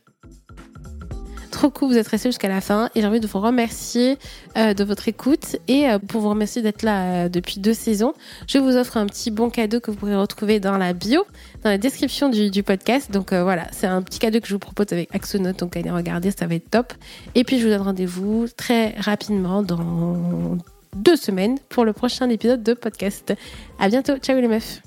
trop 1.56 1.70
cool, 1.70 1.88
vous 1.88 1.98
êtes 1.98 2.08
restés 2.10 2.30
jusqu'à 2.30 2.50
la 2.50 2.60
fin 2.60 2.90
et 2.96 3.02
j'ai 3.02 3.08
envie 3.08 3.22
de 3.22 3.28
vous 3.28 3.40
remercier 3.40 4.20
euh, 4.58 4.74
de 4.74 4.84
votre 4.84 5.08
écoute 5.08 5.56
et 5.70 5.90
euh, 5.90 6.00
pour 6.00 6.20
vous 6.20 6.30
remercier 6.30 6.62
d'être 6.62 6.84
là 6.84 7.26
euh, 7.26 7.30
depuis 7.30 7.62
deux 7.62 7.74
saisons. 7.74 8.14
Je 8.48 8.58
vous 8.58 8.76
offre 8.76 8.98
un 8.98 9.06
petit 9.06 9.32
bon 9.32 9.50
cadeau 9.50 9.80
que 9.80 9.90
vous 9.90 9.96
pourrez 9.96 10.18
retrouver 10.18 10.60
dans 10.60 10.78
la 10.78 10.92
bio, 10.92 11.26
dans 11.64 11.70
la 11.70 11.78
description 11.78 12.28
du, 12.30 12.64
podcast. 12.64 13.10
Donc 13.10 13.34
voilà, 13.34 13.68
c'est 13.72 13.88
un 13.88 14.02
petit 14.02 14.20
cadeau 14.20 14.40
que 14.42 14.48
je 14.48 14.54
vous 14.54 14.60
propose 14.60 14.88
avec 14.92 15.14
Axonote, 15.16 15.60
donc 15.60 15.78
allez 15.78 15.92
regarder, 15.92 16.32
ça 16.32 16.46
va 16.46 16.56
être 16.56 16.70
top. 16.70 16.94
Et 17.36 17.44
puis 17.44 17.60
je 17.60 17.64
vous 17.64 17.70
donne 17.70 17.84
rendez-vous 17.84 18.48
très 18.58 18.96
rapidement 19.00 19.64
dans 19.64 20.58
deux 20.96 21.16
semaines 21.16 21.58
pour 21.70 21.86
le 21.86 21.94
prochain 21.94 22.30
épisode 22.30 22.64
de 22.64 22.74
podcast. 22.74 23.34
À 23.80 23.88
bientôt, 23.88 24.18
ciao 24.18 24.40
les 24.40 24.48
meufs. 24.48 24.82